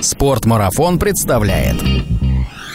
Спортмарафон 0.00 0.98
представляет. 0.98 1.76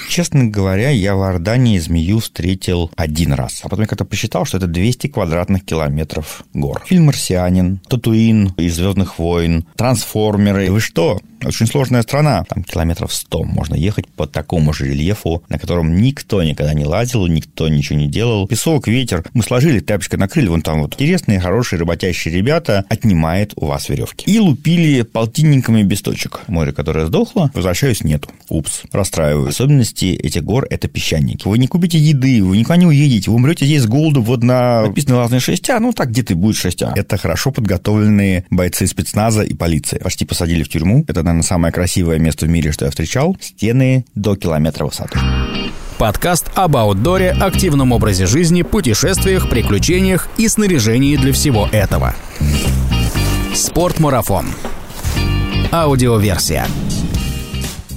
Честно 0.07 0.45
говоря, 0.45 0.89
я 0.89 1.15
в 1.15 1.19
Иордании 1.19 1.77
змею 1.79 2.19
встретил 2.19 2.91
один 2.95 3.33
раз. 3.33 3.61
А 3.63 3.69
потом 3.69 3.81
я 3.81 3.87
как-то 3.87 4.05
посчитал, 4.05 4.45
что 4.45 4.57
это 4.57 4.67
200 4.67 5.07
квадратных 5.07 5.65
километров 5.65 6.43
гор. 6.53 6.83
Фильм 6.85 7.05
«Марсианин», 7.05 7.79
«Татуин» 7.87 8.53
из 8.57 8.75
«Звездных 8.75 9.19
войн», 9.19 9.65
«Трансформеры». 9.75 10.71
Вы 10.71 10.79
что? 10.79 11.19
Очень 11.45 11.67
сложная 11.67 12.01
страна. 12.01 12.43
Там 12.45 12.63
километров 12.63 13.13
100 13.13 13.43
можно 13.43 13.75
ехать 13.75 14.07
по 14.07 14.25
такому 14.25 14.73
же 14.73 14.87
рельефу, 14.87 15.43
на 15.47 15.59
котором 15.59 15.95
никто 15.95 16.41
никогда 16.41 16.73
не 16.73 16.85
лазил, 16.85 17.27
никто 17.27 17.69
ничего 17.69 17.99
не 17.99 18.07
делал. 18.07 18.47
Песок, 18.47 18.87
ветер. 18.87 19.23
Мы 19.33 19.43
сложили, 19.43 19.79
тряпочкой 19.79 20.17
накрыли. 20.17 20.47
Вон 20.47 20.63
там 20.63 20.81
вот 20.81 20.93
интересные, 20.93 21.39
хорошие, 21.39 21.79
работящие 21.79 22.33
ребята 22.33 22.85
отнимает 22.89 23.53
у 23.57 23.65
вас 23.65 23.89
веревки. 23.89 24.29
И 24.31 24.39
лупили 24.39 25.03
полтинниками 25.03 25.83
без 25.83 26.01
точек. 26.01 26.41
Море, 26.47 26.71
которое 26.71 27.05
сдохло, 27.05 27.51
возвращаюсь, 27.53 28.03
нету. 28.03 28.29
Упс, 28.49 28.83
расстраиваю. 28.91 29.51
Особенности 29.95 30.27
этих 30.27 30.43
гор– 30.43 30.67
это 30.69 30.87
песчаники. 30.87 31.47
Вы 31.47 31.57
не 31.57 31.67
купите 31.67 31.97
еды, 31.97 32.43
вы 32.43 32.57
никуда 32.57 32.75
не 32.75 32.85
уедете, 32.85 33.31
вы 33.31 33.37
умрете 33.37 33.65
здесь 33.65 33.83
с 33.83 33.87
голоду 33.87 34.21
вот 34.21 34.43
на 34.43 34.83
написано 34.83 35.17
разные 35.17 35.39
шестя, 35.39 35.79
ну 35.79 35.93
так 35.93 36.09
где-то 36.09 36.35
будет 36.35 36.57
шестя. 36.57 36.91
Это 36.95 37.17
хорошо 37.17 37.51
подготовленные 37.51 38.45
бойцы 38.49 38.87
спецназа 38.87 39.43
и 39.43 39.53
полиции. 39.53 39.97
Почти 39.97 40.25
посадили 40.25 40.63
в 40.63 40.69
тюрьму. 40.69 41.05
Это, 41.07 41.23
наверное, 41.23 41.43
самое 41.43 41.73
красивое 41.73 42.19
место 42.19 42.45
в 42.45 42.49
мире, 42.49 42.71
что 42.71 42.85
я 42.85 42.91
встречал. 42.91 43.37
Стены 43.39 44.05
до 44.15 44.35
километра 44.35 44.85
высоты. 44.85 45.17
Подкаст 45.97 46.51
об 46.55 46.75
аутдоре, 46.75 47.31
активном 47.31 47.93
образе 47.93 48.25
жизни, 48.25 48.63
путешествиях, 48.63 49.49
приключениях 49.49 50.27
и 50.37 50.49
снаряжении 50.49 51.15
для 51.15 51.31
всего 51.31 51.69
этого. 51.71 52.15
Спортмарафон. 53.53 54.47
Аудиоверсия. 55.71 56.67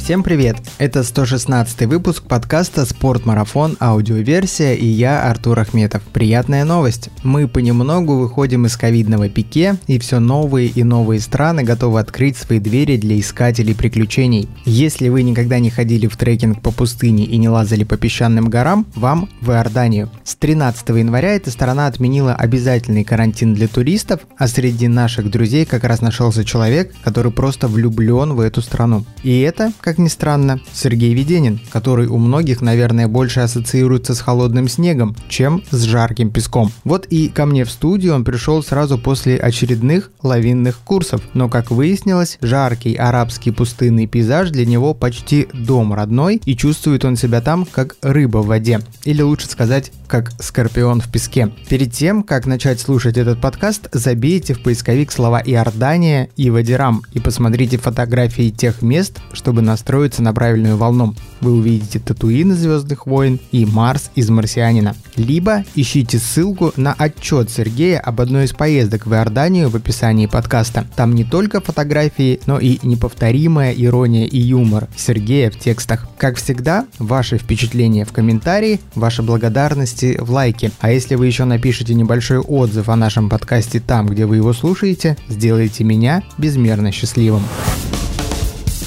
Всем 0.09 0.23
привет! 0.23 0.57
Это 0.79 1.05
116 1.05 1.83
выпуск 1.83 2.23
подкаста 2.23 2.87
«Спортмарафон. 2.87 3.77
Аудиоверсия» 3.79 4.73
и 4.73 4.87
я, 4.87 5.29
Артур 5.29 5.61
Ахметов. 5.61 6.03
Приятная 6.03 6.65
новость! 6.65 7.11
Мы 7.25 7.47
понемногу 7.47 8.17
выходим 8.17 8.65
из 8.65 8.79
ковидного 8.79 9.29
пике, 9.29 9.77
и 9.87 9.99
все 9.99 10.19
новые 10.19 10.69
и 10.69 10.83
новые 10.83 11.21
страны 11.21 11.63
готовы 11.63 12.01
открыть 12.01 12.39
свои 12.39 12.59
двери 12.59 12.97
для 12.97 13.21
искателей 13.21 13.75
приключений. 13.75 14.49
Если 14.65 15.11
вы 15.11 15.23
никогда 15.23 15.59
не 15.59 15.69
ходили 15.69 16.07
в 16.07 16.17
трекинг 16.17 16.63
по 16.63 16.71
пустыне 16.71 17.27
и 17.27 17.37
не 17.37 17.51
лазали 17.51 17.85
по 17.85 17.99
песчаным 17.99 18.49
горам, 18.49 18.87
вам 18.95 19.29
в 19.43 19.51
Иорданию. 19.51 20.09
С 20.25 20.37
13 20.37 20.89
января 20.89 21.35
эта 21.35 21.51
страна 21.51 21.87
отменила 21.87 22.35
обязательный 22.35 23.05
карантин 23.05 23.53
для 23.53 23.69
туристов, 23.69 24.23
а 24.39 24.49
среди 24.49 24.89
наших 24.89 25.31
друзей 25.31 25.67
как 25.67 25.85
раз 25.85 26.01
нашелся 26.01 26.47
человек, 26.47 26.95
который 27.05 27.31
просто 27.31 27.69
влюблен 27.69 28.33
в 28.33 28.41
эту 28.41 28.63
страну. 28.63 29.05
И 29.23 29.41
это, 29.41 29.71
как 29.83 29.98
ни 29.99 30.09
странно, 30.09 30.61
Сергей 30.73 31.15
Веденин, 31.15 31.61
который 31.71 32.07
у 32.07 32.19
многих, 32.19 32.61
наверное, 32.61 33.09
больше 33.09 33.41
ассоциируется 33.41 34.15
с 34.15 34.21
холодным 34.21 34.69
снегом, 34.69 35.17
чем 35.29 35.63
с 35.71 35.83
жарким 35.83 36.31
песком. 36.31 36.73
Вот 36.85 37.07
и 37.07 37.29
ко 37.29 37.47
мне 37.47 37.65
в 37.65 37.71
студию 37.71 38.15
он 38.15 38.25
пришел 38.25 38.63
сразу 38.63 38.99
после 38.99 39.37
очередных 39.37 40.11
лавинных 40.23 40.79
курсов. 40.79 41.23
Но, 41.35 41.49
как 41.49 41.71
выяснилось, 41.71 42.39
жаркий 42.41 42.95
арабский 42.95 43.51
пустынный 43.51 44.07
пейзаж 44.07 44.51
для 44.51 44.67
него 44.67 44.95
почти 44.95 45.49
дом 45.53 45.93
родной, 45.93 46.41
и 46.45 46.57
чувствует 46.57 47.05
он 47.05 47.17
себя 47.17 47.41
там, 47.41 47.67
как 47.71 47.97
рыба 48.03 48.39
в 48.39 48.47
воде. 48.47 48.81
Или 49.05 49.23
лучше 49.23 49.49
сказать, 49.49 49.93
как 50.07 50.33
скорпион 50.41 51.01
в 51.01 51.11
песке. 51.11 51.53
Перед 51.69 51.93
тем, 51.93 52.23
как 52.23 52.47
начать 52.47 52.81
слушать 52.81 53.17
этот 53.17 53.41
подкаст, 53.41 53.89
забейте 53.93 54.55
в 54.55 54.63
поисковик 54.63 55.13
слова 55.13 55.43
Иордания 55.45 56.31
и 56.37 56.51
Вадирам 56.51 57.03
и 57.13 57.21
посмотрите 57.21 57.79
фотографии 57.79 58.51
тех 58.51 58.83
мест, 58.83 59.19
чтобы 59.33 59.63
настроиться 59.89 60.23
на 60.23 60.35
правильную 60.35 60.77
волну. 60.77 61.15
Вы 61.41 61.53
увидите 61.53 61.99
Татуин 61.99 62.53
из 62.53 62.59
Звездных 62.59 63.07
войн 63.07 63.41
и 63.53 63.65
Марс 63.65 64.11
из 64.15 64.29
Марсианина. 64.29 64.95
Либо 65.17 65.65
ищите 65.75 66.19
ссылку 66.19 66.75
на 66.77 66.93
отчет 66.93 67.49
Сергея 67.49 67.99
об 67.99 68.21
одной 68.21 68.45
из 68.45 68.53
поездок 68.53 69.07
в 69.07 69.15
Иорданию 69.15 69.71
в 69.71 69.77
описании 69.77 70.27
подкаста. 70.27 70.87
Там 70.95 71.15
не 71.15 71.25
только 71.25 71.63
фотографии, 71.63 72.39
но 72.45 72.59
и 72.59 72.79
неповторимая 72.83 73.73
ирония 73.73 74.27
и 74.27 74.39
юмор 74.39 74.89
Сергея 74.95 75.51
в 75.51 75.59
текстах. 75.59 76.07
Как 76.19 76.37
всегда, 76.37 76.85
ваши 76.99 77.39
впечатления 77.39 78.05
в 78.05 78.13
комментарии, 78.13 78.81
ваша 78.95 79.23
благодарности 79.23 80.19
в 80.21 80.31
лайке. 80.31 80.71
А 80.81 80.91
если 80.91 81.15
вы 81.15 81.29
еще 81.29 81.45
напишите 81.45 81.95
небольшой 81.95 82.41
отзыв 82.41 82.91
о 82.91 82.97
нашем 82.97 83.31
подкасте 83.31 83.81
там, 83.81 84.07
где 84.07 84.27
вы 84.27 84.37
его 84.37 84.53
слушаете, 84.53 85.17
сделайте 85.31 85.83
меня 85.83 86.23
безмерно 86.37 86.93
счастливым. 86.93 87.45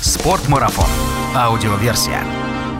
Спортмарафон. 0.01 0.87
Аудиоверсия. 1.35 2.23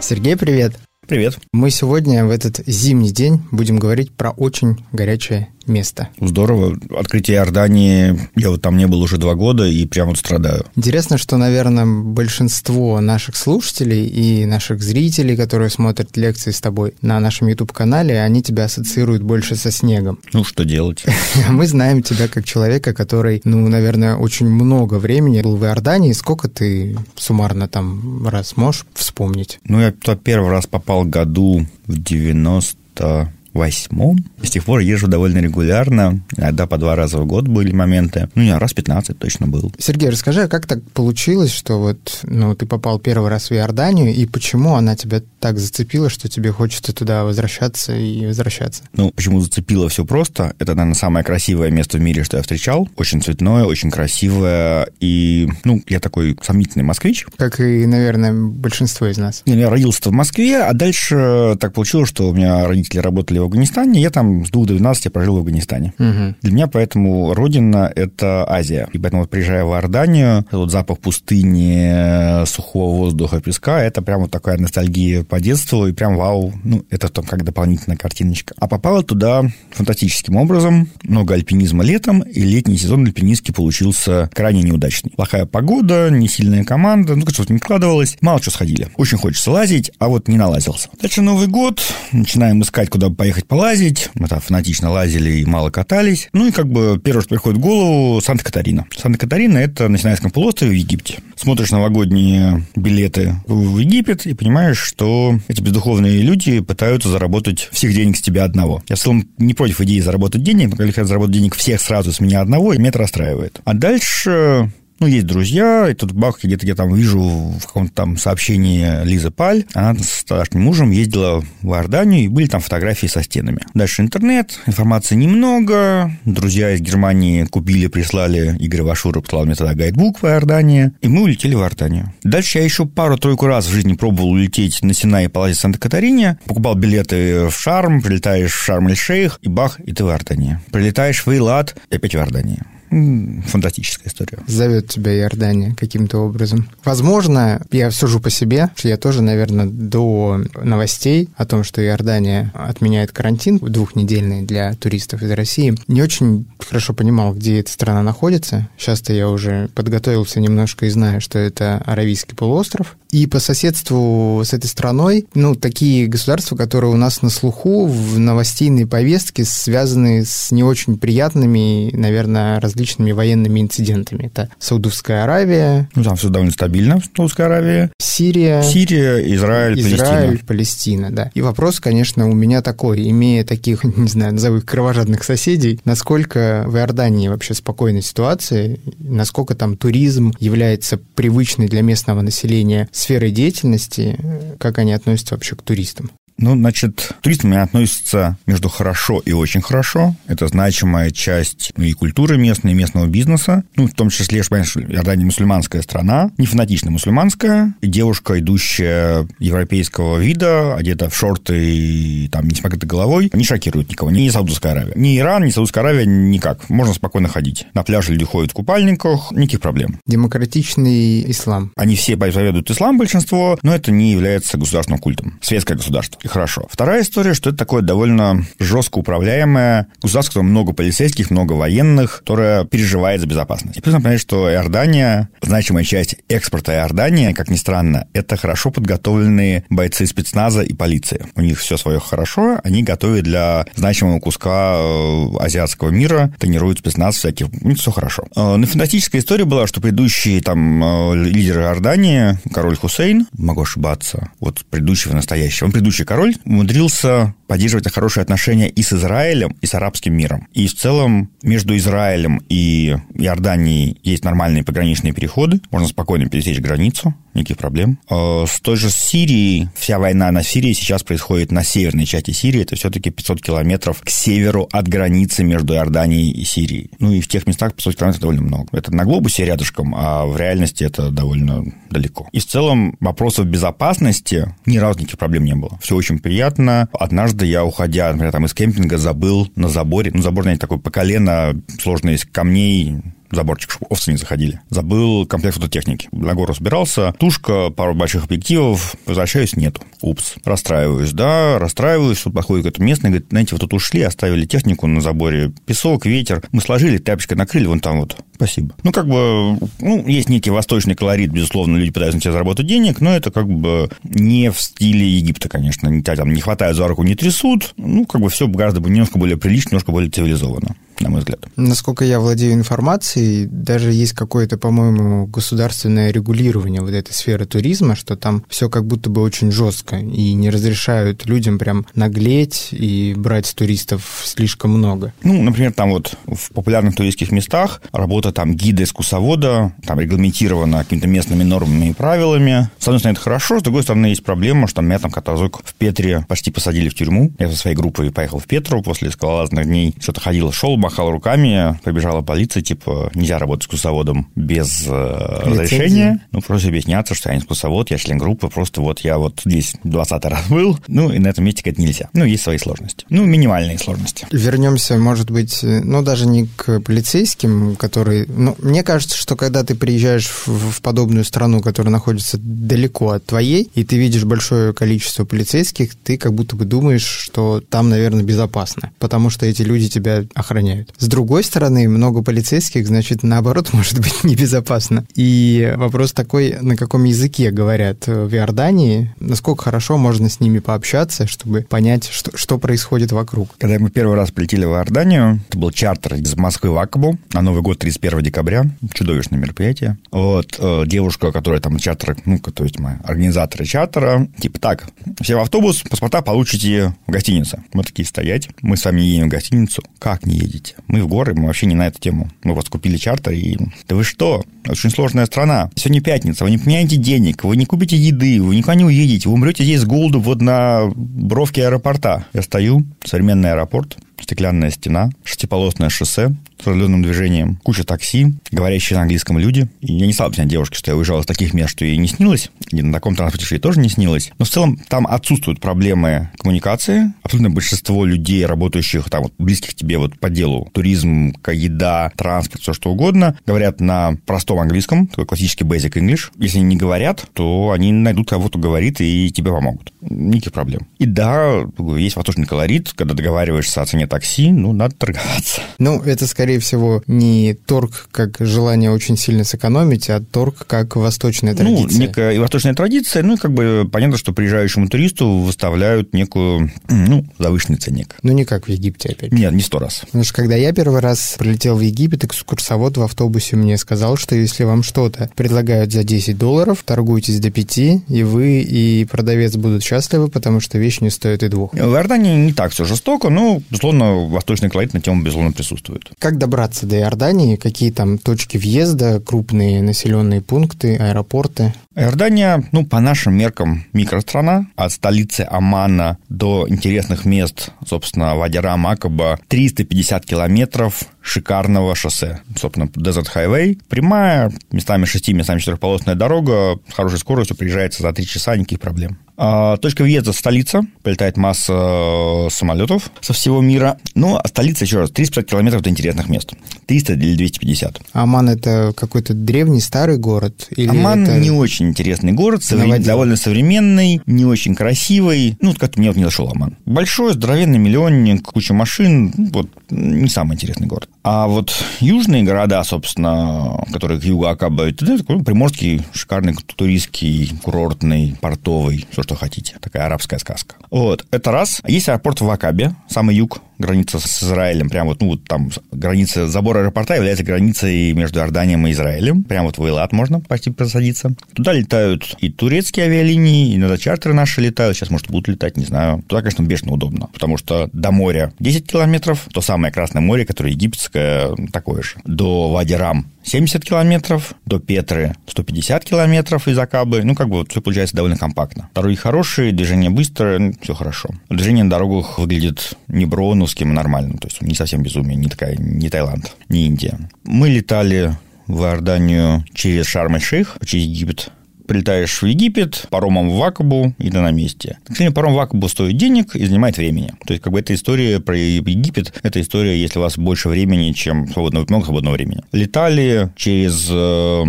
Сергей, 0.02 0.36
привет. 0.36 0.74
Привет. 1.08 1.38
Мы 1.54 1.70
сегодня 1.70 2.26
в 2.26 2.32
этот 2.32 2.66
зимний 2.66 3.12
день 3.12 3.44
будем 3.52 3.78
говорить 3.78 4.12
про 4.12 4.32
очень 4.32 4.84
горячее 4.92 5.50
место. 5.68 6.10
Здорово. 6.20 6.78
Открытие 6.98 7.38
Иордании, 7.38 8.30
я 8.36 8.50
вот 8.50 8.62
там 8.62 8.78
не 8.78 8.88
был 8.88 9.02
уже 9.02 9.18
два 9.18 9.36
года 9.36 9.66
и 9.66 9.86
прям 9.86 10.10
вот 10.10 10.18
страдаю. 10.18 10.66
Интересно, 10.76 11.18
что, 11.18 11.38
наверное, 11.38 11.86
большинство 11.86 13.00
наших 13.02 13.36
слушателей 13.36 14.06
и 14.08 14.46
наших 14.46 14.82
зрителей, 14.82 15.36
которые 15.36 15.70
смотрят 15.70 16.16
лекции 16.18 16.52
с 16.52 16.62
тобой 16.62 16.94
на 17.02 17.20
нашем 17.20 17.48
YouTube-канале, 17.48 18.22
они 18.22 18.42
тебя 18.42 18.66
ассоциируют 18.66 19.24
больше 19.24 19.56
со 19.56 19.72
снегом. 19.72 20.20
Ну, 20.34 20.44
что 20.44 20.64
делать? 20.64 21.04
Мы 21.50 21.68
знаем 21.68 22.04
тебя 22.04 22.28
как 22.28 22.46
человека, 22.46 22.94
который, 22.94 23.42
ну, 23.44 23.68
наверное, 23.68 24.16
очень 24.16 24.50
много 24.50 24.96
времени 24.96 25.42
был 25.42 25.56
в 25.58 25.66
Иордании. 25.66 26.14
Сколько 26.14 26.48
ты 26.48 26.98
суммарно 27.16 27.68
там 27.68 28.28
раз 28.28 28.58
можешь 28.58 28.86
вспомнить? 28.94 29.60
Ну, 29.66 29.80
я 29.80 29.92
первый 30.24 30.52
раз 30.52 30.68
попал 30.68 31.04
году 31.04 31.66
в 31.88 31.98
90 32.02 33.34
восьмом. 33.54 34.18
С 34.42 34.50
тех 34.50 34.64
пор 34.66 34.80
езжу 34.80 35.08
довольно 35.08 35.40
регулярно, 35.40 36.22
иногда 36.38 36.68
по 36.68 36.78
два 36.78 36.96
раза 36.96 37.20
в 37.20 37.26
год 37.26 37.48
были 37.48 37.72
моменты. 37.72 38.30
Ну, 38.36 38.44
не, 38.44 38.58
раз 38.58 38.74
15 38.74 39.18
точно 39.18 39.48
был. 39.48 39.74
Сергей, 39.78 40.10
расскажи, 40.10 40.44
а 40.44 40.48
как 40.48 40.66
так 40.66 40.82
получилось, 40.92 41.52
что 41.52 41.80
вот 41.80 42.22
ну, 42.24 42.56
ты 42.56 42.66
попал 42.66 43.00
первый 43.00 43.30
раз 43.30 43.50
в 43.50 43.54
Иорданию, 43.54 44.14
и 44.14 44.26
почему 44.26 44.76
она 44.76 44.96
тебя 44.96 45.22
так 45.40 45.58
зацепила, 45.60 46.10
что 46.10 46.30
тебе 46.30 46.52
хочется 46.52 46.94
туда 46.94 47.24
возвращаться 47.24 47.96
и 47.96 48.26
возвращаться? 48.26 48.84
Ну, 48.94 49.12
почему 49.12 49.42
зацепило 49.42 49.90
все 49.90 50.06
просто? 50.06 50.56
Это, 50.60 50.76
наверное, 50.76 50.96
самое 50.96 51.26
красивое 51.26 51.72
место 51.72 51.98
в 51.98 52.02
мире, 52.02 52.24
что 52.24 52.38
я 52.38 52.44
встречал. 52.44 52.88
Очень 52.96 53.22
цветное, 53.22 53.66
очень 53.66 53.92
красивое, 53.92 54.88
и, 55.00 55.50
ну, 55.64 55.82
я 55.88 56.00
такой 56.00 56.38
сомнительный 56.42 56.86
москвич. 56.86 57.26
Как 57.38 57.60
и, 57.60 57.86
наверное, 57.86 58.34
большинство 58.34 59.08
из 59.08 59.18
нас. 59.18 59.44
Я 59.46 59.70
родился 59.70 60.10
в 60.10 60.14
Москве, 60.14 60.62
а 60.62 60.74
дальше 60.74 61.58
так 61.60 61.74
получилось, 61.74 62.10
что 62.10 62.30
у 62.30 62.34
меня 62.34 62.66
родители 62.68 63.00
работали 63.00 63.41
в 63.42 63.46
Афганистане, 63.46 64.02
я 64.02 64.10
там 64.10 64.46
с 64.46 64.50
2 64.50 64.66
до 64.66 64.74
12 64.74 65.12
прожил 65.12 65.36
в 65.36 65.40
Афганистане. 65.40 65.94
Угу. 66.00 66.36
Для 66.42 66.52
меня 66.52 66.68
поэтому 66.68 67.34
родина– 67.34 67.92
это 67.96 68.46
Азия. 68.50 68.88
И 68.94 68.98
поэтому, 68.98 69.24
вот, 69.24 69.30
приезжая 69.30 69.66
в 69.66 69.72
Иорданию, 69.72 70.46
вот 70.52 70.72
запах 70.72 71.00
пустыни, 71.00 72.46
сухого 72.46 72.96
воздуха, 72.96 73.42
песка– 73.42 73.82
это 73.84 74.02
прям 74.02 74.22
вот 74.22 74.32
такая 74.32 74.58
ностальгия 74.58 75.24
по 75.24 75.40
детству, 75.40 75.88
и 75.88 75.94
прям 75.94 76.16
вау, 76.16 76.54
ну, 76.64 76.86
это 76.90 77.10
там 77.10 77.26
как 77.26 77.44
дополнительная 77.44 77.98
картиночка. 77.98 78.54
А 78.58 78.68
попала 78.68 79.04
туда 79.04 79.44
фантастическим 79.72 80.36
образом, 80.36 80.90
много 81.04 81.34
альпинизма 81.34 81.84
летом, 81.84 82.22
и 82.22 82.42
летний 82.42 82.78
сезон 82.78 83.06
альпинистский 83.06 83.54
получился 83.54 84.30
крайне 84.34 84.62
неудачный. 84.62 85.12
Плохая 85.12 85.46
погода, 85.46 86.10
не 86.10 86.28
сильная 86.28 86.64
команда, 86.64 87.16
ну, 87.16 87.26
что-то 87.28 87.54
не 87.54 87.60
вкладывалось, 87.60 88.18
мало 88.22 88.42
что 88.42 88.52
сходили. 88.52 88.90
Очень 88.98 89.18
хочется 89.18 89.52
лазить, 89.52 89.92
а 90.00 90.08
вот 90.08 90.28
не 90.28 90.38
налазился. 90.38 90.90
Дальше 91.02 91.22
Новый 91.22 91.48
год, 91.48 91.82
начинаем 92.12 92.62
искать, 92.62 92.90
куда 92.90 93.10
бы 93.10 93.16
поехать 93.32 93.48
полазить. 93.48 94.10
Мы 94.16 94.28
там 94.28 94.42
фанатично 94.42 94.92
лазили 94.92 95.40
и 95.40 95.46
мало 95.46 95.70
катались. 95.70 96.28
Ну 96.34 96.48
и 96.48 96.52
как 96.52 96.68
бы 96.68 97.00
первое, 97.02 97.22
что 97.22 97.30
приходит 97.30 97.60
в 97.60 97.62
голову, 97.62 98.20
Санта-Катарина. 98.20 98.86
Санта-Катарина– 98.98 99.58
это 99.60 99.88
на 99.88 99.98
Синайском 99.98 100.32
полуострове 100.32 100.72
в 100.72 100.76
Египте. 100.76 101.20
Смотришь 101.38 101.72
новогодние 101.72 102.66
билеты 102.76 103.38
в 103.48 103.78
Египет 103.78 104.26
и 104.26 104.34
понимаешь, 104.34 104.80
что 104.80 105.40
эти 105.48 105.62
бездуховные 105.62 106.22
люди 106.22 106.60
пытаются 106.60 107.08
заработать 107.08 107.70
всех 107.72 107.94
денег 107.94 108.18
с 108.18 108.22
тебя 108.22 108.44
одного. 108.44 108.84
Я 108.90 108.98
в 108.98 109.00
целом 109.00 109.30
не 109.38 109.54
против 109.54 109.80
идеи 109.80 110.02
заработать 110.02 110.44
денег, 110.44 110.72
но 110.72 110.76
когда 110.76 110.92
хотят 110.92 111.08
заработать 111.08 111.36
денег 111.36 111.56
всех 111.56 111.80
сразу 111.80 112.12
с 112.12 112.20
меня 112.20 112.42
одного, 112.42 112.74
меня 112.74 112.90
это 112.90 113.00
расстраивает. 113.00 113.62
А 113.64 113.74
дальше 113.74 114.70
ну, 115.02 115.08
есть 115.08 115.26
друзья, 115.26 115.90
и 115.90 115.96
тут 115.96 116.12
бах, 116.12 116.44
где-то 116.44 116.66
я 116.66 116.76
там 116.76 116.94
вижу 116.94 117.22
в 117.22 117.66
каком-то 117.66 117.94
там 117.94 118.18
сообщении 118.18 119.04
Лиза 119.04 119.32
Паль, 119.32 119.66
она 119.74 119.96
с 119.96 120.24
тогдашним 120.24 120.62
мужем 120.62 120.92
ездила 120.92 121.44
в 121.62 121.68
Иорданию, 121.74 122.26
и 122.26 122.28
были 122.28 122.46
там 122.46 122.62
фотографии 122.62 123.08
со 123.08 123.24
стенами. 123.24 123.62
Дальше 123.74 124.04
интернет, 124.04 124.60
информации 124.68 125.16
немного, 125.16 126.12
друзья 126.26 126.72
из 126.72 126.82
Германии 126.82 127.46
купили, 127.46 127.88
прислали, 127.88 128.56
Игорь 128.60 128.84
Вашуров 128.84 129.24
прислал 129.24 129.46
мне 129.46 129.56
тогда 129.56 129.74
гайдбук 129.74 130.22
в 130.22 130.26
Иордании, 130.26 130.92
и 131.02 131.08
мы 131.08 131.24
улетели 131.24 131.56
в 131.56 131.62
Иорданию. 131.62 132.14
Дальше 132.24 132.60
я 132.60 132.64
еще 132.64 132.86
пару-тройку 132.86 133.48
раз 133.48 133.66
в 133.66 133.72
жизни 133.72 133.94
пробовал 133.94 134.30
улететь 134.30 134.84
на 134.84 134.94
Синай 134.94 135.26
и 135.26 135.28
в 135.28 135.54
Санта-Катарине, 135.56 136.38
покупал 136.46 136.76
билеты 136.76 137.48
в 137.48 137.54
Шарм, 137.54 138.04
прилетаешь 138.04 138.54
в 138.54 138.64
Шарм-эль-Шейх, 138.64 139.40
и 139.42 139.50
бах, 139.50 139.80
и 139.80 139.94
ты 139.94 140.04
в 140.04 140.10
Иордании. 140.10 140.60
Прилетаешь 140.72 141.26
в 141.26 141.30
Эйлат, 141.30 141.76
и 141.90 141.96
опять 141.96 142.14
в 142.14 142.18
Иордании. 142.18 142.60
Фантастическая 142.92 144.10
история. 144.10 144.40
Зовет 144.48 144.90
тебя 144.90 145.16
Иордания 145.18 145.74
каким-то 145.76 146.20
образом. 146.20 146.70
Возможно, 146.84 147.62
я 147.72 147.90
сужу 147.90 148.20
по 148.20 148.30
себе, 148.30 148.70
что 148.76 148.90
я 148.90 148.98
тоже, 148.98 149.22
наверное, 149.22 149.66
до 149.66 150.42
новостей 150.62 151.30
о 151.38 151.46
том, 151.46 151.64
что 151.64 151.82
Иордания 151.82 152.52
отменяет 152.54 153.14
карантин 153.14 153.60
двухнедельный 153.60 154.42
для 154.42 154.74
туристов 154.74 155.24
из 155.24 155.32
России, 155.32 155.74
не 155.88 156.02
очень 156.02 156.46
хорошо 156.60 156.94
понимал, 156.94 157.34
где 157.34 157.62
эта 157.62 157.72
страна 157.72 158.04
находится. 158.04 158.68
Сейчас-то 158.78 159.14
я 159.14 159.30
уже 159.30 159.70
подготовился 159.74 160.42
немножко 160.42 160.86
и 160.86 160.90
знаю, 160.90 161.22
что 161.22 161.40
это 161.40 161.78
Аравийский 161.86 162.36
полуостров. 162.36 162.98
И 163.12 163.28
по 163.28 163.40
соседству 163.40 164.42
с 164.44 164.54
этой 164.54 164.68
страной, 164.68 165.28
ну, 165.34 165.56
такие 165.56 166.08
государства, 166.08 166.56
которые 166.56 166.92
у 166.92 166.98
нас 166.98 167.22
на 167.22 167.30
слуху 167.30 167.86
в 167.86 168.18
новостейной 168.18 168.88
повестке 168.88 169.44
связаны 169.44 170.24
с 170.26 170.52
не 170.52 170.64
очень 170.64 170.98
приятными, 170.98 171.92
наверное, 171.94 172.60
различными 172.62 172.81
военными 173.12 173.60
инцидентами. 173.60 174.26
Это 174.26 174.50
Саудовская 174.60 175.24
Аравия. 175.24 175.90
Ну, 175.96 176.04
там 176.04 176.16
все 176.16 176.30
довольно 176.30 176.52
стабильно 176.52 177.00
в 177.00 177.06
Саудовской 177.06 177.46
Аравии. 177.46 177.92
Сирия. 178.00 178.62
Сирия, 178.62 179.18
Израиль, 179.36 179.80
Израиль, 179.80 180.40
Палестина. 180.46 181.02
Палестина, 181.02 181.12
да. 181.12 181.32
И 181.34 181.42
вопрос, 181.42 181.80
конечно, 181.80 182.30
у 182.30 182.34
меня 182.34 182.62
такой, 182.62 183.10
имея 183.10 183.44
таких, 183.44 183.84
не 183.98 184.08
знаю, 184.08 184.34
назову 184.34 184.58
их 184.58 184.66
кровожадных 184.66 185.24
соседей, 185.24 185.80
насколько 185.86 186.64
в 186.68 186.78
Иордании 186.78 187.28
вообще 187.28 187.54
спокойная 187.54 188.02
ситуация, 188.02 188.78
насколько 189.00 189.56
там 189.56 189.78
туризм 189.78 190.34
является 190.40 190.98
привычной 190.98 191.68
для 191.68 191.82
местного 191.82 192.22
населения 192.22 192.90
сферой 192.92 193.32
деятельности, 193.32 194.18
как 194.60 194.78
они 194.78 194.94
относятся 194.94 195.36
вообще 195.36 195.56
к 195.56 195.62
туристам? 195.62 196.12
Ну, 196.42 196.56
значит, 196.56 197.12
туризм 197.22 197.48
у 197.48 197.52
меня 197.52 197.62
относится 197.62 198.38
между 198.48 198.68
хорошо 198.68 199.22
и 199.24 199.32
очень 199.32 199.62
хорошо. 199.62 200.16
Это 200.28 200.48
значимая 200.48 201.12
часть 201.12 201.72
ну, 201.78 201.84
и 201.84 201.94
культуры 201.94 202.38
местной, 202.38 202.72
и 202.72 202.76
местного 202.76 203.06
бизнеса. 203.06 203.64
Ну, 203.76 203.88
в 203.88 203.94
том 203.94 204.10
числе, 204.10 204.42
что, 204.42 204.52
понимаешь, 204.52 204.76
Иордания 204.76 205.26
мусульманская 205.26 205.84
страна, 205.84 206.32
не 206.38 206.48
фанатично 206.48 206.90
мусульманская. 206.90 207.76
И 207.82 207.88
девушка, 207.88 208.40
идущая 208.40 209.28
европейского 209.40 210.18
вида, 210.18 210.76
одета 210.76 211.10
в 211.10 211.16
шорты 211.16 211.58
и 211.64 212.28
там 212.30 212.48
не 212.48 212.56
с 212.56 212.60
покрытой 212.60 212.90
головой, 212.90 213.30
не 213.34 213.44
шокирует 213.44 213.90
никого. 213.90 214.10
Ни 214.10 214.28
Саудовская 214.30 214.72
Аравия. 214.72 214.94
Ни 214.96 215.20
Иран, 215.20 215.44
ни 215.44 215.52
Саудовская 215.52 215.84
Аравия 215.84 216.06
никак. 216.06 216.70
Можно 216.70 216.96
спокойно 216.96 217.30
ходить. 217.30 217.68
На 217.76 217.84
пляже 217.84 218.14
люди 218.14 218.26
ходят 218.26 218.52
в 218.52 218.56
купальниках, 218.56 219.32
никаких 219.32 219.62
проблем. 219.62 220.00
Демократичный 220.08 221.30
ислам. 221.30 221.72
Они 221.76 221.96
все 221.96 222.18
поведут 222.18 222.72
ислам, 222.72 222.98
большинство, 222.98 223.60
но 223.62 223.76
это 223.76 223.92
не 223.92 224.12
является 224.12 224.58
государственным 224.58 225.00
культом. 225.00 225.38
Светское 225.42 225.78
государство 225.78 226.20
хорошо. 226.32 226.68
Вторая 226.70 227.02
история, 227.02 227.34
что 227.34 227.50
это 227.50 227.60
такое 227.60 227.82
довольно 227.82 228.46
жестко 228.60 229.00
управляемое 229.00 229.88
государство, 230.02 230.32
которое 230.32 230.50
много 230.50 230.74
полицейских, 230.74 231.30
много 231.30 231.54
военных, 231.54 232.20
которое 232.20 232.66
переживает 232.66 233.22
за 233.22 233.28
безопасность. 233.28 233.78
И 233.78 233.82
нужно 233.84 234.02
понять, 234.02 234.22
что 234.22 234.52
Иордания, 234.52 235.30
значимая 235.42 235.84
часть 235.84 236.16
экспорта 236.30 236.74
Иордания, 236.74 237.34
как 237.34 237.50
ни 237.50 237.56
странно, 237.56 238.08
это 238.14 238.38
хорошо 238.38 238.72
подготовленные 238.72 239.66
бойцы 239.70 240.06
спецназа 240.06 240.62
и 240.62 240.74
полиции. 240.74 241.26
У 241.36 241.42
них 241.42 241.60
все 241.60 241.78
свое 241.78 242.00
хорошо, 242.00 242.60
они 242.64 242.84
готовы 242.84 243.22
для 243.22 243.66
значимого 243.76 244.20
куска 244.20 244.76
э, 244.78 245.38
азиатского 245.40 245.90
мира, 245.90 246.34
тренируют 246.40 246.80
спецназ 246.80 247.18
всяких, 247.18 247.48
у 247.62 247.68
них 247.68 247.78
все 247.78 247.92
хорошо. 247.92 248.24
Э, 248.36 248.56
но 248.56 248.66
фантастическая 248.66 249.20
история 249.22 249.46
была, 249.46 249.68
что 249.68 249.82
предыдущий 249.82 250.40
там 250.42 250.84
э, 250.84 251.16
лидер 251.16 251.60
Иордании, 251.60 252.40
король 252.54 252.78
Хусейн, 252.78 253.28
могу 253.34 253.62
ошибаться, 253.64 254.32
вот 254.40 254.64
предыдущего 254.70 255.14
настоящего, 255.14 255.66
он 255.66 255.74
предыдущий 255.74 256.06
король, 256.12 256.36
умудрился 256.44 257.36
поддерживать 257.48 257.90
хорошие 257.90 258.22
отношения 258.22 258.68
и 258.68 258.84
с 258.84 258.92
Израилем, 258.92 259.56
и 259.62 259.66
с 259.66 259.74
арабским 259.76 260.14
миром. 260.14 260.46
И 260.52 260.68
в 260.68 260.76
целом 260.76 261.32
между 261.42 261.74
Израилем 261.78 262.42
и 262.50 262.98
Иорданией 263.14 263.98
есть 264.04 264.26
нормальные 264.26 264.66
пограничные 264.66 265.14
переходы. 265.14 265.62
Можно 265.72 265.88
спокойно 265.88 266.28
пересечь 266.28 266.60
границу, 266.60 267.16
никаких 267.34 267.58
проблем. 267.58 268.00
А 268.10 268.46
с 268.46 268.60
той 268.60 268.76
же 268.76 268.90
Сирией, 268.90 269.70
вся 269.76 270.00
война 270.00 270.32
на 270.32 270.44
Сирии 270.44 270.74
сейчас 270.74 271.04
происходит 271.04 271.52
на 271.52 271.64
северной 271.64 272.06
части 272.06 272.32
Сирии. 272.32 272.62
Это 272.62 272.76
все-таки 272.76 273.10
500 273.10 273.42
километров 273.42 274.02
к 274.02 274.10
северу 274.10 274.68
от 274.72 274.88
границы 274.88 275.44
между 275.44 275.74
Иорданией 275.74 276.32
и 276.32 276.44
Сирией. 276.44 276.92
Ну 277.00 277.12
и 277.12 277.22
в 277.22 277.28
тех 277.28 277.48
местах 277.48 277.74
500 277.74 277.96
километров 277.96 278.22
довольно 278.22 278.42
много. 278.42 278.68
Это 278.72 278.94
на 278.94 279.06
глобусе 279.06 279.46
рядышком, 279.46 279.94
а 279.96 280.26
в 280.26 280.38
реальности 280.38 280.84
это 280.84 281.10
довольно 281.10 281.64
далеко. 281.90 282.28
И 282.32 282.40
в 282.40 282.46
целом 282.46 282.96
вопросов 283.00 283.46
безопасности 283.48 284.54
ни 284.66 284.78
разу 284.78 285.00
никаких 285.00 285.20
проблем 285.20 285.46
не 285.46 285.56
было. 285.56 285.78
Все 285.82 285.96
очень 285.96 286.20
приятно. 286.20 286.90
Однажды 286.94 287.46
я, 287.46 287.66
уходя, 287.66 288.12
например, 288.12 288.32
там 288.32 288.46
из 288.46 288.54
кемпинга, 288.54 288.98
забыл 288.98 289.50
на 289.56 289.70
заборе, 289.70 290.12
ну, 290.14 290.22
забор, 290.22 290.44
знаете, 290.44 290.62
такой 290.62 290.80
по 290.80 290.90
колено, 290.90 291.60
сложный 291.80 292.16
из 292.16 292.26
камней, 292.26 292.98
заборчик, 293.32 293.72
чтобы 293.72 293.88
овцы 293.90 294.12
не 294.12 294.18
заходили. 294.18 294.62
Забыл 294.70 295.26
комплект 295.26 295.58
фототехники. 295.58 296.10
На 296.12 296.34
гору 296.34 296.54
собирался, 296.54 297.14
тушка, 297.14 297.70
пару 297.70 297.94
больших 297.94 298.26
объективов, 298.26 298.96
возвращаюсь, 299.06 299.56
нету. 299.56 299.82
Упс. 300.02 300.36
Расстраиваюсь, 300.44 301.12
да, 301.12 301.60
расстраиваюсь. 301.60 302.22
Тут 302.22 302.34
подходит 302.34 302.66
какой-то 302.66 302.84
местный, 302.84 303.10
говорит, 303.10 303.28
знаете, 303.30 303.56
вы 303.56 303.60
тут 303.60 303.74
ушли, 303.74 304.02
оставили 304.02 304.46
технику 304.46 304.88
на 304.88 305.02
заборе, 305.02 305.52
песок, 305.66 306.06
ветер. 306.06 306.42
Мы 306.52 306.62
сложили, 306.62 306.98
тряпочкой 306.98 307.38
накрыли, 307.38 307.68
вон 307.68 307.80
там 307.80 308.00
вот. 308.00 308.18
Спасибо. 308.36 308.74
Ну, 308.84 308.92
как 308.92 309.08
бы, 309.08 309.58
ну, 309.80 310.08
есть 310.08 310.30
некий 310.30 310.50
восточный 310.50 310.96
колорит, 310.96 311.32
безусловно, 311.32 311.78
люди 311.78 311.92
пытаются 311.92 312.18
на 312.18 312.22
тебя 312.22 312.34
заработать 312.34 312.66
денег, 312.66 313.00
но 313.00 313.16
это 313.16 313.30
как 313.30 313.48
бы 313.48 313.90
не 314.04 314.50
в 314.52 314.60
стиле 314.60 315.08
Египта, 315.08 315.48
конечно. 315.48 315.90
Тебя 316.02 316.16
там 316.16 316.34
не 316.34 316.42
хватают 316.42 316.76
за 316.76 316.88
руку, 316.88 317.04
не 317.04 317.16
трясут. 317.16 317.74
Ну, 317.78 318.06
как 318.06 318.22
бы 318.22 318.30
все 318.30 318.48
гораздо 318.48 318.82
немножко 318.82 319.20
более 319.20 319.38
прилично, 319.38 319.72
немножко 319.72 319.92
более 319.92 320.10
цивилизованно 320.10 320.76
на 321.02 321.10
мой 321.10 321.20
взгляд. 321.20 321.40
Насколько 321.56 322.06
я 322.06 322.20
владею 322.20 322.54
информацией, 322.54 323.46
даже 323.46 323.92
есть 323.92 324.14
какое-то, 324.14 324.58
по-моему, 324.58 325.28
государственное 325.28 326.12
регулирование 326.12 326.82
вот 326.82 326.92
этой 326.92 327.14
сферы 327.14 327.46
туризма, 327.46 327.96
что 327.96 328.16
там 328.16 328.44
все 328.50 328.70
как 328.70 328.86
будто 328.86 329.10
бы 329.10 329.22
очень 329.22 329.52
жестко 329.52 329.98
и 329.98 330.34
не 330.34 330.50
разрешают 330.50 331.26
людям 331.26 331.60
прям 331.60 331.86
наглеть 331.96 332.70
и 332.72 333.14
брать 333.18 333.54
туристов 333.56 334.22
слишком 334.24 334.72
много. 334.72 335.14
Ну, 335.24 335.42
например, 335.42 335.74
там 335.74 335.92
вот 335.92 336.16
в 336.28 336.52
популярных 336.52 336.96
туристских 336.96 337.32
местах 337.32 337.82
работа 337.92 338.32
там 338.32 338.56
гида 338.56 338.84
экскурсовода 338.84 339.74
там 339.86 340.00
регламентирована 340.00 340.80
какими-то 340.80 341.08
местными 341.08 341.44
нормами 341.44 341.90
и 341.90 341.94
правилами. 341.94 342.70
С 342.80 342.88
одной 342.88 343.00
стороны, 343.00 343.16
это 343.16 343.24
хорошо, 343.24 343.60
с 343.60 343.64
другой 343.64 343.84
стороны, 343.84 344.08
есть 344.08 344.24
проблема, 344.24 344.68
что 344.68 344.82
меня 344.82 345.00
там 345.00 345.12
как 345.12 345.22
в 345.28 345.74
Петре 345.76 346.26
почти 346.28 346.52
посадили 346.52 346.90
в 346.90 346.96
тюрьму. 346.96 347.32
Я 347.40 347.50
со 347.50 347.58
своей 347.58 347.76
группой 347.76 348.12
поехал 348.12 348.40
в 348.40 348.46
Петру 348.46 348.82
после 348.82 349.12
скалолазных 349.12 349.66
дней, 349.66 349.96
что-то 350.00 350.22
ходил, 350.22 350.52
шел, 350.52 350.78
махал 350.92 351.12
руками, 351.12 351.80
побежала 351.84 352.22
полиция, 352.22 352.62
типа, 352.62 353.12
нельзя 353.16 353.40
работать 353.40 353.64
с 353.64 353.68
курсоводом 353.68 354.28
без 354.36 354.86
э, 354.88 355.42
разрешения. 355.46 356.26
Ну, 356.32 356.42
просто 356.42 356.68
объясняться, 356.68 357.16
что 357.16 357.30
я 357.30 357.36
не 357.36 357.42
курсовод, 357.42 357.90
я 357.92 357.98
член 357.98 358.18
группы, 358.18 358.50
просто 358.50 358.82
вот 358.82 359.00
я 359.00 359.18
вот 359.18 359.42
здесь 359.46 359.76
20 359.84 360.26
раз 360.26 360.48
был, 360.50 360.78
ну, 360.88 361.12
и 361.12 361.20
на 361.20 361.30
этом 361.30 361.46
месте 361.46 361.62
это 361.66 361.82
нельзя. 361.82 362.10
Ну, 362.14 362.26
есть 362.26 362.44
свои 362.44 362.58
сложности. 362.58 363.06
Ну, 363.10 363.24
минимальные 363.24 363.80
сложности. 363.80 364.28
Вернемся, 364.32 364.98
может 364.98 365.32
быть, 365.32 365.60
ну, 365.64 366.02
даже 366.02 366.28
не 366.28 366.48
к 366.48 366.82
полицейским, 366.82 367.76
которые... 367.78 368.26
Ну, 368.28 368.56
мне 368.60 368.84
кажется, 368.84 369.18
что 369.18 369.36
когда 369.36 369.64
ты 369.64 369.76
приезжаешь 369.76 370.28
в, 370.28 370.72
в 370.72 370.82
подобную 370.82 371.24
страну, 371.24 371.62
которая 371.62 371.92
находится 371.92 372.38
далеко 372.38 373.12
от 373.12 373.26
твоей, 373.26 373.72
и 373.76 373.86
ты 373.86 373.98
видишь 373.98 374.26
большое 374.26 374.74
количество 374.74 375.24
полицейских, 375.24 375.96
ты 375.96 376.18
как 376.18 376.34
будто 376.34 376.56
бы 376.58 376.66
думаешь, 376.66 377.06
что 377.06 377.62
там, 377.62 377.90
наверное, 377.90 378.24
безопасно, 378.24 378.92
потому 379.00 379.30
что 379.30 379.46
эти 379.46 379.62
люди 379.62 379.90
тебя 379.90 380.26
охраняют 380.34 380.81
охраняют. 380.82 380.94
С 380.98 381.08
другой 381.08 381.44
стороны, 381.44 381.88
много 381.88 382.22
полицейских, 382.24 382.88
значит, 382.88 383.24
наоборот, 383.24 383.70
может 383.74 384.00
быть 384.00 384.24
небезопасно. 384.24 385.06
И 385.16 385.74
вопрос 385.78 386.14
такой, 386.14 386.58
на 386.62 386.76
каком 386.76 387.04
языке 387.04 387.52
говорят 387.52 388.08
в 388.08 388.34
Иордании, 388.34 389.14
насколько 389.20 389.64
хорошо 389.64 389.98
можно 389.98 390.30
с 390.30 390.40
ними 390.40 390.60
пообщаться, 390.60 391.28
чтобы 391.28 391.62
понять, 391.62 392.10
что, 392.12 392.36
что 392.36 392.58
происходит 392.58 393.12
вокруг. 393.12 393.50
Когда 393.58 393.80
мы 393.80 393.90
первый 393.90 394.16
раз 394.16 394.32
прилетели 394.32 394.66
в 394.66 394.72
Иорданию, 394.72 395.42
это 395.50 395.58
был 395.58 395.72
чартер 395.72 396.16
из 396.16 396.36
Москвы 396.36 396.72
в 396.72 396.78
Акабу 396.78 397.18
на 397.34 397.42
Новый 397.42 397.62
год 397.62 397.80
31 397.80 398.22
декабря, 398.22 398.66
чудовищное 398.94 399.40
мероприятие. 399.40 399.98
Вот, 400.12 400.56
э, 400.60 400.84
девушка, 400.86 401.32
которая 401.32 401.62
там 401.62 401.78
чартер, 401.78 402.18
ну, 402.26 402.40
то 402.40 402.64
есть 402.64 402.80
мы 402.80 403.00
организаторы 403.04 403.66
чартера, 403.66 404.28
типа, 404.40 404.60
так, 404.60 404.88
все 405.22 405.36
в 405.36 405.40
автобус, 405.40 405.84
паспорта 405.90 406.22
получите 406.22 406.96
в 407.08 407.12
гостинице. 407.12 407.64
Мы 407.74 407.84
такие 407.84 408.06
стоять, 408.06 408.50
мы 408.62 408.78
с 408.78 408.86
вами 408.86 409.02
едем 409.02 409.28
в 409.28 409.32
гостиницу. 409.32 409.84
Как 410.00 410.26
не 410.26 410.36
едете? 410.36 410.61
Ездить. 410.62 410.76
Мы 410.88 411.04
в 411.04 411.08
горы, 411.08 411.34
мы 411.34 411.48
вообще 411.48 411.66
не 411.66 411.76
на 411.76 411.88
эту 411.88 412.00
тему. 412.00 412.30
Мы 412.44 412.54
вот 412.54 412.70
купили 412.70 412.98
чартер, 412.98 413.34
и 413.34 413.58
да 413.88 413.96
вы 413.96 414.04
что? 414.04 414.44
Очень 414.68 414.90
сложная 414.90 415.26
страна. 415.26 415.70
Сегодня 415.76 416.02
пятница, 416.02 416.44
вы 416.44 416.52
не 416.52 416.58
поменяете 416.58 416.98
денег, 416.98 417.44
вы 417.44 417.58
не 417.58 417.66
купите 417.66 417.98
еды, 417.98 418.42
вы 418.42 418.56
никуда 418.56 418.76
не 418.76 418.86
уедете, 418.86 419.30
вы 419.30 419.36
умрете 419.36 419.64
здесь 419.64 419.82
с 419.82 419.86
голоду 419.86 420.20
вот 420.20 420.42
на 420.42 420.92
бровке 420.96 421.66
аэропорта. 421.66 422.26
Я 422.34 422.42
стою, 422.42 422.86
современный 423.04 423.52
аэропорт, 423.52 423.98
стеклянная 424.22 424.72
стена, 424.72 425.10
шестиполосное 425.24 425.90
шоссе, 425.90 426.36
с 426.62 426.68
разделенным 426.68 427.02
движением, 427.02 427.58
куча 427.64 427.84
такси, 427.84 428.34
говорящие 428.52 428.98
на 428.98 429.04
английском 429.04 429.38
люди. 429.38 429.68
И 429.82 429.94
я 429.94 430.06
не 430.06 430.14
стал 430.14 430.28
объяснять 430.28 430.48
девушке, 430.48 430.78
что 430.78 430.92
я 430.92 430.98
уезжал 430.98 431.20
из 431.22 431.26
таких 431.26 431.54
мест, 431.54 431.72
что 431.72 431.86
ей 431.86 431.98
не 431.98 432.08
снилось, 432.08 432.52
и 432.72 432.82
на 432.82 432.94
таком 432.94 433.16
транспорте, 433.16 433.56
ей 433.56 433.60
тоже 433.60 433.80
не 433.80 433.90
снилось. 433.90 434.32
Но 434.38 434.46
в 434.46 434.50
целом 434.50 434.78
там 434.88 435.08
отсутствуют 435.08 435.60
проблемы 435.60 436.30
коммуникации. 436.38 437.14
Абсолютно 437.24 437.50
большинство 437.50 438.06
людей, 438.06 438.46
работающих 438.46 439.10
там, 439.10 439.24
вот, 439.24 439.34
близких 439.38 439.74
тебе 439.74 439.98
вот 439.98 440.20
по 440.20 440.30
делу, 440.30 440.70
туризм, 440.74 441.34
еда, 441.52 442.12
транспорт, 442.16 442.62
все 442.62 442.74
что 442.74 442.92
угодно, 442.92 443.38
говорят 443.46 443.80
на 443.80 444.16
простом 444.26 444.60
английском, 444.60 445.08
такой 445.08 445.26
классический 445.26 445.64
basic 445.64 445.94
English. 445.94 446.32
Если 446.38 446.60
не 446.60 446.78
говорят, 446.78 447.26
то 447.34 447.72
они 447.72 447.92
найдут 447.92 448.30
кого, 448.30 448.50
кто 448.50 448.60
говорит, 448.60 449.02
и 449.02 449.32
тебе 449.32 449.52
помогут. 449.52 449.92
Никаких 450.02 450.54
проблем. 450.54 450.88
И 451.00 451.06
да, 451.06 451.64
есть 451.98 452.16
восточный 452.16 452.46
колорит, 452.46 452.94
когда 452.94 453.14
договариваешься 453.14 453.82
о 453.82 453.86
цене 453.86 454.08
такси, 454.12 454.52
ну, 454.52 454.74
надо 454.74 454.96
торговаться. 454.96 455.62
Ну, 455.80 456.00
это, 456.04 456.28
скорее 456.28 456.60
всего, 456.60 457.02
не 457.08 457.56
торг 457.56 458.08
как 458.12 458.38
желание 458.40 458.92
очень 458.92 459.18
сильно 459.18 459.44
сэкономить, 459.44 460.12
а 460.12 460.22
торг 460.22 460.68
как 460.68 460.96
восточная 460.96 461.54
ну, 461.54 461.58
традиция. 461.58 461.98
Ну, 461.98 462.06
некая 462.06 462.32
и 462.34 462.38
восточная 462.38 462.76
традиция, 462.76 463.24
ну, 463.24 463.34
и 463.34 463.38
как 463.38 463.52
бы 463.52 463.90
понятно, 463.92 464.18
что 464.18 464.32
приезжающему 464.32 464.90
туристу 464.90 465.40
выставляют 465.40 466.14
некую, 466.14 466.72
ну, 466.88 467.26
завышенный 467.40 467.80
ценник. 467.80 468.16
Ну, 468.22 468.32
не 468.34 468.46
как 468.46 468.68
в 468.68 468.70
Египте, 468.70 469.10
опять. 469.10 469.32
Нет, 469.32 469.54
не 469.54 469.62
сто 469.62 469.80
раз. 469.80 470.02
Потому 470.06 470.24
что, 470.24 470.36
когда 470.36 470.56
я 470.56 470.72
первый 470.72 471.00
раз 471.00 471.36
прилетел 471.40 471.78
в 471.78 471.82
Египет, 471.82 472.24
экскурсовод 472.26 472.98
в 472.98 473.02
автобусе 473.02 473.56
мне 473.56 473.78
сказал, 473.78 474.18
что 474.18 474.36
если 474.36 474.64
вам 474.64 474.84
что-то 474.84 475.32
предлагают 475.36 475.92
за 475.92 476.04
10 476.04 476.38
долларов, 476.38 476.84
торгуйтесь 476.86 477.40
до 477.40 477.50
5, 477.50 477.78
и 477.78 478.24
вы, 478.24 478.62
и 478.62 479.06
продавец 479.06 479.56
будут 479.56 479.84
счастливы, 479.84 480.28
потому 480.28 480.60
что 480.60 480.78
вещь 480.78 481.00
не 481.00 481.10
стоит 481.10 481.42
и 481.42 481.48
двух. 481.48 481.74
В 481.74 481.78
Иордании 481.78 482.36
не 482.36 482.54
так 482.54 482.72
все 482.72 482.86
жестоко, 482.86 483.30
но, 483.30 483.62
безусловно, 483.70 484.01
восточный 484.02 484.70
колорит 484.70 484.94
на 484.94 485.02
тему, 485.02 485.22
безусловно, 485.22 485.52
присутствует. 485.52 486.12
Как 486.20 486.38
добраться 486.38 486.86
до 486.86 486.98
Иордании? 486.98 487.56
Какие 487.56 487.92
там 487.92 488.18
точки 488.18 488.58
въезда, 488.58 489.20
крупные 489.20 489.82
населенные 489.82 490.42
пункты, 490.42 490.96
аэропорты? 490.98 491.74
Иордания, 491.94 492.64
ну, 492.72 492.86
по 492.86 493.02
нашим 493.02 493.36
меркам, 493.38 493.84
микространа. 493.92 494.68
От 494.78 494.94
столицы 494.94 495.46
Амана 495.50 496.18
до 496.30 496.66
интересных 496.70 497.26
мест, 497.26 497.72
собственно, 497.86 498.38
Вадира, 498.38 498.78
Макаба, 498.78 499.38
350 499.50 500.26
километров 500.26 501.04
шикарного 501.22 501.94
шоссе. 501.96 502.40
Собственно, 502.58 502.86
Desert 502.86 503.28
Highway. 503.36 503.78
Прямая, 503.90 504.54
местами 504.72 505.04
6, 505.04 505.30
местами 505.30 505.60
4-полосная 505.60 506.16
дорога, 506.16 506.80
с 506.90 506.94
хорошей 506.94 507.20
скоростью 507.20 507.58
приезжается 507.58 508.04
за 508.04 508.14
3 508.14 508.26
часа, 508.26 508.56
никаких 508.56 508.80
проблем. 508.80 509.18
А, 509.44 509.78
точка 509.78 510.04
въезда– 510.04 510.32
столица. 510.34 510.84
Полетает 511.02 511.36
масса 511.36 511.74
э, 511.74 512.50
самолетов 512.52 513.12
со 513.22 513.34
всего 513.34 513.60
мира. 513.60 513.98
Ну, 514.14 514.38
а 514.38 514.48
столица, 514.48 514.86
еще 514.86 515.00
раз, 515.00 515.10
350 515.10 515.50
километров 515.50 515.82
до 515.82 515.90
интересных 515.90 516.30
мест. 516.30 516.54
300 516.86 517.14
или 517.14 517.36
250. 517.36 518.02
Аман– 518.14 518.50
это 518.52 518.94
какой-то 518.96 519.34
древний 519.34 519.82
старый 519.82 520.18
город? 520.18 520.68
Или 520.76 520.90
Аман 520.90 521.24
это... 521.24 521.40
не 521.40 521.50
очень 521.50 521.81
интересный 521.90 522.32
город, 522.32 522.64
современ... 522.64 523.04
довольно 523.04 523.36
современный, 523.36 524.22
не 524.26 524.46
очень 524.46 524.76
красивый. 524.76 525.58
Ну, 525.62 525.74
как-то 525.74 526.00
мне 526.00 526.10
вот 526.10 526.18
не 526.18 526.24
зашел 526.24 526.50
Аман. 526.50 526.78
Большой, 526.86 527.34
здоровенный 527.34 527.80
миллионник, 527.80 528.44
куча 528.44 528.74
машин. 528.74 529.34
Ну, 529.38 529.50
вот 529.52 529.70
не 529.90 530.30
самый 530.30 530.56
интересный 530.56 530.88
город. 530.88 531.10
А 531.24 531.48
вот 531.48 531.74
южные 532.00 532.44
города, 532.44 532.84
собственно, 532.84 533.84
которые 533.92 534.20
к 534.20 534.24
югу 534.24 534.46
Акаба, 534.46 534.90
это 534.90 535.18
такой 535.18 535.44
приморский, 535.44 536.02
шикарный 536.14 536.56
туристский, 536.76 537.52
курортный, 537.64 538.36
портовый, 538.42 539.06
все, 539.12 539.24
что 539.24 539.36
хотите. 539.36 539.76
Такая 539.80 540.06
арабская 540.06 540.40
сказка. 540.40 540.76
Вот, 540.90 541.26
это 541.32 541.52
раз. 541.52 541.82
Есть 541.88 542.10
аэропорт 542.10 542.42
в 542.42 542.50
Акабе, 542.50 542.96
самый 543.08 543.36
юг, 543.36 543.62
граница 543.82 544.20
с 544.20 544.44
Израилем, 544.44 544.90
прям 544.90 545.08
вот, 545.08 545.22
ну, 545.22 545.30
вот 545.30 545.44
там 545.44 545.70
граница, 545.92 546.48
забор 546.48 546.78
аэропорта 546.78 547.16
является 547.16 547.44
границей 547.44 548.14
между 548.14 548.40
Иорданием 548.40 548.86
и 548.88 548.92
Израилем. 548.92 549.44
Прям 549.44 549.66
вот 549.66 549.78
в 549.78 549.84
Эйлат 549.84 550.12
можно 550.12 550.40
почти 550.40 550.72
просадиться. 550.72 551.34
Туда 551.54 551.74
летают 551.74 552.36
и 552.40 552.50
турецкие 552.50 553.06
авиалинии, 553.06 553.76
иногда 553.76 553.98
чартеры 553.98 554.34
наши 554.34 554.62
летают. 554.62 554.96
Сейчас, 554.96 555.10
может, 555.10 555.30
будут 555.30 555.48
летать, 555.48 555.78
не 555.78 555.86
знаю. 555.86 556.24
Туда, 556.28 556.42
конечно, 556.42 556.64
бешено 556.64 556.94
удобно, 556.94 557.28
потому 557.34 557.58
что 557.58 557.90
до 557.94 558.12
моря 558.12 558.54
10 558.60 558.88
километров, 558.88 559.48
то 559.54 559.62
самое 559.62 559.92
Красное 559.92 560.22
море, 560.22 560.46
которое 560.46 560.72
египетское, 560.72 561.56
такое 561.72 562.02
же. 562.02 562.16
До 562.24 562.72
Вадирам 562.72 563.28
70 563.44 563.84
километров, 563.84 564.54
до 564.66 564.80
Петры 564.80 565.36
150 565.48 566.06
километров 566.06 566.68
из 566.68 566.78
Акабы. 566.78 567.24
Ну, 567.24 567.36
как 567.36 567.50
бы 567.50 567.58
вот 567.58 567.72
все 567.72 567.82
получается 567.82 568.16
довольно 568.16 568.38
компактно. 568.38 568.90
Дороги 568.94 569.16
хорошие, 569.16 569.72
движение 569.72 570.10
быстрое, 570.10 570.60
ну, 570.60 570.74
все 570.82 570.94
хорошо. 570.94 571.30
Движение 571.50 571.84
на 571.84 571.90
дорогах 571.90 572.40
выглядит 572.40 572.94
не 573.08 573.26
броуновским, 573.26 573.92
а 573.92 573.94
нормально. 573.94 574.38
То 574.38 574.48
есть 574.48 574.62
не 574.62 574.76
совсем 574.76 575.04
безумие, 575.04 575.36
не 575.36 575.48
такая, 575.48 575.76
не 575.78 576.10
Таиланд, 576.10 576.56
не 576.70 576.86
Индия. 576.86 577.18
Мы 577.44 577.70
летали 577.70 578.36
в 578.68 578.84
Иорданию 578.84 579.66
через 579.74 580.06
Шарм-эль-Шейх, 580.08 580.78
через 580.86 581.06
Египет, 581.06 581.52
прилетаешь 581.92 582.42
в 582.42 582.46
Египет, 582.46 583.08
паромом 583.10 583.50
в 583.50 583.62
Акабу, 583.62 584.14
и 584.18 584.30
ты 584.30 584.40
на 584.40 584.52
месте. 584.52 584.98
К 585.04 585.10
сожалению, 585.10 585.36
паром 585.36 585.54
в 585.56 585.60
Акабу 585.60 585.90
стоит 585.90 586.16
денег 586.16 586.56
и 586.56 586.66
занимает 586.66 586.96
времени. 586.96 587.34
То 587.46 587.52
есть, 587.52 587.62
как 587.62 587.74
бы 587.74 587.82
эта 587.82 587.94
история 587.94 588.40
про 588.40 588.56
Египет, 588.56 589.34
это 589.44 589.60
история, 589.60 590.02
если 590.02 590.18
у 590.18 590.22
вас 590.22 590.38
больше 590.38 590.70
времени, 590.70 591.12
чем 591.12 591.50
свободного, 591.50 591.86
много 591.90 592.06
свободного 592.06 592.36
времени. 592.36 592.62
Летали 592.72 593.52
через 593.58 594.08
э, 594.10 594.64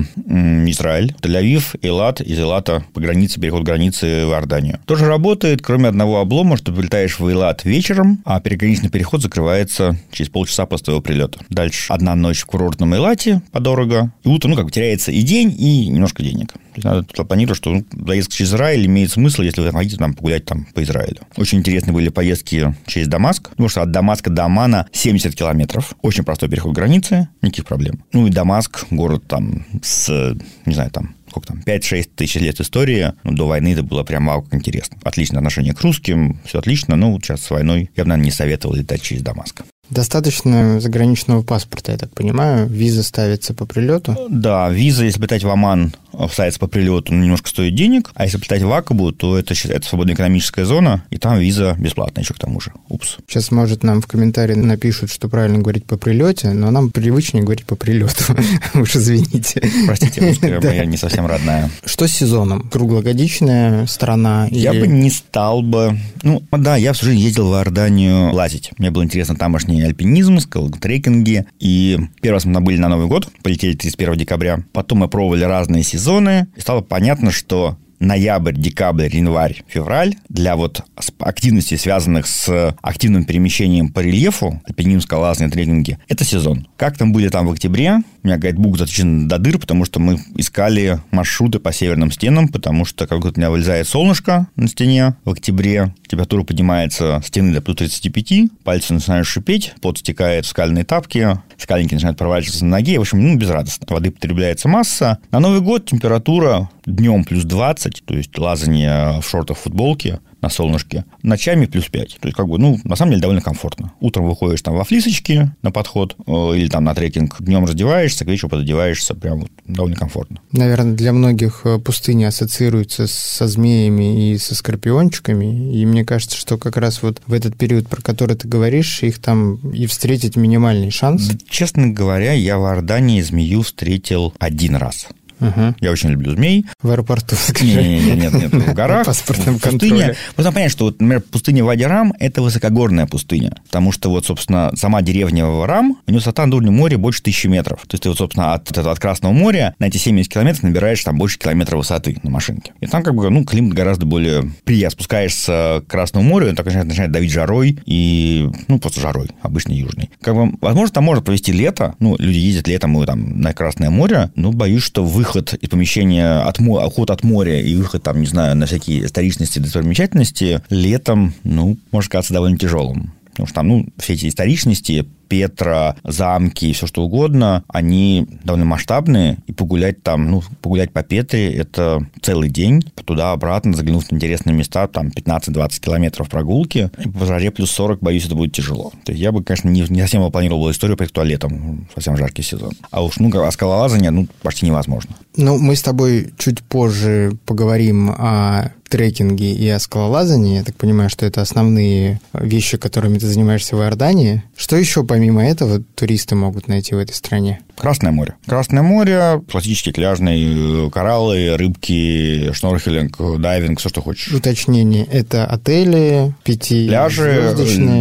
Израиль, 0.68 1.14
Тель-Авив, 1.20 1.76
Элат, 1.80 2.20
из 2.20 2.40
Элата 2.40 2.82
по 2.92 3.00
границе, 3.00 3.40
переход 3.40 3.62
границы 3.62 4.26
в 4.26 4.30
Иорданию. 4.30 4.80
Тоже 4.86 5.06
работает, 5.06 5.62
кроме 5.62 5.86
одного 5.86 6.18
облома, 6.18 6.56
что 6.56 6.72
ты 6.72 6.82
в 6.82 7.30
Элат 7.30 7.64
вечером, 7.64 8.20
а 8.24 8.40
переграничный 8.40 8.90
переход 8.90 9.22
закрывается 9.22 9.96
через 10.10 10.28
полчаса 10.28 10.66
после 10.66 10.86
твоего 10.86 11.00
прилета. 11.00 11.38
Дальше 11.50 11.92
одна 11.92 12.16
ночь 12.16 12.40
в 12.40 12.46
курортном 12.46 12.96
Элате 12.96 13.42
подорого, 13.52 14.10
и 14.24 14.28
утром, 14.28 14.50
ну, 14.50 14.56
как 14.56 14.64
бы 14.64 14.72
теряется 14.72 15.12
и 15.12 15.22
день, 15.22 15.54
и 15.56 15.86
немножко 15.86 16.24
денег. 16.24 16.54
Надо 16.76 17.04
планировать, 17.24 17.58
что 17.58 17.70
ну, 17.70 17.84
заезд 18.06 18.32
через 18.32 18.50
Израиль 18.50 18.86
имеет 18.86 19.10
смысл, 19.10 19.42
если 19.42 19.60
вы 19.60 19.70
хотите 19.70 19.96
там 19.96 20.14
погулять 20.14 20.44
там 20.44 20.66
по 20.74 20.82
Израилю. 20.82 21.20
Очень 21.36 21.58
интересные 21.58 21.92
были 21.92 22.08
поездки 22.08 22.74
через 22.86 23.08
Дамаск, 23.08 23.50
потому 23.50 23.68
что 23.68 23.82
от 23.82 23.90
Дамаска 23.90 24.30
до 24.30 24.44
Амана 24.44 24.86
70 24.92 25.34
километров. 25.34 25.94
Очень 26.02 26.24
простой 26.24 26.48
переход 26.48 26.72
границы, 26.72 27.28
никаких 27.42 27.66
проблем. 27.66 28.04
Ну 28.12 28.26
и 28.26 28.30
Дамаск, 28.30 28.86
город 28.90 29.24
там 29.26 29.66
с, 29.82 30.36
не 30.66 30.74
знаю, 30.74 30.90
там 30.90 31.14
сколько 31.32 31.48
там, 31.48 31.62
5-6 31.64 32.10
тысяч 32.14 32.34
лет 32.36 32.60
истории, 32.60 33.12
ну, 33.24 33.32
до 33.32 33.46
войны 33.46 33.72
это 33.72 33.82
было 33.82 34.04
прям 34.04 34.26
вау, 34.26 34.42
как 34.42 34.54
интересно. 34.54 34.98
Отличное 35.02 35.38
отношение 35.38 35.74
к 35.74 35.80
русским, 35.80 36.38
все 36.44 36.58
отлично, 36.58 36.94
но 36.94 37.10
вот 37.10 37.24
сейчас 37.24 37.42
с 37.42 37.50
войной 37.50 37.90
я 37.96 38.04
бы, 38.04 38.10
наверное, 38.10 38.26
не 38.26 38.30
советовал 38.30 38.74
летать 38.74 39.00
через 39.00 39.22
Дамаск. 39.22 39.62
Достаточно 39.92 40.80
заграничного 40.80 41.42
паспорта, 41.42 41.92
я 41.92 41.98
так 41.98 42.14
понимаю. 42.14 42.66
Виза 42.66 43.02
ставится 43.02 43.52
по 43.52 43.66
прилету? 43.66 44.16
Да, 44.30 44.70
виза, 44.70 45.04
если 45.04 45.20
летать 45.20 45.44
в 45.44 45.50
Оман, 45.50 45.92
ставится 46.30 46.58
по 46.58 46.66
прилету, 46.66 47.12
немножко 47.12 47.48
стоит 47.50 47.74
денег. 47.74 48.10
А 48.14 48.24
если 48.24 48.38
летать 48.38 48.62
в 48.62 48.72
Акабу, 48.72 49.12
то 49.12 49.38
это 49.38 49.54
считается 49.54 49.90
свободная 49.90 50.14
экономическая 50.14 50.64
зона, 50.64 51.04
и 51.10 51.18
там 51.18 51.38
виза 51.38 51.74
бесплатная 51.78 52.22
еще 52.24 52.32
к 52.32 52.38
тому 52.38 52.58
же. 52.58 52.72
Упс. 52.88 53.18
Сейчас, 53.28 53.50
может, 53.50 53.82
нам 53.82 54.00
в 54.00 54.06
комментарии 54.06 54.54
напишут, 54.54 55.10
что 55.10 55.28
правильно 55.28 55.58
говорить 55.58 55.84
по 55.84 55.98
прилете, 55.98 56.50
но 56.50 56.70
нам 56.70 56.90
привычнее 56.90 57.44
говорить 57.44 57.66
по 57.66 57.76
прилету. 57.76 58.34
Уж 58.74 58.96
извините. 58.96 59.62
Простите, 59.86 60.20
русская 60.28 60.58
моя 60.58 60.86
не 60.86 60.96
совсем 60.96 61.26
родная. 61.26 61.70
Что 61.84 62.06
с 62.06 62.12
сезоном? 62.12 62.68
Круглогодичная 62.70 63.86
страна? 63.86 64.48
Я 64.50 64.72
бы 64.72 64.86
не 64.86 65.10
стал 65.10 65.62
бы... 65.62 65.98
Ну, 66.22 66.42
да, 66.50 66.76
я 66.76 66.94
всю 66.94 67.06
жизнь 67.06 67.20
ездил 67.20 67.50
в 67.50 67.54
Иорданию 67.54 68.32
лазить. 68.32 68.70
Мне 68.78 68.90
было 68.90 69.04
интересно 69.04 69.36
тамошний 69.82 69.84
альпинизм, 69.84 70.38
трекинги. 70.80 71.46
И 71.58 71.98
первый 72.20 72.36
раз 72.36 72.44
мы 72.44 72.60
были 72.60 72.78
на 72.78 72.88
Новый 72.88 73.06
год, 73.06 73.28
полетели 73.42 73.74
31 73.74 74.16
декабря. 74.16 74.64
Потом 74.72 74.98
мы 74.98 75.08
пробовали 75.08 75.44
разные 75.44 75.82
сезоны. 75.82 76.48
И 76.56 76.60
стало 76.60 76.80
понятно, 76.80 77.30
что 77.30 77.76
ноябрь, 78.02 78.54
декабрь, 78.54 79.14
январь, 79.14 79.62
февраль 79.68 80.16
для 80.28 80.56
вот 80.56 80.82
активностей, 81.18 81.78
связанных 81.78 82.26
с 82.26 82.76
активным 82.82 83.24
перемещением 83.24 83.88
по 83.88 84.00
рельефу, 84.00 84.60
альпинизм, 84.66 85.00
скалолазные 85.00 85.50
трекинги, 85.50 85.98
это 86.08 86.24
сезон. 86.24 86.66
Как 86.76 86.98
там 86.98 87.12
были 87.12 87.28
там 87.28 87.46
в 87.46 87.52
октябре, 87.52 88.02
у 88.22 88.26
меня 88.26 88.38
гайдбук 88.38 88.78
заточен 88.78 89.28
до 89.28 89.38
дыр, 89.38 89.58
потому 89.58 89.84
что 89.84 90.00
мы 90.00 90.18
искали 90.36 91.00
маршруты 91.10 91.58
по 91.58 91.72
северным 91.72 92.10
стенам, 92.10 92.48
потому 92.48 92.84
что 92.84 93.06
как 93.06 93.24
у 93.24 93.32
меня 93.34 93.50
вылезает 93.50 93.88
солнышко 93.88 94.48
на 94.56 94.68
стене 94.68 95.14
в 95.24 95.30
октябре, 95.30 95.94
температура 96.06 96.44
поднимается 96.44 97.22
стены 97.24 97.52
до 97.52 97.60
плюс 97.60 97.76
35, 97.76 98.50
пальцы 98.64 98.94
начинают 98.94 99.26
шипеть, 99.26 99.74
пот 99.80 99.98
стекает 99.98 100.44
в 100.44 100.48
скальные 100.48 100.84
тапки, 100.84 101.38
скальники 101.56 101.94
начинают 101.94 102.18
проворачиваться 102.18 102.64
на 102.64 102.72
ноге, 102.72 102.98
в 102.98 103.02
общем, 103.02 103.22
ну, 103.22 103.36
безрадостно. 103.36 103.86
Воды 103.88 104.10
потребляется 104.10 104.68
масса. 104.68 105.18
На 105.30 105.40
Новый 105.40 105.60
год 105.60 105.86
температура 105.86 106.68
днем 106.86 107.24
плюс 107.24 107.44
20, 107.44 107.91
то 108.00 108.14
есть 108.14 108.36
лазание 108.38 109.20
в 109.20 109.28
шортах, 109.28 109.58
футболке, 109.58 110.20
на 110.42 110.50
солнышке, 110.50 111.04
ночами 111.22 111.66
плюс 111.66 111.86
5. 111.86 112.18
То 112.20 112.28
есть, 112.28 112.36
как 112.36 112.48
бы, 112.48 112.58
ну, 112.58 112.78
на 112.82 112.96
самом 112.96 113.12
деле, 113.12 113.22
довольно 113.22 113.40
комфортно. 113.40 113.92
Утром 114.00 114.28
выходишь 114.28 114.60
там 114.60 114.74
во 114.74 114.84
флисочке 114.84 115.54
на 115.62 115.70
подход 115.70 116.16
э, 116.26 116.32
или 116.56 116.68
там 116.68 116.84
на 116.84 116.94
трекинг, 116.94 117.40
днем 117.40 117.64
раздеваешься, 117.64 118.24
к 118.24 118.28
вечеру 118.28 118.50
пододеваешься, 118.50 119.14
прям 119.14 119.40
вот 119.40 119.50
довольно 119.66 119.96
комфортно. 119.96 120.40
Наверное, 120.50 120.94
для 120.94 121.12
многих 121.12 121.60
э, 121.64 121.78
пустыни 121.78 122.24
ассоциируются 122.24 123.06
со 123.06 123.46
змеями 123.46 124.32
и 124.32 124.38
со 124.38 124.56
скорпиончиками, 124.56 125.80
и 125.80 125.86
мне 125.86 126.04
кажется, 126.04 126.36
что 126.36 126.58
как 126.58 126.76
раз 126.76 127.02
вот 127.02 127.22
в 127.26 127.32
этот 127.32 127.56
период, 127.56 127.88
про 127.88 128.02
который 128.02 128.36
ты 128.36 128.48
говоришь, 128.48 129.04
их 129.04 129.20
там 129.20 129.56
и 129.70 129.86
встретить 129.86 130.34
минимальный 130.34 130.90
шанс. 130.90 131.30
Честно 131.48 131.88
говоря, 131.88 132.32
я 132.32 132.58
в 132.58 132.62
Иордании 132.62 133.20
змею 133.20 133.62
встретил 133.62 134.34
один 134.40 134.74
раз. 134.74 135.06
Угу. 135.48 135.76
Я 135.80 135.90
очень 135.90 136.10
люблю 136.10 136.32
змей. 136.32 136.66
В 136.82 136.90
аэропорту, 136.90 137.36
скажи. 137.36 137.82
Нет, 137.82 138.18
нет, 138.18 138.32
нет, 138.32 138.52
в 138.52 138.74
горах. 138.74 139.06
паспортном 139.12 139.58
контроле. 139.58 140.16
Нужно 140.36 140.52
понять, 140.52 140.72
что, 140.72 140.86
вот, 140.86 141.00
например, 141.00 141.22
пустыня 141.22 141.64
Вадирам– 141.64 142.14
это 142.18 142.42
высокогорная 142.42 143.06
пустыня, 143.06 143.56
потому 143.66 143.92
что 143.92 144.10
вот, 144.10 144.26
собственно, 144.26 144.70
сама 144.74 145.02
деревня 145.02 145.46
Варам, 145.46 145.98
у 146.06 146.10
нее 146.10 146.18
высота 146.18 146.46
над 146.46 146.54
уровнем 146.54 146.74
моря 146.74 146.98
больше 146.98 147.22
тысячи 147.22 147.46
метров. 147.46 147.80
То 147.82 147.94
есть 147.94 148.02
ты 148.02 148.08
вот, 148.08 148.18
собственно, 148.18 148.54
от, 148.54 148.76
от 148.76 148.98
Красного 148.98 149.32
моря 149.32 149.74
на 149.78 149.86
эти 149.86 149.96
70 149.96 150.32
километров 150.32 150.62
набираешь 150.62 151.02
там 151.02 151.18
больше 151.18 151.38
километра 151.38 151.76
высоты 151.76 152.18
на 152.22 152.30
машинке. 152.30 152.72
И 152.80 152.86
там 152.86 153.02
как 153.02 153.14
бы, 153.14 153.28
ну, 153.30 153.44
климат 153.44 153.74
гораздо 153.74 154.06
более 154.06 154.50
приятный. 154.64 154.92
Спускаешься 154.92 155.82
к 155.86 155.90
Красному 155.90 156.28
морю, 156.28 156.50
он 156.50 156.56
так 156.56 156.66
начинает, 156.66 156.88
начинает 156.88 157.12
давить 157.12 157.30
жарой 157.30 157.78
и, 157.86 158.48
ну, 158.68 158.78
просто 158.78 159.00
жарой, 159.00 159.30
обычный 159.40 159.76
южный. 159.76 160.10
Как 160.20 160.34
бы, 160.34 160.56
возможно, 160.60 160.94
там 160.94 161.04
можно 161.04 161.22
провести 161.22 161.52
лето, 161.52 161.94
ну, 161.98 162.16
люди 162.18 162.38
ездят 162.38 162.68
летом 162.68 163.00
и 163.00 163.06
там 163.06 163.40
на 163.40 163.52
Красное 163.54 163.90
море, 163.90 164.30
но 164.34 164.52
боюсь, 164.52 164.82
что 164.82 165.04
выход 165.04 165.31
выход 165.32 165.54
из 165.54 165.68
помещения, 165.68 166.40
от, 166.42 166.60
уход 166.60 167.10
от 167.10 167.24
моря 167.24 167.60
и 167.60 167.74
выход, 167.74 168.02
там, 168.02 168.20
не 168.20 168.26
знаю, 168.26 168.56
на 168.56 168.66
всякие 168.66 169.06
историчности, 169.06 169.58
достопримечательности 169.58 170.60
летом, 170.68 171.34
ну, 171.44 171.78
может 171.90 172.10
казаться 172.10 172.34
довольно 172.34 172.58
тяжелым. 172.58 173.12
Потому 173.30 173.46
что 173.46 173.54
там, 173.54 173.68
ну, 173.68 173.86
все 173.98 174.12
эти 174.12 174.28
историчности, 174.28 175.06
Петра, 175.32 175.96
замки 176.04 176.66
и 176.66 176.74
все 176.74 176.86
что 176.86 177.04
угодно, 177.04 177.64
они 177.66 178.26
довольно 178.44 178.66
масштабные, 178.66 179.38
и 179.46 179.52
погулять 179.54 180.02
там, 180.02 180.30
ну, 180.30 180.42
погулять 180.60 180.92
по 180.92 181.02
Петре– 181.02 181.50
это 181.54 182.06
целый 182.20 182.50
день, 182.50 182.82
туда-обратно, 183.06 183.74
заглянув 183.74 184.04
в 184.04 184.12
интересные 184.12 184.54
места, 184.54 184.88
там 184.88 185.08
15-20 185.08 185.80
километров 185.80 186.28
прогулки, 186.28 186.90
и 187.02 187.08
по 187.08 187.24
жаре 187.24 187.50
плюс 187.50 187.70
40, 187.70 188.00
боюсь, 188.00 188.26
это 188.26 188.34
будет 188.34 188.52
тяжело. 188.52 188.92
То 189.06 189.12
есть 189.12 189.22
я 189.22 189.32
бы, 189.32 189.42
конечно, 189.42 189.70
не, 189.70 189.80
не 189.88 190.02
совсем 190.02 190.30
планировал 190.30 190.70
историю 190.70 190.98
поехать 190.98 191.14
туалетом, 191.14 191.88
совсем 191.94 192.18
жаркий 192.18 192.42
сезон. 192.42 192.72
А 192.90 193.02
уж, 193.02 193.16
ну, 193.16 193.30
а 193.42 193.50
скалолазание, 193.50 194.10
ну, 194.10 194.28
почти 194.42 194.66
невозможно. 194.66 195.16
Ну, 195.34 195.56
мы 195.56 195.76
с 195.76 195.82
тобой 195.82 196.34
чуть 196.36 196.60
позже 196.60 197.38
поговорим 197.46 198.10
о 198.10 198.72
трекинге 198.92 199.54
и 199.54 199.66
о 199.70 199.78
скалолазании. 199.78 200.56
Я 200.56 200.64
так 200.64 200.76
понимаю, 200.76 201.08
что 201.08 201.24
это 201.24 201.40
основные 201.40 202.20
вещи, 202.34 202.76
которыми 202.76 203.16
ты 203.16 203.26
занимаешься 203.26 203.74
в 203.74 203.80
Иордании. 203.80 204.44
Что 204.54 204.76
еще 204.76 205.02
помимо 205.02 205.21
этого 205.30 205.82
туристы 205.94 206.34
могут 206.34 206.68
найти 206.68 206.94
в 206.94 206.98
этой 206.98 207.14
стране? 207.14 207.60
Красное 207.76 208.12
море. 208.12 208.34
Красное 208.46 208.82
море, 208.82 209.42
классические 209.50 209.92
пляжные 209.94 210.90
кораллы, 210.90 211.56
рыбки, 211.56 212.52
шнорхелинг, 212.52 213.40
дайвинг, 213.40 213.80
все, 213.80 213.88
что 213.88 214.02
хочешь. 214.02 214.32
Уточнение. 214.32 215.04
Это 215.04 215.46
отели, 215.46 216.34
пяти 216.44 216.86
пляжи, 216.88 217.54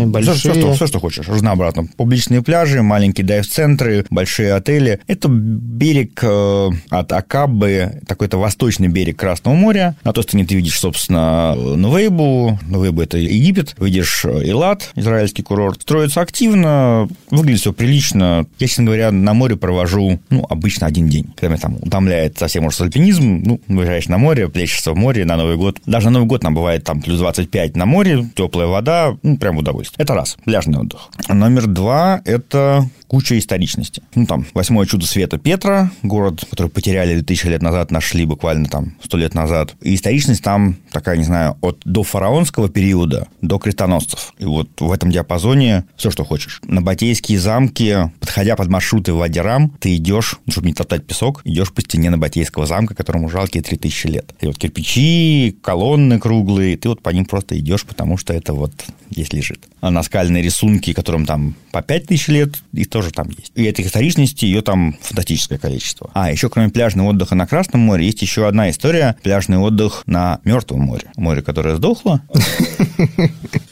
большие. 0.06 0.36
Все, 0.36 0.52
все, 0.52 0.60
что, 0.60 0.74
все, 0.74 0.88
что 0.88 1.00
хочешь, 1.00 1.28
разнообразно. 1.28 1.88
Публичные 1.98 2.42
пляжи, 2.42 2.82
маленькие 2.82 3.26
дайв-центры, 3.26 4.06
большие 4.10 4.54
отели. 4.54 5.00
Это 5.08 5.30
берег 5.30 6.20
э, 6.22 6.70
от 6.90 7.12
Акабы, 7.12 8.02
такой-то 8.08 8.38
восточный 8.38 8.88
берег 8.88 9.18
Красного 9.18 9.56
моря. 9.56 9.96
На 10.04 10.14
той 10.14 10.24
стороне 10.24 10.46
ты 10.46 10.56
видишь 10.56 10.80
собственно, 10.80 11.56
Нувейбу. 11.56 12.60
Нувейбу– 12.68 13.02
это 13.04 13.18
Египет. 13.18 13.76
Видишь 13.80 14.26
Илат, 14.26 14.92
израильский 14.96 15.44
курорт. 15.44 15.82
Строится 15.82 16.22
активно, 16.22 17.01
выглядит 17.30 17.62
все 17.62 17.74
прилично. 17.74 18.46
Я, 18.60 18.68
честно 18.68 18.86
говоря, 18.86 19.12
на 19.12 19.34
море 19.34 19.56
провожу, 19.56 20.20
ну, 20.30 20.46
обычно 20.50 20.88
один 20.88 21.08
день. 21.08 21.26
Когда 21.36 21.50
меня 21.50 21.58
там 21.58 21.76
утомляет 21.76 22.38
совсем 22.38 22.66
уж 22.66 22.80
альпинизм, 22.82 23.44
ну, 23.46 23.62
выезжаешь 23.68 24.08
на 24.08 24.18
море, 24.18 24.50
плещешься 24.50 24.94
в 24.94 24.98
море 24.98 25.26
на 25.26 25.38
Новый 25.38 25.58
год. 25.58 25.80
Даже 25.86 26.08
на 26.08 26.14
Новый 26.14 26.28
год 26.28 26.44
нам 26.44 26.54
бывает 26.56 26.84
там 26.84 27.02
плюс 27.02 27.20
25 27.20 27.76
на 27.76 27.86
море, 27.86 28.26
теплая 28.36 28.68
вода, 28.68 29.18
ну, 29.24 29.38
прям 29.38 29.58
удовольствие. 29.58 30.04
Это 30.04 30.14
раз, 30.14 30.38
пляжный 30.46 30.80
отдых. 30.80 31.10
Номер 31.30 31.68
два– 31.68 32.22
это 32.26 32.88
куча 33.12 33.38
историчности. 33.38 34.02
Ну, 34.16 34.26
там, 34.26 34.46
восьмое 34.54 34.86
чудо 34.86 35.06
света 35.06 35.38
Петра, 35.38 35.92
город, 36.02 36.46
который 36.50 36.70
потеряли 36.70 37.20
тысячи 37.22 37.46
лет 37.46 37.62
назад, 37.62 37.92
нашли 37.92 38.24
буквально 38.24 38.70
там 38.70 38.94
сто 39.04 39.18
лет 39.18 39.34
назад. 39.34 39.76
И 39.82 39.96
историчность 39.96 40.42
там 40.42 40.78
такая, 40.94 41.18
не 41.18 41.26
знаю, 41.26 41.58
от 41.60 41.82
до 41.84 42.04
фараонского 42.04 42.70
периода 42.70 43.28
до 43.42 43.58
крестоносцев. 43.58 44.34
И 44.40 44.46
вот 44.46 44.70
в 44.80 44.90
этом 44.94 45.12
диапазоне 45.12 45.84
все, 45.98 46.10
что 46.10 46.24
хочешь. 46.24 46.62
На 46.64 46.82
Батейские 46.92 47.40
замки, 47.40 48.12
подходя 48.20 48.58
под 48.58 48.68
маршруты 48.68 49.14
в 49.14 49.20
Вадирам, 49.20 49.70
ты 49.80 49.96
идешь, 49.96 50.36
чтобы 50.50 50.68
не 50.68 50.74
топтать 50.74 51.06
песок, 51.06 51.40
идешь 51.46 51.72
по 51.72 51.82
стене 51.82 52.10
на 52.10 52.18
Батейского 52.18 52.66
замка, 52.66 52.94
которому 52.96 53.30
жалкие 53.30 53.64
три 53.64 53.78
тысячи 53.78 54.08
лет. 54.08 54.36
И 54.42 54.46
вот 54.46 54.58
кирпичи, 54.58 55.56
колонны 55.64 56.20
круглые, 56.20 56.76
ты 56.76 56.90
вот 56.90 57.02
по 57.02 57.08
ним 57.12 57.24
просто 57.24 57.58
идешь, 57.58 57.86
потому 57.86 58.18
что 58.18 58.34
это 58.34 58.52
вот 58.52 58.74
здесь 59.10 59.32
лежит. 59.32 59.70
А 59.80 59.90
наскальные 59.90 60.44
рисунки, 60.44 60.92
которым 60.92 61.26
там 61.26 61.56
по 61.72 61.82
пять 61.82 62.08
тысяч 62.08 62.28
лет, 62.28 62.56
их 62.74 62.90
тоже 62.90 63.12
там 63.12 63.30
есть. 63.30 63.54
И 63.56 63.64
этой 63.64 63.86
историчности 63.86 64.44
ее 64.44 64.62
там 64.62 64.98
фантастическое 65.02 65.58
количество. 65.58 66.12
А 66.14 66.30
еще 66.30 66.50
кроме 66.50 66.72
пляжного 66.72 67.12
отдыха 67.12 67.36
на 67.36 67.48
Красном 67.48 67.84
море, 67.84 68.06
есть 68.06 68.22
еще 68.22 68.50
одна 68.50 68.70
история– 68.70 69.16
пляжный 69.24 69.60
отдых 69.60 70.04
на 70.08 70.42
Мертвом 70.44 70.82
море. 70.82 71.10
Море, 71.16 71.42
которое 71.42 71.78
сдохло. 71.78 72.22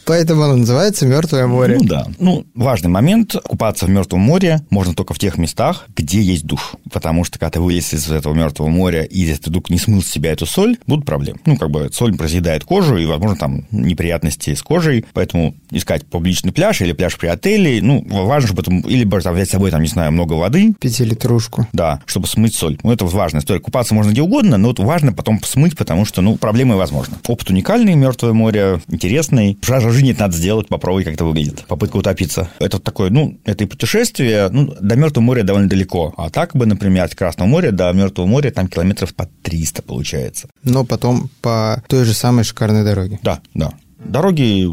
Поэтому 0.06 0.44
оно 0.44 0.56
называется 0.58 1.06
Мертвое 1.06 1.46
море. 1.46 1.78
Ну 1.80 1.88
да. 1.88 2.08
Ну, 2.18 2.46
важный 2.56 2.90
момент. 2.90 3.36
Купаться 3.44 3.86
в 3.86 3.90
Мертвом 3.90 4.22
море 4.22 4.62
можно 4.70 4.96
только 4.96 5.14
в 5.14 5.20
тех 5.20 5.38
местах, 5.38 5.86
где 5.96 6.22
есть 6.22 6.46
душ. 6.46 6.74
Потому 6.92 7.24
что, 7.24 7.38
когда 7.38 7.52
ты 7.52 7.62
вылез 7.62 7.94
из 7.94 8.10
этого 8.10 8.34
Мертвого 8.34 8.70
моря, 8.70 9.04
и 9.04 9.20
если 9.20 9.44
ты 9.44 9.50
вдруг 9.52 9.70
не 9.70 9.78
смыл 9.78 10.02
с 10.02 10.08
себя 10.08 10.32
эту 10.32 10.46
соль, 10.46 10.78
будут 10.88 11.06
проблемы. 11.06 11.40
Ну, 11.46 11.58
как 11.58 11.70
бы 11.70 11.90
соль 11.94 12.18
разъедает 12.18 12.64
кожу, 12.64 12.98
и, 12.98 13.06
возможно, 13.06 13.38
там 13.38 13.68
неприятности 13.72 14.54
с 14.54 14.64
кожей. 14.64 15.06
Поэтому 15.14 15.56
искать 15.72 16.06
публичный 16.08 16.52
пляж 16.52 16.82
или 16.82 16.94
пляж 16.94 17.18
при 17.18 17.28
отеле, 17.28 17.82
ну, 17.82 18.04
важно, 18.10 18.48
чтобы 18.48 18.62
это, 18.64 18.72
или 18.72 19.08
там, 19.08 19.34
взять 19.36 19.50
с 19.50 19.52
собой, 19.52 19.72
там, 19.72 19.82
не 19.82 19.88
знаю, 19.88 20.12
много 20.12 20.34
воды. 20.34 20.74
Пятилитрушку. 20.80 21.68
Да, 21.72 22.02
чтобы 22.06 22.28
смыть 22.28 22.56
соль. 22.56 22.80
Ну, 22.84 22.92
это 22.92 23.06
важная 23.06 23.42
история. 23.42 23.60
Купаться 23.60 23.94
можно 23.94 24.12
где 24.12 24.22
угодно, 24.22 24.58
но 24.58 24.70
вот 24.70 24.80
важно 24.80 25.14
потом 25.14 25.42
смыть, 25.44 25.78
потому 25.78 26.06
что, 26.06 26.22
ну, 26.22 26.36
проблемы 26.38 26.78
возможны. 26.78 27.18
Опыт 27.28 27.50
уникальный, 27.50 27.96
Мертвое 27.96 28.34
море, 28.34 28.82
интересный. 29.00 29.58
Жажа 29.66 29.92
жизни 29.92 30.12
это 30.12 30.22
надо 30.22 30.36
сделать, 30.38 30.68
попробуй, 30.68 31.04
как 31.04 31.14
это 31.14 31.26
выглядит. 31.26 31.66
Попытка 31.68 31.98
утопиться. 31.98 32.50
Это 32.60 32.80
такое, 32.80 33.10
ну, 33.10 33.38
это 33.46 33.64
и 33.64 33.68
путешествие, 33.68 34.50
ну, 34.50 34.76
до 34.80 34.96
Мертвого 34.96 35.26
моря 35.26 35.44
довольно 35.44 35.70
далеко. 35.70 36.14
А 36.18 36.30
так 36.30 36.56
бы, 36.56 36.66
например, 36.66 37.06
от 37.06 37.16
Красного 37.16 37.48
моря 37.48 37.72
до 37.72 37.92
Мертвого 37.94 38.28
моря 38.28 38.52
там 38.52 38.68
километров 38.68 39.16
по 39.16 39.28
300 39.44 39.82
получается. 39.82 40.50
Но 40.64 40.84
потом 40.84 41.30
по 41.42 41.82
той 41.88 42.04
же 42.06 42.14
самой 42.14 42.44
шикарной 42.44 42.84
дороге. 42.84 43.20
Да, 43.24 43.40
да. 43.54 43.74
Дороги 44.00 44.66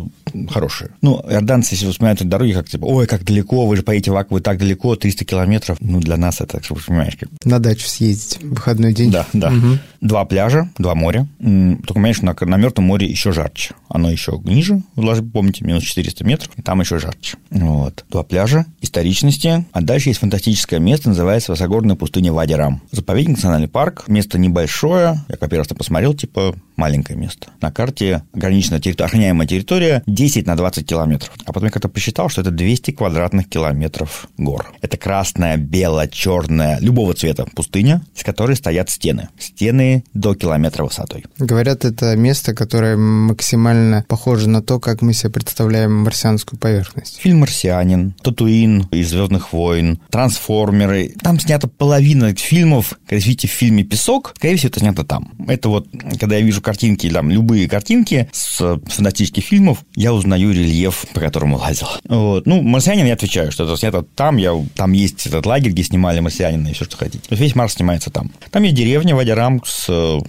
хорошие. 0.50 0.90
Ну, 1.02 1.20
иорданцы, 1.28 1.74
если 1.74 1.90
вспоминают 1.90 2.20
эти 2.20 2.28
дороги, 2.28 2.52
как 2.52 2.68
типа, 2.68 2.84
ой, 2.84 3.06
как 3.06 3.24
далеко, 3.24 3.66
вы 3.66 3.76
же 3.76 3.82
поедете 3.82 4.12
в 4.12 4.16
Акву 4.16 4.40
так 4.40 4.58
далеко, 4.58 4.94
300 4.94 5.24
километров. 5.24 5.78
Ну, 5.80 5.98
для 6.00 6.16
нас 6.16 6.40
это, 6.40 6.62
чтобы 6.62 6.80
понимаешь, 6.80 7.16
как... 7.18 7.28
На 7.44 7.58
дачу 7.58 7.88
съездить 7.88 8.40
в 8.40 8.50
выходной 8.50 8.92
день. 8.92 9.10
Да, 9.10 9.26
да. 9.32 9.48
Угу. 9.48 9.78
Два 10.06 10.24
пляжа, 10.24 10.68
два 10.78 10.94
моря. 10.94 11.26
Только, 11.40 11.94
понимаешь, 11.94 12.22
на, 12.22 12.36
на 12.38 12.56
Мертвом 12.56 12.86
море 12.86 13.08
еще 13.08 13.32
жарче. 13.32 13.74
Оно 13.88 14.08
еще 14.08 14.40
ниже, 14.44 14.82
вы 14.94 15.22
помните, 15.22 15.64
минус 15.64 15.82
400 15.82 16.24
метров, 16.24 16.50
и 16.56 16.62
там 16.62 16.80
еще 16.80 17.00
жарче. 17.00 17.36
Вот. 17.50 18.04
Два 18.08 18.22
пляжа, 18.22 18.66
историчности. 18.80 19.64
А 19.72 19.80
дальше 19.80 20.10
есть 20.10 20.20
фантастическое 20.20 20.78
место, 20.78 21.08
называется 21.08 21.50
Высогорная 21.50 21.96
пустыня 21.96 22.32
Вадирам. 22.32 22.82
Заповедник, 22.92 23.36
национальный 23.36 23.66
парк. 23.66 24.04
Место 24.06 24.38
небольшое. 24.38 25.24
Я 25.28 25.36
как 25.36 25.52
раз 25.52 25.66
посмотрел, 25.66 26.14
типа, 26.14 26.54
маленькое 26.76 27.18
место. 27.18 27.48
На 27.60 27.72
карте 27.72 28.22
ограниченная 28.32 28.78
территория, 28.78 29.06
охраняемая 29.06 29.48
территория 29.48 30.02
10 30.06 30.46
на 30.46 30.56
20 30.56 30.86
километров. 30.86 31.32
А 31.44 31.52
потом 31.52 31.64
я 31.64 31.70
как-то 31.70 31.88
посчитал, 31.88 32.28
что 32.28 32.42
это 32.42 32.52
200 32.52 32.92
квадратных 32.92 33.48
километров 33.48 34.28
гор. 34.38 34.72
Это 34.82 34.96
красная, 34.96 35.56
белая, 35.56 36.06
черная, 36.06 36.78
любого 36.80 37.14
цвета 37.14 37.44
пустыня, 37.46 38.02
с 38.14 38.22
которой 38.22 38.54
стоят 38.54 38.88
стены. 38.90 39.28
Стены 39.38 39.95
до 40.14 40.34
километра 40.34 40.84
высотой. 40.84 41.24
Говорят, 41.38 41.84
это 41.84 42.16
место, 42.16 42.54
которое 42.54 42.96
максимально 42.96 44.04
похоже 44.08 44.48
на 44.48 44.62
то, 44.62 44.80
как 44.80 45.02
мы 45.02 45.12
себе 45.12 45.30
представляем 45.30 45.94
марсианскую 45.94 46.58
поверхность. 46.58 47.18
Фильм 47.20 47.40
«Марсианин», 47.40 48.14
«Татуин» 48.22 48.88
из 48.90 49.10
«Звездных 49.10 49.52
войн», 49.52 50.00
«Трансформеры». 50.10 51.14
Там 51.22 51.38
снята 51.38 51.68
половина 51.68 52.34
фильмов. 52.34 52.98
Когда 53.06 53.24
видите 53.24 53.48
в 53.48 53.52
фильме 53.52 53.84
«Песок», 53.84 54.34
скорее 54.36 54.56
всего, 54.56 54.68
это 54.68 54.80
снято 54.80 55.04
там. 55.04 55.32
Это 55.46 55.68
вот, 55.68 55.88
когда 56.18 56.36
я 56.36 56.42
вижу 56.42 56.60
картинки, 56.60 57.08
там, 57.10 57.30
любые 57.30 57.68
картинки 57.68 58.28
с 58.32 58.78
фантастических 58.86 59.44
фильмов, 59.44 59.84
я 59.94 60.12
узнаю 60.12 60.52
рельеф, 60.52 61.06
по 61.12 61.20
которому 61.20 61.56
лазил. 61.56 61.88
Вот. 62.08 62.46
Ну, 62.46 62.62
«Марсианин» 62.62 63.06
я 63.06 63.14
отвечаю, 63.14 63.52
что 63.52 63.64
это 63.64 63.76
снято 63.76 64.02
там, 64.14 64.36
я, 64.36 64.52
там 64.74 64.92
есть 64.92 65.26
этот 65.26 65.46
лагерь, 65.46 65.72
где 65.72 65.82
снимали 65.82 66.20
«Марсианина» 66.20 66.68
и 66.68 66.72
все, 66.72 66.84
что 66.84 66.96
хотите. 66.96 67.20
То 67.28 67.32
есть 67.32 67.42
весь 67.42 67.54
Марс 67.54 67.74
снимается 67.74 68.10
там. 68.10 68.30
Там 68.50 68.62
есть 68.62 68.74
деревня 68.74 69.14
Вадярам 69.14 69.62
с, 69.64 69.75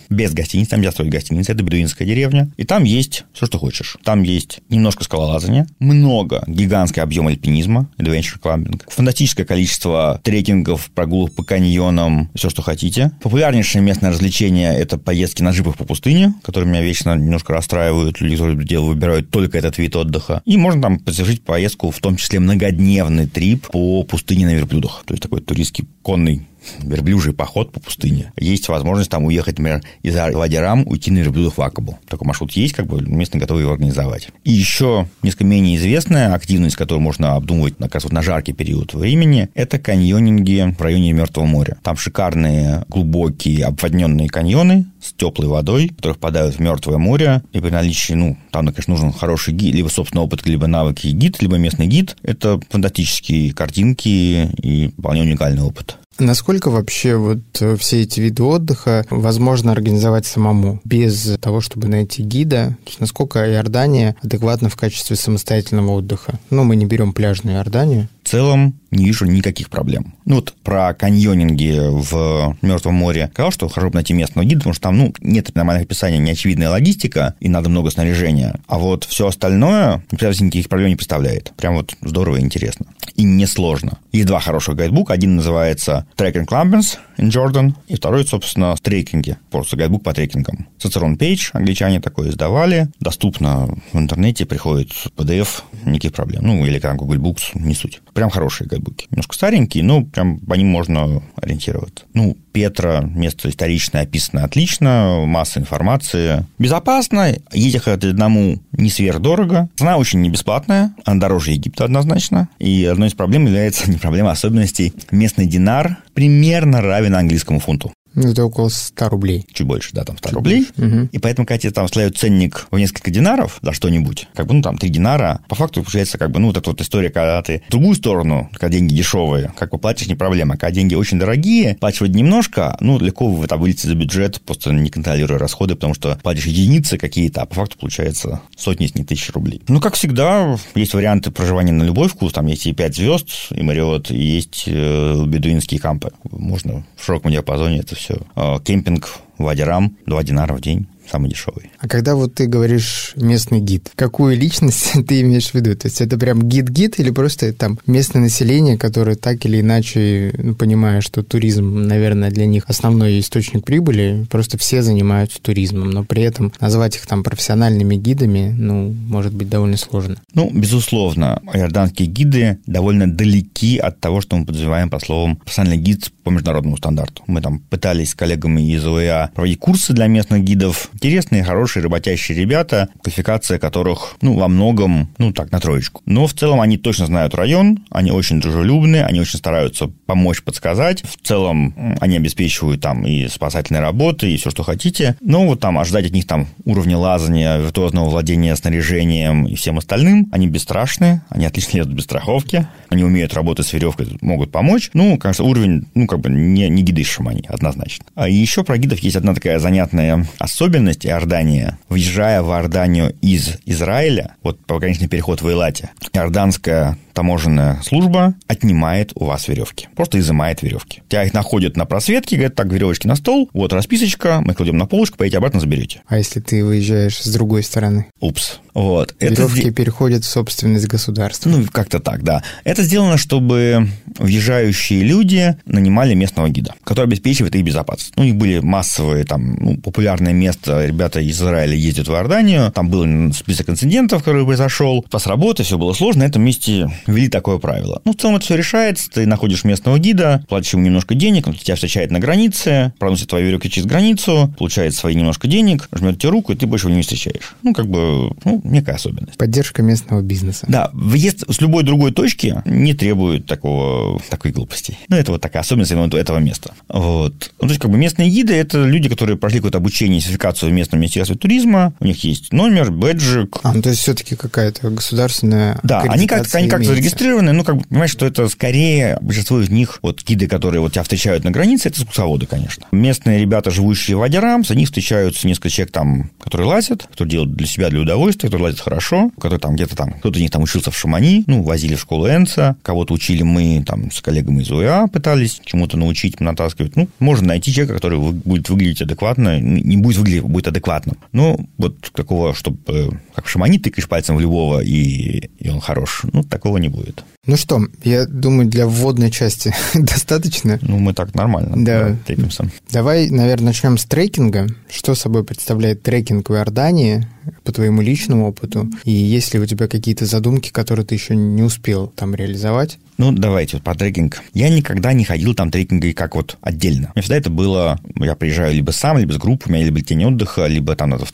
без 0.10 0.34
гостиниц, 0.34 0.70
там 0.70 0.80
нельзя 0.80 0.92
строить 0.92 1.12
гостиницы, 1.12 1.52
это 1.52 1.64
бедуинская 1.64 2.08
деревня. 2.08 2.50
И 2.58 2.64
там 2.64 2.84
есть 2.84 3.26
все, 3.34 3.46
что 3.46 3.58
хочешь. 3.58 3.98
Там 4.04 4.24
есть 4.24 4.60
немножко 4.70 5.04
скалолазания, 5.04 5.68
много, 5.80 6.44
гигантский 6.48 7.02
объем 7.02 7.28
альпинизма, 7.28 7.90
adventure 7.98 8.40
climbing, 8.42 8.82
фантастическое 8.88 9.46
количество 9.46 10.20
трекингов, 10.24 10.90
прогулок 10.92 11.34
по 11.34 11.44
каньонам, 11.44 12.30
все, 12.36 12.50
что 12.50 12.62
хотите. 12.62 13.12
Популярнейшее 13.22 13.82
местное 13.82 14.12
развлечение– 14.12 14.74
это 14.78 14.98
поездки 14.98 15.42
на 15.42 15.52
джипах 15.52 15.78
по 15.78 15.86
пустыне, 15.86 16.34
которые 16.44 16.70
меня 16.70 16.82
вечно 16.82 17.16
немножко 17.16 17.54
расстраивают. 17.54 18.22
Люди, 18.22 18.36
которые 18.36 18.66
дело 18.66 18.86
выбирают 18.86 19.30
только 19.30 19.58
этот 19.58 19.78
вид 19.78 19.96
отдыха. 19.96 20.42
И 20.46 20.58
можно 20.58 20.82
там 20.82 21.00
совершить 21.08 21.44
поездку, 21.44 21.92
в 21.92 22.00
том 22.00 22.18
числе 22.18 22.40
многодневный 22.40 23.28
трип 23.28 23.68
по 23.72 24.04
пустыне 24.04 24.46
на 24.46 24.54
верблюдах. 24.54 25.04
То 25.06 25.14
есть 25.14 25.24
такой 25.24 25.42
туристский 25.42 25.86
конный 26.02 26.48
верблюжий 26.80 27.34
поход 27.34 27.72
по 27.72 27.80
пустыне. 27.80 28.32
Есть 28.38 28.68
возможность 28.70 29.10
там 29.10 29.26
уехать, 29.26 29.60
например, 29.60 29.82
из 30.02 30.16
Вадирам, 30.16 30.88
уйти 30.88 31.12
на 31.12 31.20
верблюдах 31.20 31.58
в 31.58 31.62
Акабу. 31.62 32.00
Такой 32.08 32.28
маршрут 32.28 32.52
есть, 32.54 32.74
как 32.74 32.88
бы 32.88 33.02
местные 33.02 33.42
готовы 33.42 33.62
его 33.62 33.72
организовать. 33.72 34.30
И 34.44 34.52
еще 34.52 35.08
несколько 35.24 35.46
менее 35.46 35.78
известная 35.78 36.34
активность, 36.34 36.76
которую 36.76 37.02
можно 37.02 37.36
обдумывать 37.36 37.78
как 37.78 37.96
раз 37.96 38.04
вот 38.04 38.14
на 38.14 38.22
жаркий 38.22 38.54
период 38.54 38.94
времени, 38.94 39.50
это 39.54 39.80
каньонинги 39.80 40.76
в 40.78 40.82
районе 40.82 41.14
Мертвого 41.14 41.46
моря. 41.46 41.78
Там 41.84 41.98
шикарные, 41.98 42.86
глубокие, 42.90 43.66
обводненные 43.66 44.30
каньоны 44.30 44.86
с 45.02 45.14
теплой 45.14 45.48
водой, 45.48 45.90
которые 45.90 46.16
впадают 46.16 46.56
в 46.56 46.60
Мертвое 46.60 46.98
море. 46.98 47.42
И 47.54 47.60
при 47.60 47.70
наличии, 47.70 48.14
ну, 48.14 48.38
там, 48.52 48.68
конечно, 48.68 48.94
нужен 48.94 49.14
хороший 49.14 49.54
гид, 49.54 49.76
либо, 49.76 49.88
собственно, 49.88 50.24
опыт, 50.24 50.46
либо 50.46 50.68
навыки 50.68 51.08
гид, 51.08 51.42
либо 51.42 51.58
местный 51.58 51.88
гид. 51.88 52.18
Это 52.24 52.60
фантастические 52.70 53.54
картинки 53.54 54.50
и 54.62 54.94
вполне 54.98 55.22
уникальный 55.22 55.64
опыт. 55.64 55.98
Насколько 56.20 56.70
вообще 56.70 57.16
вот 57.16 57.40
э, 57.60 57.76
все 57.78 58.02
эти 58.02 58.20
виды 58.20 58.44
отдыха 58.44 59.06
возможно 59.10 59.72
организовать 59.72 60.26
самому, 60.26 60.82
без 60.84 61.38
того, 61.40 61.62
чтобы 61.62 61.88
найти 61.88 62.24
гида? 62.24 62.76
То 62.84 62.88
есть 62.88 63.00
насколько 63.00 63.40
Иордания 63.40 64.16
адекватна 64.24 64.70
в 64.70 64.76
качестве 64.76 65.16
самостоятельного 65.16 65.92
отдыха? 65.92 66.40
Ну, 66.50 66.64
мы 66.64 66.76
не 66.76 66.86
берем 66.86 67.14
пляжную 67.14 67.58
Иорданию. 67.58 68.10
В 68.28 68.30
целом 68.30 68.78
не 68.92 69.06
вижу 69.06 69.26
никаких 69.26 69.70
проблем. 69.70 70.14
Ну 70.26 70.36
вот 70.36 70.54
про 70.64 70.94
каньонинги 70.94 71.80
в 71.80 72.58
Мертвом 72.62 72.96
море 72.96 73.30
сказал, 73.32 73.52
что 73.52 73.68
бы 73.68 73.94
найти 73.94 74.14
местного 74.14 74.46
гида, 74.46 74.60
потому 74.60 74.74
что 74.74 74.84
там 74.84 74.98
ну, 74.98 75.14
нет 75.22 75.56
нормальных 75.56 75.86
описаний, 75.86 76.18
неочевидная 76.18 76.70
логистика, 76.70 77.36
и 77.40 77.48
надо 77.48 77.70
много 77.70 77.90
снаряжения. 77.90 78.60
А 78.68 78.80
вот 78.80 79.06
все 79.06 79.28
остальное, 79.28 80.04
никаких 80.12 80.68
проблем 80.68 80.90
не 80.90 80.98
представляет. 80.98 81.54
Прям 81.56 81.76
вот 81.76 81.96
здорово 82.02 82.36
и 82.36 82.42
интересно. 82.42 82.88
И 83.16 83.24
несложно. 83.24 84.00
Есть 84.12 84.28
два 84.28 84.42
хороших 84.42 84.76
гайдбука. 84.76 85.14
Один 85.14 85.38
называется 85.38 86.06
Trekking 86.18 86.46
Clubbins 86.46 86.98
in 87.18 87.30
Jordan, 87.30 87.76
и 87.88 87.96
второй, 87.96 88.28
собственно, 88.28 88.76
трекинги. 88.76 89.38
Просто 89.52 89.78
гайдбук 89.78 90.04
по 90.04 90.14
трекингам. 90.14 90.68
Cicerone 90.84 91.18
Page, 91.18 91.52
англичане 91.54 92.02
такое 92.02 92.30
издавали. 92.30 92.90
Доступно 93.00 93.68
в 93.94 93.98
интернете, 93.98 94.46
приходит 94.46 94.92
PDF, 95.16 95.62
никаких 95.86 96.14
проблем. 96.14 96.44
Ну, 96.46 96.66
или 96.66 96.80
как 96.80 96.98
Google 96.98 97.18
Books, 97.18 97.52
не 97.56 97.74
суть 97.74 98.02
прям 98.18 98.32
хорошие 98.32 98.68
гайдбуки. 98.68 99.06
Немножко 99.12 99.36
старенькие, 99.36 99.84
но 99.84 100.04
прям 100.04 100.40
по 100.40 100.56
ним 100.56 100.70
можно 100.70 101.22
ориентироваться. 101.36 102.04
Ну, 102.16 102.36
Петра, 102.52 103.02
место 103.02 103.48
историчное 103.48 104.02
описано 104.02 104.44
отлично, 104.44 105.24
масса 105.28 105.60
информации. 105.60 106.44
Безопасно, 106.58 107.36
ехать 107.54 108.04
одному 108.04 108.58
не 108.72 108.90
сверхдорого. 108.90 109.70
Цена 109.76 109.98
очень 109.98 110.22
не 110.22 110.32
бесплатная, 110.32 110.96
она 111.06 111.22
дороже 111.22 111.52
Египта 111.52 111.86
однозначно. 111.86 112.50
И 112.58 112.86
одной 112.86 113.10
из 113.10 113.14
проблем 113.14 113.46
является, 113.46 113.88
не 113.92 113.98
проблема, 113.98 114.32
а 114.32 114.34
особенностей, 114.34 114.94
местный 115.12 115.46
динар 115.46 115.98
примерно 116.16 116.82
равен 116.82 117.14
английскому 117.14 117.60
фунту. 117.60 117.94
Ну, 118.18 118.32
это 118.32 118.46
около 118.46 118.70
100 118.70 119.10
рублей. 119.10 119.46
Чуть 119.54 119.68
больше, 119.68 119.92
да, 119.94 120.04
там 120.04 120.18
100 120.18 120.30
Чуть 120.30 120.36
рублей. 120.36 120.68
Угу. 120.76 121.10
И 121.12 121.20
поэтому, 121.20 121.46
когда 121.46 121.60
тебе 121.60 121.72
там 121.72 121.88
слают 121.88 122.18
ценник 122.18 122.68
в 122.72 122.78
несколько 122.78 123.12
динаров 123.12 123.60
за 123.62 123.74
что-нибудь, 123.74 124.28
как 124.34 124.48
бы, 124.48 124.56
ну, 124.56 124.64
там, 124.64 124.78
3 124.78 124.90
динара, 124.90 125.42
по 125.48 125.54
факту 125.54 125.84
получается, 125.84 126.18
как 126.18 126.32
бы, 126.32 126.40
ну, 126.40 126.48
вот 126.48 126.58
эта 126.58 126.70
вот 126.70 126.82
история, 126.82 127.12
когда 127.12 127.42
ты 127.44 127.62
в 127.68 127.72
другую 127.72 127.96
сторону, 127.96 128.50
когда 128.54 128.70
деньги 128.70 128.96
дешевые, 128.96 129.54
как 129.56 129.70
бы 129.70 129.78
платишь, 129.78 130.08
не 130.08 130.16
проблема. 130.16 130.58
Когда 130.58 130.72
деньги 130.72 130.96
очень 130.96 131.20
дорогие, 131.20 131.78
платишь 131.80 132.02
немножко, 132.02 132.76
ну, 132.80 132.98
легко 133.00 133.30
вы 133.30 133.46
там 133.46 133.60
вылетите 133.60 133.88
за 133.88 133.96
бюджет, 133.96 134.42
просто 134.42 134.72
не 134.72 134.90
контролируя 134.90 135.38
расходы, 135.38 135.76
потому 135.76 135.94
что 135.94 136.20
платишь 136.24 136.46
единицы 136.46 136.98
какие-то, 136.98 137.44
а 137.44 137.46
по 137.46 137.54
факту 137.54 137.78
получается 137.78 138.42
сотни, 138.56 138.86
если 138.86 139.00
не 139.00 139.06
тысячи 139.06 139.32
рублей. 139.32 139.62
Ну, 139.68 139.80
как 139.80 139.94
всегда, 139.94 140.58
есть 140.74 140.94
варианты 140.96 141.30
проживания 141.30 141.72
на 141.72 141.84
любой 141.84 142.08
вкус, 142.08 142.34
там 142.34 142.48
есть 142.48 142.66
и 142.66 142.74
5 142.74 142.96
звезд, 142.96 143.30
и 143.52 143.62
Мариот, 143.62 144.10
и 144.10 144.18
есть 144.18 144.64
э, 144.66 145.24
бедуинские 145.26 145.80
кампы. 145.80 146.12
Можно 146.32 146.84
в 146.96 147.06
широком 147.06 147.32
диапазоне 147.32 147.80
это 147.80 147.96
все. 147.96 148.07
Э, 148.36 148.60
кемпинг 148.64 148.64
кемпинг 148.64 149.10
Вади-Рам, 149.38 149.98
2 150.06 150.24
динара 150.24 150.54
в 150.54 150.62
день 150.62 150.88
самый 151.10 151.30
дешевый. 151.30 151.72
А 151.80 151.88
когда 151.88 152.16
вот 152.16 152.36
ты 152.36 152.48
говоришь 152.48 153.14
местный 153.16 153.60
гид, 153.60 153.92
какую 153.96 154.38
личность 154.38 154.92
ты 155.08 155.22
имеешь 155.22 155.52
в 155.52 155.54
виду? 155.56 155.76
То 155.76 155.88
есть 155.88 156.02
это 156.02 156.18
прям 156.18 156.48
гид-гид 156.48 157.00
или 157.00 157.10
просто 157.12 157.54
там 157.54 157.80
местное 157.86 158.22
население, 158.22 158.78
которое 158.78 159.16
так 159.16 159.46
или 159.46 159.62
иначе, 159.62 160.34
ну, 160.38 160.56
понимая, 160.56 161.02
что 161.02 161.24
туризм, 161.24 161.84
наверное, 161.88 162.32
для 162.32 162.46
них 162.46 162.66
основной 162.68 163.20
источник 163.20 163.66
прибыли, 163.66 164.26
просто 164.30 164.58
все 164.58 164.82
занимаются 164.82 165.42
туризмом, 165.42 165.92
но 165.92 166.04
при 166.04 166.24
этом 166.24 166.54
назвать 166.60 166.96
их 166.96 167.08
там 167.08 167.24
профессиональными 167.24 167.96
гидами, 167.96 168.54
ну, 168.58 168.94
может 169.08 169.34
быть 169.34 169.50
довольно 169.50 169.78
сложно. 169.78 170.18
Ну, 170.34 170.50
безусловно, 170.54 171.42
иорданские 171.54 172.08
гиды 172.08 172.60
довольно 172.66 173.12
далеки 173.12 173.78
от 173.78 174.00
того, 174.00 174.22
что 174.22 174.36
мы 174.38 174.46
подразумеваем 174.46 174.90
по 174.90 175.00
словам 175.00 175.38
профессиональный 175.38 175.78
гид 175.78 176.12
по 176.24 176.30
международному 176.30 176.78
стандарту. 176.78 177.24
Мы 177.28 177.42
там 177.42 177.60
пытались 177.60 178.12
с 178.12 178.16
коллегами 178.16 178.62
из 178.72 178.86
УИАА 178.86 179.32
проводить 179.34 179.60
курсы 179.60 179.94
для 179.94 180.08
местных 180.08 180.44
гидов, 180.44 180.90
интересные, 180.98 181.44
хорошие, 181.44 181.84
работящие 181.84 182.38
ребята, 182.38 182.90
квалификация 183.04 183.60
которых, 183.60 184.18
ну, 184.22 184.36
во 184.36 184.48
многом, 184.48 185.10
ну, 185.20 185.32
так, 185.32 185.52
на 185.52 185.60
троечку. 185.60 186.02
Но 186.06 186.26
в 186.26 186.34
целом 186.34 186.60
они 186.60 186.78
точно 186.78 187.06
знают 187.06 187.36
район, 187.36 187.86
они 187.92 188.12
очень 188.12 188.42
дружелюбные, 188.42 189.06
они 189.06 189.22
очень 189.22 189.38
стараются 189.38 189.88
помочь, 190.08 190.42
подсказать. 190.42 191.04
В 191.04 191.26
целом 191.26 191.98
они 192.02 192.18
обеспечивают 192.18 192.82
там 192.82 193.06
и 193.06 193.28
спасательные 193.28 193.82
работы, 193.82 194.32
и 194.32 194.38
все, 194.38 194.50
что 194.50 194.64
хотите. 194.64 195.16
Но 195.22 195.46
вот 195.46 195.60
там 195.60 195.78
ожидать 195.78 196.08
от 196.08 196.14
них 196.14 196.26
там 196.26 196.48
уровня 196.66 196.98
лазания, 196.98 197.58
виртуозного 197.58 198.10
владения 198.10 198.56
снаряжением 198.56 199.46
и 199.46 199.54
всем 199.56 199.78
остальным, 199.78 200.28
они 200.32 200.48
бесстрашные, 200.48 201.22
они 201.30 201.46
отлично 201.46 201.78
лезут 201.78 201.94
без 201.94 202.06
страховки, 202.06 202.68
они 202.90 203.04
умеют 203.04 203.34
работать 203.36 203.68
с 203.68 203.74
веревкой, 203.74 204.18
могут 204.22 204.52
помочь. 204.52 204.90
Ну, 204.94 205.18
кажется, 205.20 205.44
уровень, 205.44 205.86
ну, 205.94 206.08
как 206.08 206.22
бы 206.22 206.30
не, 206.30 206.68
не 206.70 206.82
гиды 206.82 207.04
шамани, 207.04 207.44
однозначно. 207.48 208.06
А 208.16 208.28
еще 208.28 208.64
про 208.64 208.78
гидов 208.78 209.00
есть 209.00 209.16
одна 209.16 209.34
такая 209.34 209.60
занятная 209.60 210.26
особенность, 210.40 210.87
особенность 210.88 211.06
Иордания, 211.06 211.78
въезжая 211.90 212.42
в 212.42 212.50
Иорданию 212.50 213.14
из 213.22 213.58
Израиля, 213.66 214.36
вот 214.44 214.60
пограничный 214.66 215.08
переход 215.08 215.42
в 215.42 215.48
Эйлате, 215.48 215.92
иорданская 216.14 216.98
таможенная 217.18 217.82
служба 217.82 218.36
отнимает 218.46 219.12
у 219.16 219.26
вас 219.26 219.48
веревки. 219.48 219.88
Просто 219.96 220.20
изымает 220.20 220.62
веревки. 220.62 221.02
Тебя 221.10 221.24
их 221.24 221.34
находят 221.34 221.76
на 221.76 221.86
просветке, 221.86 222.36
говорят, 222.36 222.54
так, 222.54 222.72
веревочки 222.72 223.08
на 223.08 223.16
стол, 223.16 223.50
вот 223.54 223.74
расписочка, 223.74 224.40
мы 224.46 224.54
кладем 224.54 224.78
на 224.78 224.86
полочку, 224.86 225.18
поедете 225.18 225.40
обратно, 225.40 225.60
заберете. 225.60 226.04
А 226.06 226.20
если 226.20 226.42
ты 226.42 226.64
выезжаешь 226.64 227.18
с 227.18 227.34
другой 227.34 227.64
стороны? 227.64 228.06
Упс. 228.20 228.60
Вот. 228.76 229.16
Веревки 229.20 229.62
это... 229.62 229.72
переходят 229.72 230.26
в 230.26 230.28
собственность 230.28 230.86
государства. 230.86 231.50
Ну, 231.50 231.66
как-то 231.72 232.00
так, 232.00 232.22
да. 232.22 232.44
Это 232.64 232.84
сделано, 232.84 233.18
чтобы 233.18 233.88
въезжающие 234.20 235.02
люди 235.02 235.58
нанимали 235.66 236.14
местного 236.14 236.50
гида, 236.50 236.76
который 236.84 237.06
обеспечивает 237.06 237.56
их 237.56 237.64
безопасность. 237.64 238.14
Ну, 238.16 238.22
у 238.22 238.26
них 238.28 238.36
были 238.36 238.60
массовые, 238.60 239.24
там, 239.24 239.56
ну, 239.56 239.78
популярное 239.78 240.34
место, 240.34 240.86
ребята 240.86 241.20
из 241.20 241.38
Израиля 241.38 241.74
ездят 241.74 242.08
в 242.08 242.12
Иорданию, 242.12 242.72
там 242.72 242.90
был 242.90 243.34
список 243.34 243.70
инцидентов, 243.70 244.24
который 244.24 244.46
произошел, 244.46 245.04
по 245.10 245.20
работы, 245.26 245.64
все 245.64 245.80
было 245.80 245.94
сложно, 245.94 246.18
на 246.18 246.28
этом 246.28 246.44
месте 246.44 246.90
ввели 247.08 247.30
такое 247.30 247.58
правило. 247.58 248.02
Ну, 248.06 248.14
в 248.14 248.18
целом 248.18 248.36
это 248.36 248.46
все 248.46 248.56
решается, 248.56 249.10
ты 249.10 249.26
находишь 249.26 249.64
местного 249.64 250.00
гида, 250.00 250.46
платишь 250.48 250.74
ему 250.74 250.84
немножко 250.84 251.16
денег, 251.16 251.48
он 251.48 251.54
тебя 251.56 251.76
встречает 251.76 252.12
на 252.12 252.20
границе, 252.20 252.94
проносит 253.00 253.30
твои 253.30 253.44
веревки 253.44 253.70
через 253.70 253.88
границу, 253.88 254.54
получает 254.58 254.94
свои 254.94 255.16
немножко 255.16 255.48
денег, 255.48 255.90
жмет 255.94 256.20
тебе 256.20 256.30
руку, 256.30 256.52
и 256.52 256.56
ты 256.56 256.68
больше 256.68 256.88
его 256.88 256.96
не 256.96 257.02
встречаешь. 257.02 257.56
Ну, 257.64 257.74
как 257.74 257.88
бы, 257.88 258.32
ну, 258.44 258.62
некая 258.64 258.96
особенность. 258.96 259.38
Поддержка 259.38 259.82
местного 259.82 260.22
бизнеса. 260.22 260.66
Да, 260.70 260.90
въезд 260.94 261.44
с 261.50 261.62
любой 261.62 261.84
другой 261.84 262.12
точки 262.12 262.62
не 262.66 262.94
требует 262.94 263.46
такого, 263.46 264.22
такой 264.30 264.52
глупости. 264.52 264.98
Ну, 265.08 265.16
это 265.16 265.32
вот 265.32 265.42
такая 265.42 265.62
особенность 265.62 265.92
этого 265.92 266.38
места. 266.40 266.74
Вот. 266.88 267.52
Ну, 267.62 267.68
то 267.68 267.72
есть, 267.72 267.80
как 267.80 267.92
бы 267.92 267.98
местные 267.98 268.30
гиды– 268.30 268.54
это 268.56 268.84
люди, 268.84 269.10
которые 269.10 269.38
прошли 269.38 269.60
какое-то 269.60 269.78
обучение, 269.78 270.20
сертификацию 270.20 270.70
в 270.70 270.74
местном 270.74 271.00
министерстве 271.00 271.36
туризма, 271.36 271.94
у 272.00 272.06
них 272.06 272.24
есть 272.24 272.52
номер, 272.52 272.92
бэджик. 272.92 273.60
А, 273.64 273.74
ну, 273.74 273.82
то 273.82 273.90
есть, 273.90 274.02
все-таки 274.02 274.36
какая-то 274.36 274.90
государственная 274.90 275.80
Да, 275.84 276.02
они 276.02 276.28
как-то, 276.28 276.58
они 276.58 276.68
как-то 276.68 276.94
зарегистрированы, 276.98 277.54
ну, 277.54 277.64
как 277.64 277.78
бы, 277.78 277.84
понимаешь, 277.84 278.12
что 278.12 278.26
это 278.26 278.48
скорее 278.50 279.18
большинство 279.22 279.62
из 279.62 279.70
них, 279.70 280.00
вот 280.02 280.24
гиды, 280.24 280.48
которые 280.48 280.82
вот 280.82 280.94
тебя 280.94 281.04
встречают 281.04 281.44
на 281.44 281.52
границе, 281.52 281.90
это 281.90 282.02
экскурсоводы, 282.02 282.46
конечно. 282.46 282.86
Местные 282.92 283.40
ребята, 283.40 283.70
живущие 283.72 284.18
в 284.18 284.22
Адирам, 284.24 284.64
за 284.64 284.76
них 284.76 284.88
встречаются 284.88 285.48
несколько 285.48 285.70
человек 285.70 285.94
там, 285.94 286.32
которые 286.40 286.68
лазят, 286.68 287.08
кто 287.12 287.26
делают 287.26 287.54
для 287.54 287.68
себя, 287.68 287.90
для 287.90 288.02
удовольствия, 288.02 288.50
кто 288.50 288.58
лазит 288.58 288.80
хорошо, 288.80 289.32
который 289.40 289.60
там 289.60 289.76
где-то 289.76 289.96
там, 289.96 290.14
кто-то 290.14 290.38
из 290.40 290.42
них 290.42 290.52
там 290.52 290.64
учился 290.64 290.92
в 290.92 290.98
Шамани, 290.98 291.44
ну, 291.48 291.62
возили 291.64 291.96
в 291.96 292.02
школу 292.02 292.28
Энца, 292.28 292.76
кого-то 292.82 293.14
учили 293.14 293.44
мы 293.44 293.84
там 293.86 294.12
с 294.12 294.22
коллегами 294.22 294.62
из 294.62 294.72
УА, 294.72 295.08
пытались 295.08 295.62
чему-то 295.64 295.98
научить, 295.98 296.40
натаскивать. 296.40 296.96
Ну, 296.96 297.08
можно 297.20 297.48
найти 297.48 297.74
человека, 297.74 297.96
который 297.96 298.20
будет 298.20 298.70
выглядеть 298.70 299.02
адекватно, 299.02 299.60
не 299.60 299.98
будет 299.98 300.18
выглядеть, 300.18 300.44
будет 300.44 300.68
адекватным. 300.68 301.18
Но 301.32 301.60
вот 301.78 302.12
такого, 302.14 302.54
чтобы 302.54 302.78
э, 302.88 303.10
как 303.36 303.46
в 303.46 303.50
Шамани 303.50 303.78
тыкаешь 303.78 304.08
пальцем 304.08 304.36
в 304.36 304.40
любого, 304.40 304.80
и, 304.80 305.50
и 305.60 305.70
он 305.70 305.80
хорош, 305.80 306.24
ну, 306.32 306.44
такого 306.44 306.78
не 306.78 306.87
будет. 306.90 307.24
Ну 307.48 307.56
что, 307.56 307.82
я 308.04 308.26
думаю, 308.26 308.68
для 308.68 308.86
вводной 308.86 309.32
части 309.32 309.74
достаточно. 309.94 310.78
Ну, 310.82 311.00
мы 311.00 311.14
так 311.14 311.34
нормально 311.34 311.74
да. 311.78 312.18
трекимся. 312.26 312.70
Давай, 312.92 313.30
наверное, 313.30 313.68
начнем 313.68 313.98
с 313.98 314.06
трекинга. 314.06 314.68
Что 314.90 315.16
собой 315.16 315.46
представляет 315.46 316.04
трекинг 316.04 316.50
в 316.50 316.54
Иордании, 316.54 317.26
по 317.64 317.72
твоему 317.72 318.02
личному 318.02 318.48
опыту? 318.48 318.90
И 319.04 319.12
есть 319.12 319.54
ли 319.54 319.60
у 319.60 319.66
тебя 319.66 319.88
какие-то 319.88 320.26
задумки, 320.26 320.72
которые 320.72 321.06
ты 321.06 321.16
еще 321.16 321.36
не 321.36 321.64
успел 321.64 322.08
там 322.08 322.36
реализовать? 322.36 323.00
Ну, 323.18 323.32
давайте 323.32 323.78
вот 323.78 323.84
по 323.84 323.96
трекинг. 323.96 324.42
Я 324.54 324.70
никогда 324.70 325.14
не 325.14 325.24
ходил 325.24 325.56
там 325.56 325.72
трекингой 325.72 326.14
как 326.14 326.36
вот 326.36 326.58
отдельно. 326.62 327.12
Мне 327.16 327.22
всегда 327.22 327.38
это 327.38 327.50
было, 327.50 328.00
я 328.16 328.36
приезжаю 328.36 328.74
либо 328.76 328.92
сам, 328.92 329.18
либо 329.18 329.32
с 329.32 329.38
группами, 329.38 329.80
либо 329.80 330.02
тень 330.02 330.26
отдыха, 330.26 330.68
либо 330.68 330.96
там 330.96 331.12
надо 331.12 331.26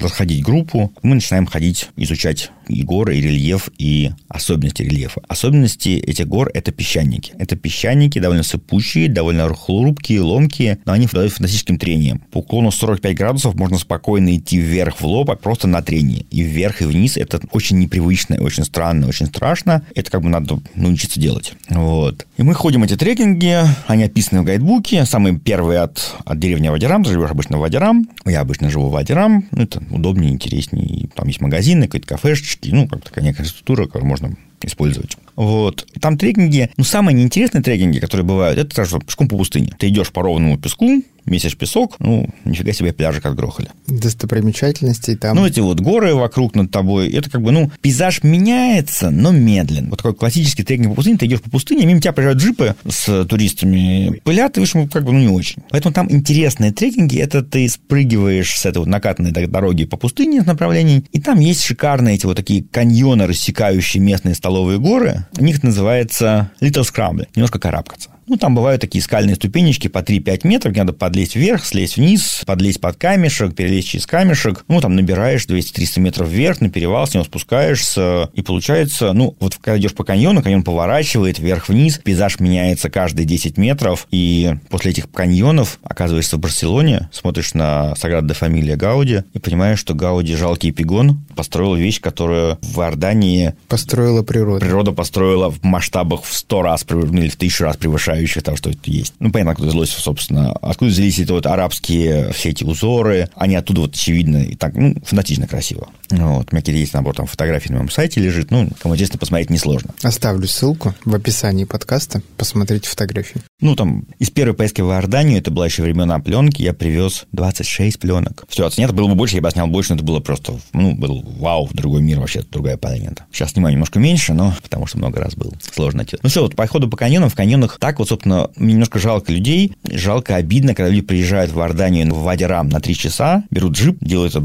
заходить 0.00 0.44
группу. 0.44 0.92
Мы 1.02 1.16
начинаем 1.16 1.46
ходить, 1.46 1.90
изучать 1.96 2.50
и 2.66 2.82
горы, 2.82 3.16
и 3.16 3.20
рельеф, 3.20 3.70
и 3.78 4.10
особенности 4.28 4.82
рельефа. 4.82 5.20
Особенности 5.28 5.57
этих 5.64 6.26
гор– 6.26 6.50
это 6.54 6.72
песчаники. 6.72 7.32
Это 7.38 7.56
песчаники 7.56 8.18
довольно 8.18 8.42
сыпучие, 8.42 9.08
довольно 9.08 9.52
хрупкие, 9.54 10.20
ломкие, 10.20 10.78
но 10.84 10.92
они 10.92 11.06
обладают 11.06 11.32
фантастическим 11.32 11.78
трением. 11.78 12.20
По 12.30 12.38
уклону 12.38 12.70
45 12.70 13.16
градусов 13.16 13.54
можно 13.54 13.78
спокойно 13.78 14.36
идти 14.36 14.58
вверх 14.58 15.00
в 15.00 15.04
лоб, 15.04 15.30
а 15.30 15.36
просто 15.36 15.66
на 15.68 15.82
трении. 15.82 16.26
И 16.30 16.42
вверх, 16.42 16.82
и 16.82 16.84
вниз– 16.84 17.16
это 17.16 17.40
очень 17.52 17.78
непривычно, 17.78 18.36
очень 18.40 18.64
странно, 18.64 19.08
очень 19.08 19.26
страшно. 19.26 19.82
Это 19.94 20.10
как 20.10 20.22
бы 20.22 20.28
надо 20.28 20.60
научиться 20.74 21.20
делать. 21.20 21.52
Вот. 21.68 22.26
И 22.36 22.42
мы 22.42 22.54
ходим 22.54 22.82
эти 22.82 22.96
трекинги, 22.96 23.58
они 23.86 24.04
описаны 24.04 24.42
в 24.42 24.44
гайдбуке. 24.44 25.04
Самый 25.04 25.38
первый 25.38 25.78
от, 25.78 26.16
от 26.24 26.38
деревни 26.38 26.68
Вадирам, 26.68 27.04
ты 27.04 27.12
живешь 27.12 27.30
обычно 27.30 27.58
в 27.58 27.60
Вадирам. 27.60 28.08
Я 28.24 28.40
обычно 28.40 28.70
живу 28.70 28.88
в 28.88 28.92
Вадирам. 28.92 29.46
Ну, 29.50 29.62
это 29.62 29.82
удобнее, 29.90 30.32
интереснее. 30.32 31.08
Там 31.14 31.28
есть 31.28 31.40
магазины, 31.40 31.86
какие-то 31.86 32.08
кафешечки, 32.08 32.70
ну, 32.70 32.88
как 32.88 33.04
такая 33.04 33.24
некая 33.24 33.44
структура, 33.44 33.86
которую 33.86 34.08
можно 34.08 34.36
использовать. 34.62 35.16
Вот. 35.36 35.86
Там 36.00 36.18
трекинги, 36.18 36.70
ну, 36.76 36.84
самые 36.84 37.14
неинтересные 37.14 37.62
трекинги, 37.62 37.98
которые 37.98 38.26
бывают, 38.26 38.58
это 38.58 38.74
сразу 38.74 39.00
пешком 39.00 39.28
по 39.28 39.36
пустыне. 39.36 39.72
Ты 39.78 39.88
идешь 39.88 40.10
по 40.10 40.22
ровному 40.22 40.58
песку, 40.58 41.02
месяц 41.30 41.54
песок, 41.54 41.96
ну, 41.98 42.28
нифига 42.44 42.72
себе 42.72 42.92
пляжи 42.92 43.20
как 43.20 43.34
грохали. 43.34 43.68
Достопримечательностей 43.86 45.16
там. 45.16 45.36
Ну, 45.36 45.46
эти 45.46 45.60
вот 45.60 45.80
горы 45.80 46.14
вокруг 46.14 46.54
над 46.54 46.70
тобой, 46.70 47.10
это 47.12 47.30
как 47.30 47.42
бы, 47.42 47.52
ну, 47.52 47.70
пейзаж 47.80 48.22
меняется, 48.22 49.10
но 49.10 49.30
медленно. 49.30 49.90
Вот 49.90 49.96
такой 49.96 50.14
классический 50.14 50.62
трекинг 50.62 50.90
по 50.90 50.96
пустыне, 50.96 51.18
ты 51.18 51.26
идешь 51.26 51.40
по 51.40 51.50
пустыне, 51.50 51.86
мимо 51.86 52.00
тебя 52.00 52.12
проезжают 52.12 52.40
джипы 52.40 52.74
с 52.88 53.24
туристами, 53.26 54.20
пылят, 54.24 54.56
и, 54.56 54.60
в 54.60 54.62
общем, 54.62 54.88
как 54.88 55.04
бы, 55.04 55.12
ну, 55.12 55.18
не 55.18 55.28
очень. 55.28 55.62
Поэтому 55.70 55.94
там 55.94 56.10
интересные 56.10 56.72
трекинги, 56.72 57.18
это 57.18 57.42
ты 57.42 57.68
спрыгиваешь 57.68 58.56
с 58.58 58.66
этой 58.66 58.78
вот 58.78 58.88
накатанной 58.88 59.32
дороги 59.32 59.84
по 59.84 59.96
пустыне 59.96 60.42
направлений, 60.42 61.04
и 61.12 61.20
там 61.20 61.40
есть 61.40 61.62
шикарные 61.62 62.16
эти 62.16 62.26
вот 62.26 62.36
такие 62.36 62.62
каньоны, 62.62 63.26
рассекающие 63.26 64.02
местные 64.02 64.34
столовые 64.34 64.78
горы. 64.78 65.26
У 65.38 65.44
них 65.44 65.62
называется 65.62 66.50
Little 66.60 66.82
Scramble, 66.82 67.26
немножко 67.34 67.58
карабкаться. 67.58 68.10
Ну, 68.28 68.36
там 68.36 68.54
бывают 68.54 68.80
такие 68.80 69.02
скальные 69.02 69.36
ступенечки 69.36 69.88
по 69.88 69.98
3-5 69.98 70.40
метров, 70.44 70.72
где 70.72 70.82
надо 70.82 70.92
подлезть 70.92 71.34
вверх, 71.34 71.64
слезть 71.64 71.96
вниз, 71.96 72.42
подлезть 72.46 72.80
под 72.80 72.96
камешек, 72.96 73.54
перелезть 73.54 73.88
через 73.88 74.06
камешек. 74.06 74.64
Ну, 74.68 74.80
там 74.80 74.94
набираешь 74.94 75.46
200-300 75.46 76.00
метров 76.00 76.28
вверх, 76.28 76.60
на 76.60 76.68
перевал, 76.68 77.06
с 77.06 77.14
него 77.14 77.24
спускаешься, 77.24 78.30
и 78.34 78.42
получается, 78.42 79.12
ну, 79.12 79.34
вот 79.40 79.56
когда 79.56 79.78
идешь 79.78 79.94
по 79.94 80.04
каньону, 80.04 80.42
каньон 80.42 80.62
поворачивает 80.62 81.38
вверх-вниз, 81.38 82.00
пейзаж 82.04 82.38
меняется 82.40 82.90
каждые 82.90 83.24
10 83.24 83.56
метров, 83.56 84.06
и 84.10 84.54
после 84.68 84.90
этих 84.90 85.10
каньонов 85.10 85.78
оказываешься 85.82 86.36
в 86.36 86.40
Барселоне, 86.40 87.08
смотришь 87.12 87.54
на 87.54 87.94
Саграда 87.96 88.34
Фамилия 88.34 88.76
Гауди 88.76 89.22
и 89.32 89.38
понимаешь, 89.38 89.78
что 89.78 89.94
Гауди 89.94 90.36
жалкий 90.36 90.70
пигон 90.70 91.24
построил 91.34 91.74
вещь, 91.74 92.00
которую 92.00 92.58
в 92.60 92.80
Иордании... 92.80 93.54
Построила 93.68 94.22
природа. 94.22 94.60
Природа 94.60 94.92
построила 94.92 95.50
в 95.50 95.62
масштабах 95.62 96.24
в 96.24 96.36
100 96.36 96.62
раз 96.62 96.86
или 96.88 97.28
в 97.28 97.36
тысячу 97.36 97.64
раз 97.64 97.76
превышая 97.76 98.17
составляющих 98.18 98.42
того, 98.42 98.56
что 98.56 98.70
это 98.70 98.90
есть. 98.90 99.14
Ну, 99.18 99.30
понятно, 99.30 99.52
откуда 99.52 99.68
взялось, 99.68 99.90
собственно, 99.90 100.52
откуда 100.52 100.90
взялись 100.90 101.18
эти 101.18 101.30
вот 101.30 101.46
арабские 101.46 102.32
все 102.32 102.50
эти 102.50 102.64
узоры, 102.64 103.28
они 103.34 103.54
оттуда 103.56 103.82
вот 103.82 103.94
очевидно 103.94 104.38
и 104.38 104.54
так, 104.54 104.74
ну, 104.74 104.94
фанатично 105.04 105.46
красиво. 105.46 105.88
Вот, 106.10 106.48
у 106.52 106.56
меня 106.56 106.78
есть 106.78 106.94
набор 106.94 107.14
там 107.14 107.26
фотографий 107.26 107.70
на 107.70 107.78
моем 107.78 107.90
сайте 107.90 108.20
лежит, 108.20 108.50
ну, 108.50 108.70
кому 108.80 108.94
интересно 108.94 109.18
посмотреть, 109.18 109.50
несложно. 109.50 109.94
Оставлю 110.02 110.46
ссылку 110.46 110.94
в 111.04 111.14
описании 111.14 111.64
подкаста, 111.64 112.22
посмотрите 112.36 112.88
фотографии. 112.88 113.40
Ну, 113.60 113.76
там, 113.76 114.04
из 114.18 114.30
первой 114.30 114.54
поездки 114.54 114.80
в 114.80 114.90
Иорданию, 114.90 115.38
это 115.38 115.50
была 115.50 115.66
еще 115.66 115.82
времена 115.82 116.18
пленки, 116.18 116.62
я 116.62 116.72
привез 116.72 117.26
26 117.32 117.98
пленок. 117.98 118.44
Все, 118.48 118.66
оценят, 118.66 118.94
было 118.94 119.08
бы 119.08 119.14
больше, 119.14 119.36
я 119.36 119.42
бы 119.42 119.50
снял 119.50 119.66
больше, 119.66 119.90
но 119.90 119.96
это 119.96 120.04
было 120.04 120.20
просто, 120.20 120.58
ну, 120.72 120.94
был 120.94 121.22
вау, 121.38 121.68
другой 121.72 122.02
мир 122.02 122.20
вообще, 122.20 122.42
другая 122.42 122.76
планета. 122.76 123.26
Сейчас 123.32 123.52
снимаю 123.52 123.74
немножко 123.74 123.98
меньше, 123.98 124.32
но 124.32 124.54
потому 124.62 124.86
что 124.86 124.98
много 124.98 125.20
раз 125.20 125.34
был. 125.34 125.52
Сложно. 125.74 126.06
Ну 126.22 126.28
все, 126.28 126.42
вот 126.42 126.56
по 126.56 126.66
ходу 126.66 126.88
по 126.88 126.96
каньонам, 126.96 127.28
в 127.28 127.34
каньонах 127.34 127.78
так 127.78 127.98
вот 127.98 128.07
собственно, 128.08 128.50
мне 128.56 128.72
немножко 128.72 128.98
жалко 128.98 129.32
людей, 129.32 129.72
жалко, 129.84 130.36
обидно, 130.36 130.74
когда 130.74 130.90
люди 130.90 131.02
приезжают 131.02 131.52
в 131.52 131.58
Иорданию 131.58 132.12
в 132.14 132.22
Вадирам 132.22 132.68
на 132.68 132.80
3 132.80 132.94
часа, 132.94 133.44
берут 133.50 133.74
джип, 133.74 133.98
делают 134.00 134.36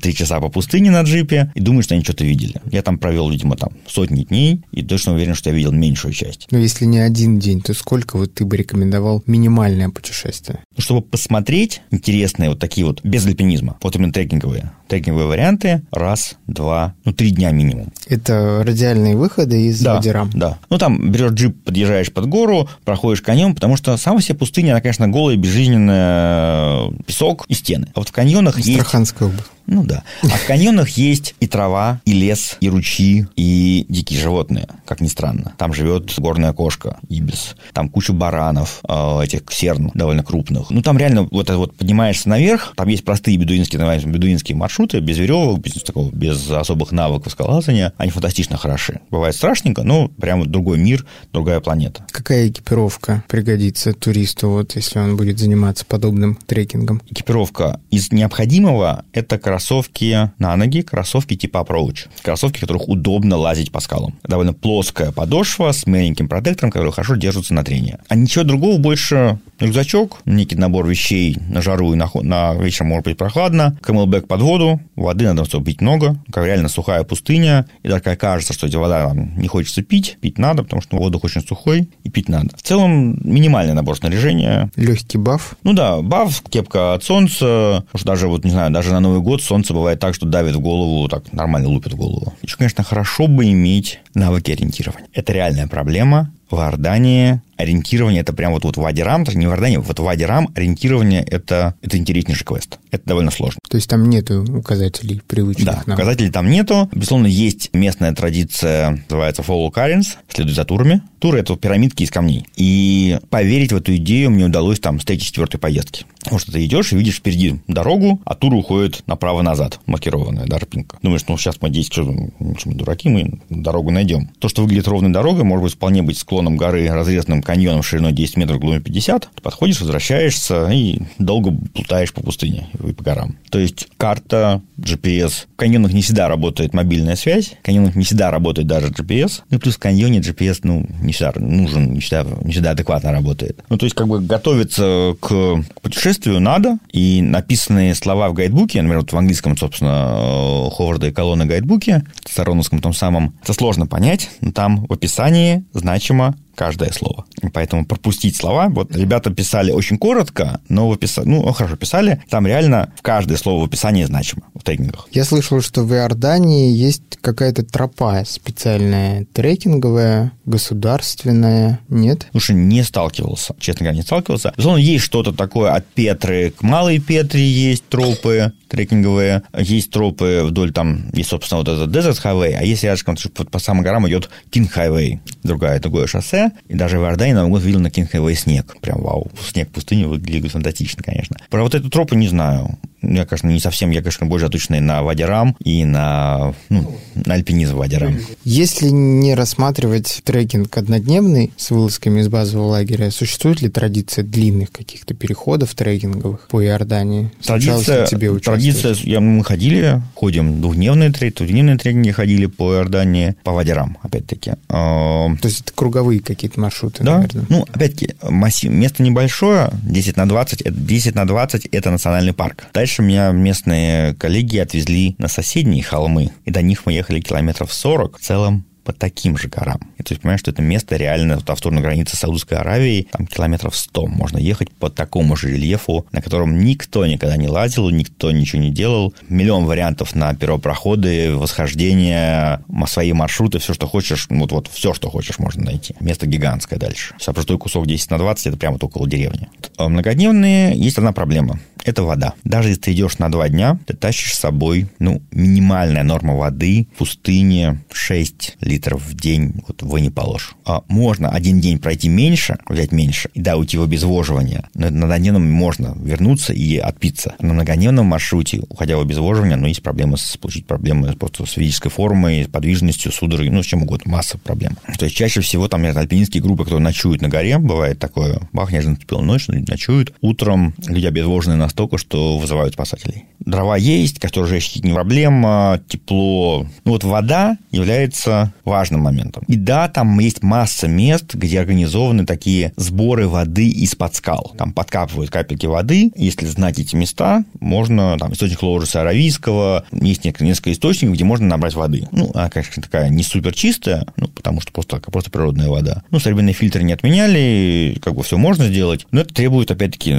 три 0.00 0.14
часа 0.14 0.40
по 0.40 0.48
пустыне 0.48 0.90
на 0.90 1.02
джипе 1.02 1.52
и 1.54 1.60
думают, 1.60 1.84
что 1.84 1.94
они 1.94 2.04
что-то 2.04 2.24
видели. 2.24 2.60
Я 2.70 2.82
там 2.82 2.98
провел, 2.98 3.30
видимо, 3.30 3.56
там 3.56 3.70
сотни 3.86 4.24
дней 4.24 4.62
и 4.72 4.82
точно 4.82 5.14
уверен, 5.14 5.34
что 5.34 5.50
я 5.50 5.56
видел 5.56 5.72
меньшую 5.72 6.12
часть. 6.12 6.46
Но 6.50 6.58
если 6.58 6.84
не 6.84 6.98
один 6.98 7.38
день, 7.38 7.60
то 7.60 7.74
сколько 7.74 8.16
вот 8.16 8.34
ты 8.34 8.44
бы 8.44 8.56
рекомендовал 8.56 9.22
минимальное 9.26 9.88
путешествие? 9.88 10.60
Ну, 10.76 10.82
чтобы 10.82 11.02
посмотреть 11.02 11.82
интересные 11.90 12.50
вот 12.50 12.58
такие 12.58 12.86
вот, 12.86 13.00
без 13.02 13.26
альпинизма, 13.26 13.78
вот 13.82 13.96
именно 13.96 14.12
трекинговые, 14.12 14.72
трекинговые 14.88 15.26
варианты, 15.26 15.82
раз, 15.90 16.36
два, 16.46 16.94
ну, 17.04 17.12
три 17.12 17.30
дня 17.30 17.50
минимум. 17.50 17.92
Это 18.06 18.62
радиальные 18.64 19.16
выходы 19.16 19.66
из 19.66 19.80
да, 19.80 19.96
Вадирам? 19.96 20.30
Да. 20.34 20.58
Ну, 20.70 20.78
там 20.78 21.10
берешь 21.10 21.32
джип, 21.32 21.64
подъезжаешь 21.64 22.12
под 22.12 22.26
гору, 22.26 22.67
проходишь 22.84 23.22
конем, 23.22 23.54
потому 23.54 23.76
что 23.76 23.96
сама 23.96 24.20
себе 24.20 24.38
пустыня, 24.38 24.72
она, 24.72 24.80
конечно, 24.80 25.08
голая, 25.08 25.36
безжизненная, 25.36 26.90
песок 27.06 27.44
и 27.48 27.54
стены. 27.54 27.88
А 27.94 28.00
вот 28.00 28.08
в 28.08 28.12
каньонах 28.12 28.58
есть... 28.58 28.70
Астраханская 28.70 29.28
область. 29.28 29.50
Ну 29.68 29.84
да. 29.84 30.02
А 30.22 30.28
в 30.28 30.46
каньонах 30.46 30.88
есть 30.88 31.34
и 31.40 31.46
трава, 31.46 32.00
и 32.06 32.14
лес, 32.14 32.56
и 32.60 32.70
ручьи, 32.70 33.26
и 33.36 33.84
дикие 33.90 34.18
животные, 34.18 34.66
как 34.86 35.02
ни 35.02 35.08
странно. 35.08 35.52
Там 35.58 35.74
живет 35.74 36.14
горная 36.16 36.54
кошка, 36.54 36.96
ибис. 37.10 37.54
Там 37.74 37.90
куча 37.90 38.14
баранов, 38.14 38.80
э, 38.88 39.20
этих 39.24 39.42
серн 39.50 39.90
довольно 39.92 40.24
крупных. 40.24 40.70
Ну, 40.70 40.80
там 40.80 40.96
реально 40.96 41.28
вот, 41.30 41.50
вот 41.50 41.76
поднимаешься 41.76 42.30
наверх, 42.30 42.72
там 42.76 42.88
есть 42.88 43.04
простые 43.04 43.36
бедуинские, 43.36 43.78
называемые 43.78 44.14
бедуинские 44.14 44.56
маршруты, 44.56 45.00
без 45.00 45.18
веревок, 45.18 45.60
без, 45.60 45.74
такого, 45.82 46.10
без 46.10 46.50
особых 46.50 46.90
навыков 46.90 47.32
скалолазания. 47.32 47.92
Они 47.98 48.10
фантастично 48.10 48.56
хороши. 48.56 49.00
Бывает 49.10 49.34
страшненько, 49.34 49.82
но 49.82 50.08
прямо 50.08 50.46
другой 50.46 50.78
мир, 50.78 51.04
другая 51.34 51.60
планета. 51.60 52.06
Какая 52.10 52.48
экипировка 52.48 53.22
пригодится 53.28 53.92
туристу, 53.92 54.48
вот 54.48 54.76
если 54.76 54.98
он 54.98 55.18
будет 55.18 55.38
заниматься 55.38 55.84
подобным 55.84 56.36
трекингом? 56.46 57.02
Экипировка 57.10 57.80
из 57.90 58.10
необходимого– 58.12 59.04
это 59.12 59.38
как 59.38 59.57
кроссовки 59.58 60.30
на 60.38 60.56
ноги, 60.56 60.82
кроссовки 60.82 61.34
типа 61.34 61.58
Approach. 61.58 62.06
Кроссовки, 62.22 62.58
в 62.58 62.60
которых 62.60 62.88
удобно 62.88 63.36
лазить 63.36 63.72
по 63.72 63.80
скалам. 63.80 64.14
Довольно 64.22 64.52
плоская 64.52 65.10
подошва 65.10 65.72
с 65.72 65.84
маленьким 65.84 66.28
протектором, 66.28 66.70
который 66.70 66.92
хорошо 66.92 67.16
держится 67.16 67.54
на 67.54 67.64
трении. 67.64 67.98
А 68.08 68.14
ничего 68.14 68.44
другого 68.44 68.78
больше 68.78 69.40
рюкзачок, 69.60 70.20
некий 70.24 70.56
набор 70.56 70.86
вещей 70.86 71.36
на 71.48 71.62
жару 71.62 71.92
и 71.92 71.96
на, 71.96 72.10
на 72.14 72.54
вечером 72.54 72.88
может 72.88 73.04
быть 73.04 73.16
прохладно, 73.16 73.76
камелбэк 73.82 74.26
под 74.26 74.42
воду, 74.42 74.80
воды 74.96 75.24
надо 75.26 75.44
чтобы 75.44 75.66
пить 75.66 75.80
много, 75.80 76.16
как 76.30 76.44
реально 76.44 76.68
сухая 76.68 77.02
пустыня, 77.04 77.66
и 77.82 77.88
такая 77.88 78.16
кажется, 78.16 78.52
что 78.52 78.66
эти 78.66 78.76
вода 78.76 79.12
не 79.14 79.48
хочется 79.48 79.82
пить, 79.82 80.18
пить 80.20 80.38
надо, 80.38 80.62
потому 80.62 80.82
что 80.82 80.96
воздух 80.96 81.24
очень 81.24 81.40
сухой, 81.40 81.90
и 82.04 82.10
пить 82.10 82.28
надо. 82.28 82.56
В 82.56 82.62
целом, 82.62 83.18
минимальный 83.22 83.74
набор 83.74 83.96
снаряжения. 83.96 84.70
Легкий 84.76 85.18
баф? 85.18 85.56
Ну 85.62 85.72
да, 85.72 86.00
баф, 86.00 86.42
кепка 86.48 86.94
от 86.94 87.04
солнца, 87.04 87.84
потому 87.86 87.98
что 87.98 88.06
даже, 88.06 88.28
вот, 88.28 88.44
не 88.44 88.50
знаю, 88.50 88.70
даже 88.70 88.92
на 88.92 89.00
Новый 89.00 89.20
год 89.20 89.42
солнце 89.42 89.74
бывает 89.74 90.00
так, 90.00 90.14
что 90.14 90.26
давит 90.26 90.54
в 90.56 90.60
голову, 90.60 91.08
так 91.08 91.32
нормально 91.32 91.68
лупит 91.68 91.92
в 91.92 91.96
голову. 91.96 92.34
Еще, 92.42 92.56
конечно, 92.56 92.84
хорошо 92.84 93.26
бы 93.26 93.50
иметь 93.50 94.00
навыки 94.14 94.50
ориентирования. 94.50 95.08
Это 95.12 95.32
реальная 95.32 95.66
проблема 95.66 96.32
В 96.50 96.56
Иордании 96.56 97.40
ориентирование 97.58 98.20
это 98.22 98.32
прям 98.32 98.52
вот, 98.52 98.64
вот 98.64 98.76
Вади 98.76 99.02
Рам, 99.02 99.24
не 99.34 99.46
в 99.46 99.50
Иордании, 99.50 99.76
вот 99.78 99.98
Вади 99.98 100.24
Рам 100.24 100.48
ориентирование 100.54 101.22
это, 101.22 101.74
это 101.82 101.98
интереснейший 101.98 102.46
квест. 102.46 102.78
Это 102.90 103.02
довольно 103.04 103.30
сложно. 103.30 103.58
То 103.68 103.76
есть 103.76 103.90
там 103.90 104.08
нету 104.08 104.44
указателей 104.56 105.20
привычных 105.26 105.66
Да, 105.66 105.82
нам? 105.84 105.98
указателей 105.98 106.30
там 106.30 106.48
нету. 106.48 106.88
Безусловно, 106.92 107.26
есть 107.26 107.70
местная 107.72 108.14
традиция, 108.14 109.04
называется 109.10 109.42
follow 109.42 109.70
currents, 109.72 110.16
следует 110.28 110.56
за 110.56 110.64
турами. 110.64 111.02
Туры– 111.18 111.38
это 111.40 111.56
пирамидки 111.56 112.04
из 112.04 112.10
камней. 112.12 112.46
И 112.56 113.18
поверить 113.28 113.72
в 113.72 113.76
эту 113.76 113.96
идею 113.96 114.30
мне 114.30 114.44
удалось 114.46 114.78
там 114.78 115.00
с 115.00 115.04
третьей, 115.04 115.26
четвертой 115.26 115.58
поездки. 115.58 116.06
Потому 116.20 116.38
что 116.38 116.52
ты 116.52 116.64
идешь 116.64 116.92
и 116.92 116.96
видишь 116.96 117.16
впереди 117.16 117.60
дорогу, 117.66 118.20
а 118.24 118.36
тур 118.36 118.54
уходит 118.54 119.02
направо-назад, 119.06 119.80
маркированная, 119.86 120.46
да, 120.46 120.58
тропинка. 120.58 120.98
Думаешь, 121.02 121.24
ну, 121.26 121.36
сейчас 121.36 121.60
мы 121.60 121.70
здесь, 121.70 121.86
что, 121.86 122.04
мы 122.04 122.74
дураки, 122.74 123.08
мы 123.08 123.40
дорогу 123.50 123.90
найдем. 123.90 124.28
То, 124.38 124.48
что 124.48 124.62
выглядит 124.62 124.86
ровной 124.86 125.10
дорогой, 125.10 125.42
может 125.42 125.64
быть 125.64 125.72
вполне 125.74 126.02
быть 126.02 126.18
склоном 126.38 126.56
горы, 126.56 126.88
разрезанным 126.88 127.42
каньоном 127.42 127.82
шириной 127.82 128.12
10 128.12 128.36
метров, 128.36 128.60
глубиной 128.60 128.80
50. 128.80 129.28
Ты 129.34 129.42
подходишь, 129.42 129.80
возвращаешься 129.80 130.68
и 130.68 131.00
долго 131.18 131.52
плутаешь 131.74 132.12
по 132.12 132.22
пустыне 132.22 132.68
и 132.86 132.92
по 132.92 133.02
горам. 133.02 133.36
То 133.50 133.58
есть 133.58 133.88
карта, 133.96 134.62
GPS. 134.78 135.46
В 135.52 135.56
каньонах 135.56 135.92
не 135.92 136.02
всегда 136.02 136.28
работает 136.28 136.74
мобильная 136.74 137.16
связь, 137.16 137.56
в 137.60 137.64
каньонах 137.64 137.96
не 137.96 138.04
всегда 138.04 138.30
работает 138.30 138.68
даже 138.68 138.88
GPS. 138.88 139.42
Ну, 139.50 139.58
плюс 139.58 139.74
в 139.74 139.78
каньоне 139.80 140.20
GPS, 140.20 140.60
ну, 140.62 140.86
не 141.00 141.12
всегда 141.12 141.32
нужен, 141.40 141.94
не 141.94 142.00
всегда, 142.00 142.24
не 142.42 142.52
всегда 142.52 142.70
адекватно 142.70 143.10
работает. 143.10 143.64
Ну, 143.68 143.76
то 143.76 143.86
есть, 143.86 143.96
как 143.96 144.06
бы 144.06 144.20
готовиться 144.20 145.16
к 145.20 145.64
путешествию 145.82 146.38
надо, 146.40 146.78
и 146.92 147.20
написанные 147.20 147.96
слова 147.96 148.28
в 148.28 148.34
гайдбуке, 148.34 148.80
например, 148.80 149.00
вот 149.00 149.12
в 149.12 149.16
английском, 149.16 149.56
собственно, 149.56 150.70
Ховарда 150.70 151.08
и 151.08 151.12
колонны 151.12 151.46
гайдбуке, 151.46 152.04
в 152.24 152.32
Сароновском 152.32 152.80
том 152.80 152.92
самом, 152.92 153.34
это 153.42 153.52
сложно 153.52 153.88
понять, 153.88 154.30
но 154.40 154.52
там 154.52 154.86
в 154.86 154.92
описании 154.92 155.64
значимо 155.72 156.27
каждое 156.54 156.90
слово. 156.90 157.24
Поэтому 157.52 157.86
пропустить 157.86 158.36
слова. 158.36 158.68
Вот 158.68 158.94
ребята 158.94 159.30
писали 159.30 159.70
очень 159.70 159.98
коротко, 159.98 160.60
но 160.68 160.88
в 160.88 160.92
описании, 160.92 161.36
ну, 161.36 161.52
хорошо 161.52 161.76
писали, 161.76 162.22
там 162.28 162.46
реально 162.46 162.92
каждое 163.02 163.36
слово 163.36 163.62
в 163.62 163.64
описании 163.66 164.04
значимо 164.04 164.47
трекингах. 164.68 165.08
Я 165.12 165.24
слышал, 165.24 165.60
что 165.62 165.82
в 165.82 165.94
Иордании 165.94 166.70
есть 166.70 167.02
какая-то 167.20 167.64
тропа 167.64 168.24
специальная, 168.26 169.26
трекинговая, 169.32 170.32
государственная, 170.44 171.80
нет? 171.88 172.26
Слушай, 172.32 172.56
не 172.56 172.82
сталкивался, 172.82 173.54
честно 173.58 173.84
говоря, 173.84 173.96
не 173.96 174.02
сталкивался. 174.02 174.52
Безусловно, 174.56 174.80
есть 174.80 175.04
что-то 175.04 175.32
такое 175.32 175.72
от 175.72 175.86
Петры 175.86 176.50
к 176.50 176.62
Малой 176.62 176.98
Петре, 176.98 177.48
есть 177.48 177.84
тропы 177.88 178.52
трекинговые, 178.68 179.42
есть 179.56 179.90
тропы 179.90 180.42
вдоль 180.44 180.72
там, 180.72 181.10
есть, 181.12 181.30
собственно, 181.30 181.60
вот 181.60 181.68
этот 181.68 181.94
Desert 181.94 182.22
Highway, 182.22 182.54
а 182.54 182.62
есть 182.62 182.84
рядышком 182.84 183.16
по 183.50 183.58
самым 183.58 183.82
горам 183.82 184.06
идет 184.08 184.28
King 184.50 184.68
Highway, 184.74 185.20
другое, 185.42 185.80
другое 185.80 186.06
шоссе, 186.06 186.50
и 186.68 186.74
даже 186.74 186.98
в 186.98 187.02
Иордании 187.02 187.32
на 187.32 187.48
год 187.48 187.62
видел 187.62 187.80
на 187.80 187.88
King 187.88 188.10
Highway 188.10 188.34
снег, 188.34 188.76
прям 188.80 189.00
вау, 189.00 189.30
снег 189.50 189.70
в 189.70 189.72
пустыне 189.72 190.06
выглядит 190.06 190.52
фантастично, 190.52 191.02
конечно. 191.02 191.36
Про 191.48 191.62
вот 191.62 191.74
эту 191.74 191.88
тропу 191.88 192.14
не 192.14 192.28
знаю, 192.28 192.78
я, 193.02 193.24
конечно, 193.26 193.48
не 193.48 193.60
совсем, 193.60 193.90
я, 193.90 194.00
конечно, 194.00 194.26
больше 194.26 194.46
отученный 194.46 194.80
на 194.80 195.02
Вадирам 195.02 195.56
и 195.64 195.84
на, 195.84 196.54
ну, 196.68 196.98
на 197.14 197.34
альпинизм 197.34 197.76
Вадирам. 197.76 198.16
Если 198.44 198.88
не 198.88 199.34
рассматривать 199.34 200.20
трекинг 200.24 200.76
однодневный 200.76 201.52
с 201.56 201.70
вылазками 201.70 202.20
из 202.20 202.28
базового 202.28 202.68
лагеря, 202.68 203.10
существует 203.10 203.62
ли 203.62 203.68
традиция 203.68 204.24
длинных 204.24 204.72
каких-то 204.72 205.14
переходов 205.14 205.74
трекинговых 205.74 206.48
по 206.48 206.64
Иордании? 206.64 207.30
Традиция, 207.44 208.06
тебе 208.06 208.36
традиция, 208.38 208.94
я, 209.02 209.20
мы 209.20 209.44
ходили, 209.44 210.02
ходим 210.14 210.60
двухдневные 210.60 211.12
треки, 211.12 211.38
двухдневные 211.38 211.78
трекинги 211.78 212.10
ходили 212.10 212.46
по 212.46 212.74
Иордании, 212.74 213.36
по 213.44 213.52
Вадирам, 213.52 213.98
опять-таки. 214.02 214.52
То 214.68 215.38
есть 215.42 215.60
это 215.60 215.72
круговые 215.72 216.20
какие-то 216.20 216.58
маршруты, 216.60 217.04
да? 217.04 217.18
наверное? 217.18 217.46
Ну, 217.48 217.66
опять-таки, 217.72 218.14
массив, 218.22 218.70
место 218.70 219.02
небольшое, 219.02 219.70
10 219.84 220.16
на 220.16 220.28
20, 220.28 220.86
10 220.86 221.14
на 221.14 221.26
20– 221.26 221.66
это 221.72 221.90
национальный 221.90 222.32
парк. 222.32 222.64
Дальше 222.74 222.87
Дальше 222.88 223.02
меня 223.02 223.32
местные 223.32 224.14
коллеги 224.14 224.56
отвезли 224.56 225.14
на 225.18 225.28
соседние 225.28 225.82
холмы, 225.82 226.30
и 226.46 226.50
до 226.50 226.62
них 226.62 226.86
мы 226.86 226.94
ехали 226.94 227.20
километров 227.20 227.70
40. 227.70 228.18
В 228.18 228.22
целом 228.22 228.64
по 228.82 228.94
таким 228.94 229.36
же 229.36 229.48
горам. 229.48 229.78
И 229.98 230.02
то 230.02 230.14
есть, 230.14 230.22
понимаешь, 230.22 230.40
что 230.40 230.50
это 230.50 230.62
место 230.62 230.96
реально 230.96 231.38
вот, 231.46 231.58
сторону 231.58 231.82
границы 231.82 232.16
Саудовской 232.16 232.56
Аравии, 232.56 233.06
там 233.12 233.26
километров 233.26 233.76
100 233.76 234.06
можно 234.06 234.38
ехать 234.38 234.70
по 234.70 234.88
такому 234.88 235.36
же 235.36 235.50
рельефу, 235.50 236.06
на 236.12 236.22
котором 236.22 236.58
никто 236.60 237.04
никогда 237.04 237.36
не 237.36 237.48
лазил, 237.48 237.90
никто 237.90 238.32
ничего 238.32 238.62
не 238.62 238.70
делал. 238.70 239.12
Миллион 239.28 239.66
вариантов 239.66 240.14
на 240.14 240.34
первопроходы, 240.34 241.36
восхождения, 241.36 242.62
свои 242.86 243.12
маршруты, 243.12 243.58
все, 243.58 243.74
что 243.74 243.86
хочешь, 243.86 244.26
вот, 244.30 244.52
вот 244.52 244.70
все, 244.72 244.94
что 244.94 245.10
хочешь, 245.10 245.38
можно 245.38 245.66
найти. 245.66 245.94
Место 246.00 246.26
гигантское 246.26 246.78
дальше. 246.78 247.14
Простой 247.22 247.58
кусок 247.58 247.86
10 247.86 248.10
на 248.10 248.16
20, 248.16 248.46
это 248.46 248.56
прямо 248.56 248.76
вот 248.76 248.84
около 248.84 249.06
деревни. 249.06 249.48
А 249.76 249.90
многодневные 249.90 250.74
есть 250.74 250.96
одна 250.96 251.12
проблема 251.12 251.60
это 251.88 252.02
вода. 252.02 252.34
Даже 252.44 252.68
если 252.68 252.82
ты 252.82 252.92
идешь 252.92 253.18
на 253.18 253.30
два 253.30 253.48
дня, 253.48 253.78
ты 253.86 253.94
тащишь 253.94 254.34
с 254.34 254.38
собой, 254.38 254.88
ну, 254.98 255.22
минимальная 255.30 256.02
норма 256.02 256.34
воды 256.34 256.88
в 256.94 256.98
пустыне 256.98 257.82
6 257.92 258.58
литров 258.60 259.02
в 259.02 259.14
день 259.14 259.62
вот 259.66 259.82
вы 259.82 260.00
не 260.00 260.10
положишь. 260.10 260.54
А 260.64 260.82
можно 260.88 261.30
один 261.30 261.60
день 261.60 261.78
пройти 261.78 262.08
меньше, 262.08 262.58
взять 262.68 262.92
меньше, 262.92 263.30
и 263.34 263.40
да, 263.40 263.56
уйти 263.56 263.78
в 263.78 263.82
обезвоживание. 263.82 264.64
Но 264.74 264.90
на 264.90 265.04
однодневном 265.04 265.50
можно 265.50 265.96
вернуться 266.00 266.52
и 266.52 266.76
отпиться. 266.76 267.34
На 267.40 267.54
многодневном 267.54 268.06
маршруте, 268.06 268.62
уходя 268.68 268.96
в 268.96 269.00
обезвоживание, 269.00 269.56
ну, 269.56 269.66
есть 269.66 269.82
проблемы 269.82 270.16
с, 270.16 270.36
получить 270.36 270.66
проблемы 270.66 271.14
просто 271.14 271.46
с 271.46 271.52
физической 271.52 271.90
формой, 271.90 272.44
с 272.44 272.48
подвижностью, 272.48 273.12
судорогой, 273.12 273.50
ну, 273.50 273.62
с 273.62 273.66
чем 273.66 273.82
угодно, 273.82 274.12
масса 274.12 274.38
проблем. 274.38 274.76
То 274.98 275.06
есть 275.06 275.16
чаще 275.16 275.40
всего 275.40 275.68
там 275.68 275.82
нет 275.82 275.96
альпинистские 275.96 276.42
группы, 276.42 276.64
которые 276.64 276.82
ночуют 276.82 277.22
на 277.22 277.28
горе, 277.28 277.58
бывает 277.58 277.98
такое, 277.98 278.40
бах, 278.52 278.72
неожиданно 278.72 278.96
наступила 278.96 279.20
ночь, 279.22 279.48
ночуют. 279.48 280.12
Утром 280.20 280.74
люди 280.86 281.06
обезвоженные 281.06 281.56
на 281.56 281.68
настолько, 281.78 281.98
что 281.98 282.38
вызывают 282.38 282.74
спасателей. 282.74 283.26
Дрова 283.38 283.76
есть, 283.76 284.18
костер 284.18 284.46
жечь 284.46 284.76
не 284.82 284.92
проблема, 284.92 285.80
тепло. 285.88 286.66
Ну 286.84 286.92
вот 286.92 287.04
вода 287.04 287.56
является 287.70 288.52
важным 288.64 289.02
моментом. 289.02 289.44
И 289.46 289.54
да, 289.54 289.88
там 289.88 290.18
есть 290.18 290.42
масса 290.42 290.88
мест, 290.88 291.34
где 291.34 291.60
организованы 291.60 292.26
такие 292.26 292.72
сборы 292.76 293.28
воды 293.28 293.68
из-под 293.68 294.16
скал. 294.16 294.54
Там 294.58 294.72
подкапывают 294.72 295.30
капельки 295.30 295.66
воды. 295.66 296.10
Если 296.16 296.46
знать 296.46 296.80
эти 296.80 296.96
места, 296.96 297.44
можно, 297.60 298.18
там, 298.18 298.32
источник 298.32 298.62
Лоуржеса 298.62 299.02
Аравийского, 299.02 299.84
есть 299.92 300.24
несколько, 300.24 300.44
несколько 300.44 300.72
источников, 300.72 301.14
где 301.14 301.24
можно 301.24 301.46
набрать 301.46 301.74
воды. 301.74 302.08
Ну, 302.10 302.30
она, 302.34 302.50
конечно, 302.50 302.82
такая 302.82 303.08
не 303.08 303.22
супер 303.22 303.54
чистая, 303.54 304.04
ну, 304.16 304.26
потому 304.28 304.60
что 304.60 304.72
просто, 304.72 304.98
просто 304.98 305.30
природная 305.30 305.68
вода. 305.68 306.02
Ну, 306.10 306.18
современные 306.18 306.54
фильтры 306.54 306.82
не 306.82 306.92
отменяли, 306.92 307.96
как 308.02 308.14
бы 308.14 308.24
все 308.24 308.36
можно 308.36 308.66
сделать, 308.66 309.06
но 309.12 309.20
это 309.20 309.32
требует, 309.32 309.70
опять-таки, 309.70 310.16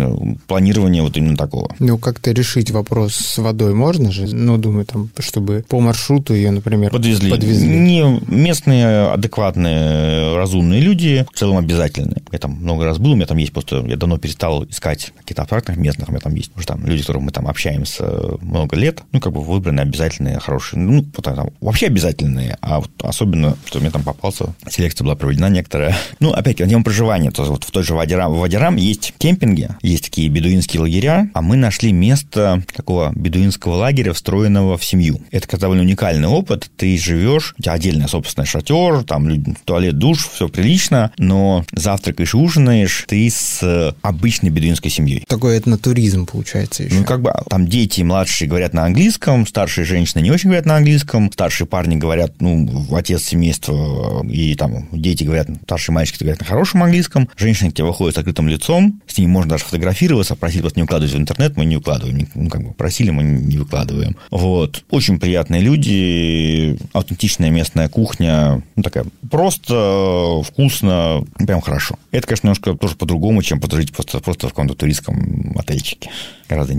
планирования 0.48 1.04
вот 1.04 1.18
именно 1.18 1.36
такого. 1.40 1.74
Ну, 1.80 1.98
как-то 1.98 2.32
решить 2.32 2.70
вопрос 2.72 3.16
с 3.16 3.38
водой 3.38 3.74
можно 3.74 4.12
же? 4.12 4.28
Ну, 4.28 4.58
думаю, 4.58 4.86
там, 4.86 5.10
чтобы 5.20 5.64
по 5.68 5.80
маршруту 5.80 6.34
ее, 6.34 6.52
например, 6.52 6.92
подвезли. 6.92 7.32
подвезли. 7.32 7.68
Не 7.68 8.20
местные 8.28 9.12
адекватные, 9.12 10.36
разумные 10.36 10.82
люди 10.82 11.26
в 11.34 11.38
целом 11.38 11.58
обязательны. 11.58 12.18
Я 12.32 12.40
там 12.40 12.52
много 12.52 12.86
раз 12.86 12.98
был, 12.98 13.12
у 13.12 13.16
меня 13.16 13.26
там 13.26 13.38
есть 13.38 13.54
просто... 13.54 13.86
Я 13.88 13.96
давно 13.96 14.18
перестал 14.18 14.66
искать 14.66 15.14
каких-то 15.20 15.44
абстрактных 15.44 15.78
местных, 15.78 16.10
у 16.10 16.12
меня 16.12 16.20
там 16.20 16.36
есть 16.36 16.52
уже 16.56 16.68
там 16.68 16.86
люди, 16.86 17.02
с 17.02 17.06
которыми 17.06 17.26
мы 17.26 17.32
там 17.32 17.48
общаемся 17.48 18.04
много 18.42 18.76
лет, 18.76 19.04
ну, 19.12 19.20
как 19.20 19.32
бы 19.34 19.42
выбранные, 19.42 19.84
обязательные, 19.84 20.40
хорошие, 20.40 20.80
ну, 20.80 21.04
там, 21.04 21.52
вообще 21.62 21.88
обязательные, 21.88 22.58
а 22.62 22.82
вот 22.82 22.92
особенно, 23.02 23.56
что 23.66 23.80
мне 23.80 23.92
там 23.92 24.04
попался, 24.04 24.54
селекция 24.70 25.06
была 25.06 25.16
проведена 25.16 25.50
некоторая. 25.50 25.96
Ну, 26.20 26.32
опять, 26.32 26.58
тема 26.58 26.84
проживания, 26.84 27.32
то 27.32 27.44
вот 27.46 27.64
в 27.64 27.72
той 27.72 27.84
же 27.84 27.94
Вадирам, 27.96 28.34
в 28.34 28.40
Вадирам 28.40 28.76
есть 28.76 29.14
кемпинги, 29.18 29.70
есть 29.82 30.06
такие 30.06 30.28
бедуинские 30.30 30.82
лагеря, 30.82 31.29
а 31.34 31.42
мы 31.42 31.56
нашли 31.56 31.92
место 31.92 32.64
такого 32.76 33.12
бедуинского 33.16 33.76
лагеря, 33.76 34.14
встроенного 34.14 34.78
в 34.78 34.86
семью. 34.86 35.22
Это 35.32 35.58
довольно 35.58 35.84
уникальный 35.84 36.28
опыт. 36.28 36.70
Ты 36.78 36.98
живешь, 36.98 37.56
у 37.58 37.62
тебя 37.62 37.74
отдельная 37.74 38.08
собственная 38.08 38.46
шатер, 38.46 39.04
там 39.04 39.30
туалет, 39.66 39.98
душ, 39.98 40.28
все 40.28 40.48
прилично, 40.48 41.12
но 41.18 41.66
завтракаешь, 41.72 42.36
ужинаешь 42.36 43.06
ты 43.08 43.30
с 43.30 43.96
обычной 44.02 44.50
бедуинской 44.50 44.92
семьей. 44.92 45.24
Такой 45.28 45.58
этнотуризм 45.58 46.26
получается 46.26 46.84
еще. 46.84 46.96
Ну, 46.96 47.04
как 47.04 47.22
бы 47.22 47.34
там 47.50 47.68
дети 47.68 48.02
младшие 48.02 48.48
говорят 48.48 48.74
на 48.74 48.86
английском, 48.86 49.46
старшие 49.48 49.86
женщины 49.86 50.22
не 50.22 50.32
очень 50.32 50.50
говорят 50.50 50.66
на 50.66 50.78
английском, 50.78 51.32
старшие 51.32 51.68
парни 51.68 51.96
говорят, 51.96 52.34
ну, 52.40 52.88
отец 52.96 53.24
семейства, 53.24 54.26
и 54.30 54.56
там 54.56 54.88
дети 54.92 55.24
говорят, 55.24 55.48
старшие 55.64 55.94
мальчики 55.94 56.24
говорят 56.24 56.40
на 56.40 56.46
хорошем 56.46 56.84
английском, 56.84 57.30
женщины 57.38 57.72
к 57.72 57.76
тебе 57.76 57.88
выходят 57.88 58.16
с 58.16 58.18
открытым 58.18 58.48
лицом, 58.48 59.02
с 59.08 59.18
ними 59.18 59.30
можно 59.30 59.52
даже 59.52 59.66
фотографироваться, 59.66 60.36
просить 60.36 60.62
вас 60.62 60.76
не 60.76 60.84
укладывать 60.84 61.14
интернет, 61.20 61.58
мы 61.58 61.66
не 61.66 61.78
укладываем, 61.78 62.28
ну, 62.36 62.50
как 62.50 62.64
бы 62.64 62.74
просили, 62.74 63.10
мы 63.12 63.24
не 63.24 63.58
выкладываем. 63.58 64.16
Вот. 64.32 64.84
Очень 64.90 65.20
приятные 65.20 65.62
люди, 65.62 66.78
аутентичная 66.94 67.50
местная 67.50 67.90
кухня, 67.90 68.64
ну, 68.76 68.84
такая 68.84 69.06
просто, 69.30 70.42
вкусно, 70.46 71.26
прям 71.38 71.62
хорошо. 71.62 71.96
Это, 72.12 72.28
конечно, 72.28 72.48
немножко 72.48 72.74
тоже 72.76 72.96
по-другому, 72.96 73.42
чем 73.42 73.60
подружить 73.60 73.92
просто, 73.92 74.20
просто 74.20 74.48
в 74.48 74.52
каком-то 74.52 74.76
туристском 74.76 75.56
отельчике. 75.58 76.10
Гораздо, 76.48 76.74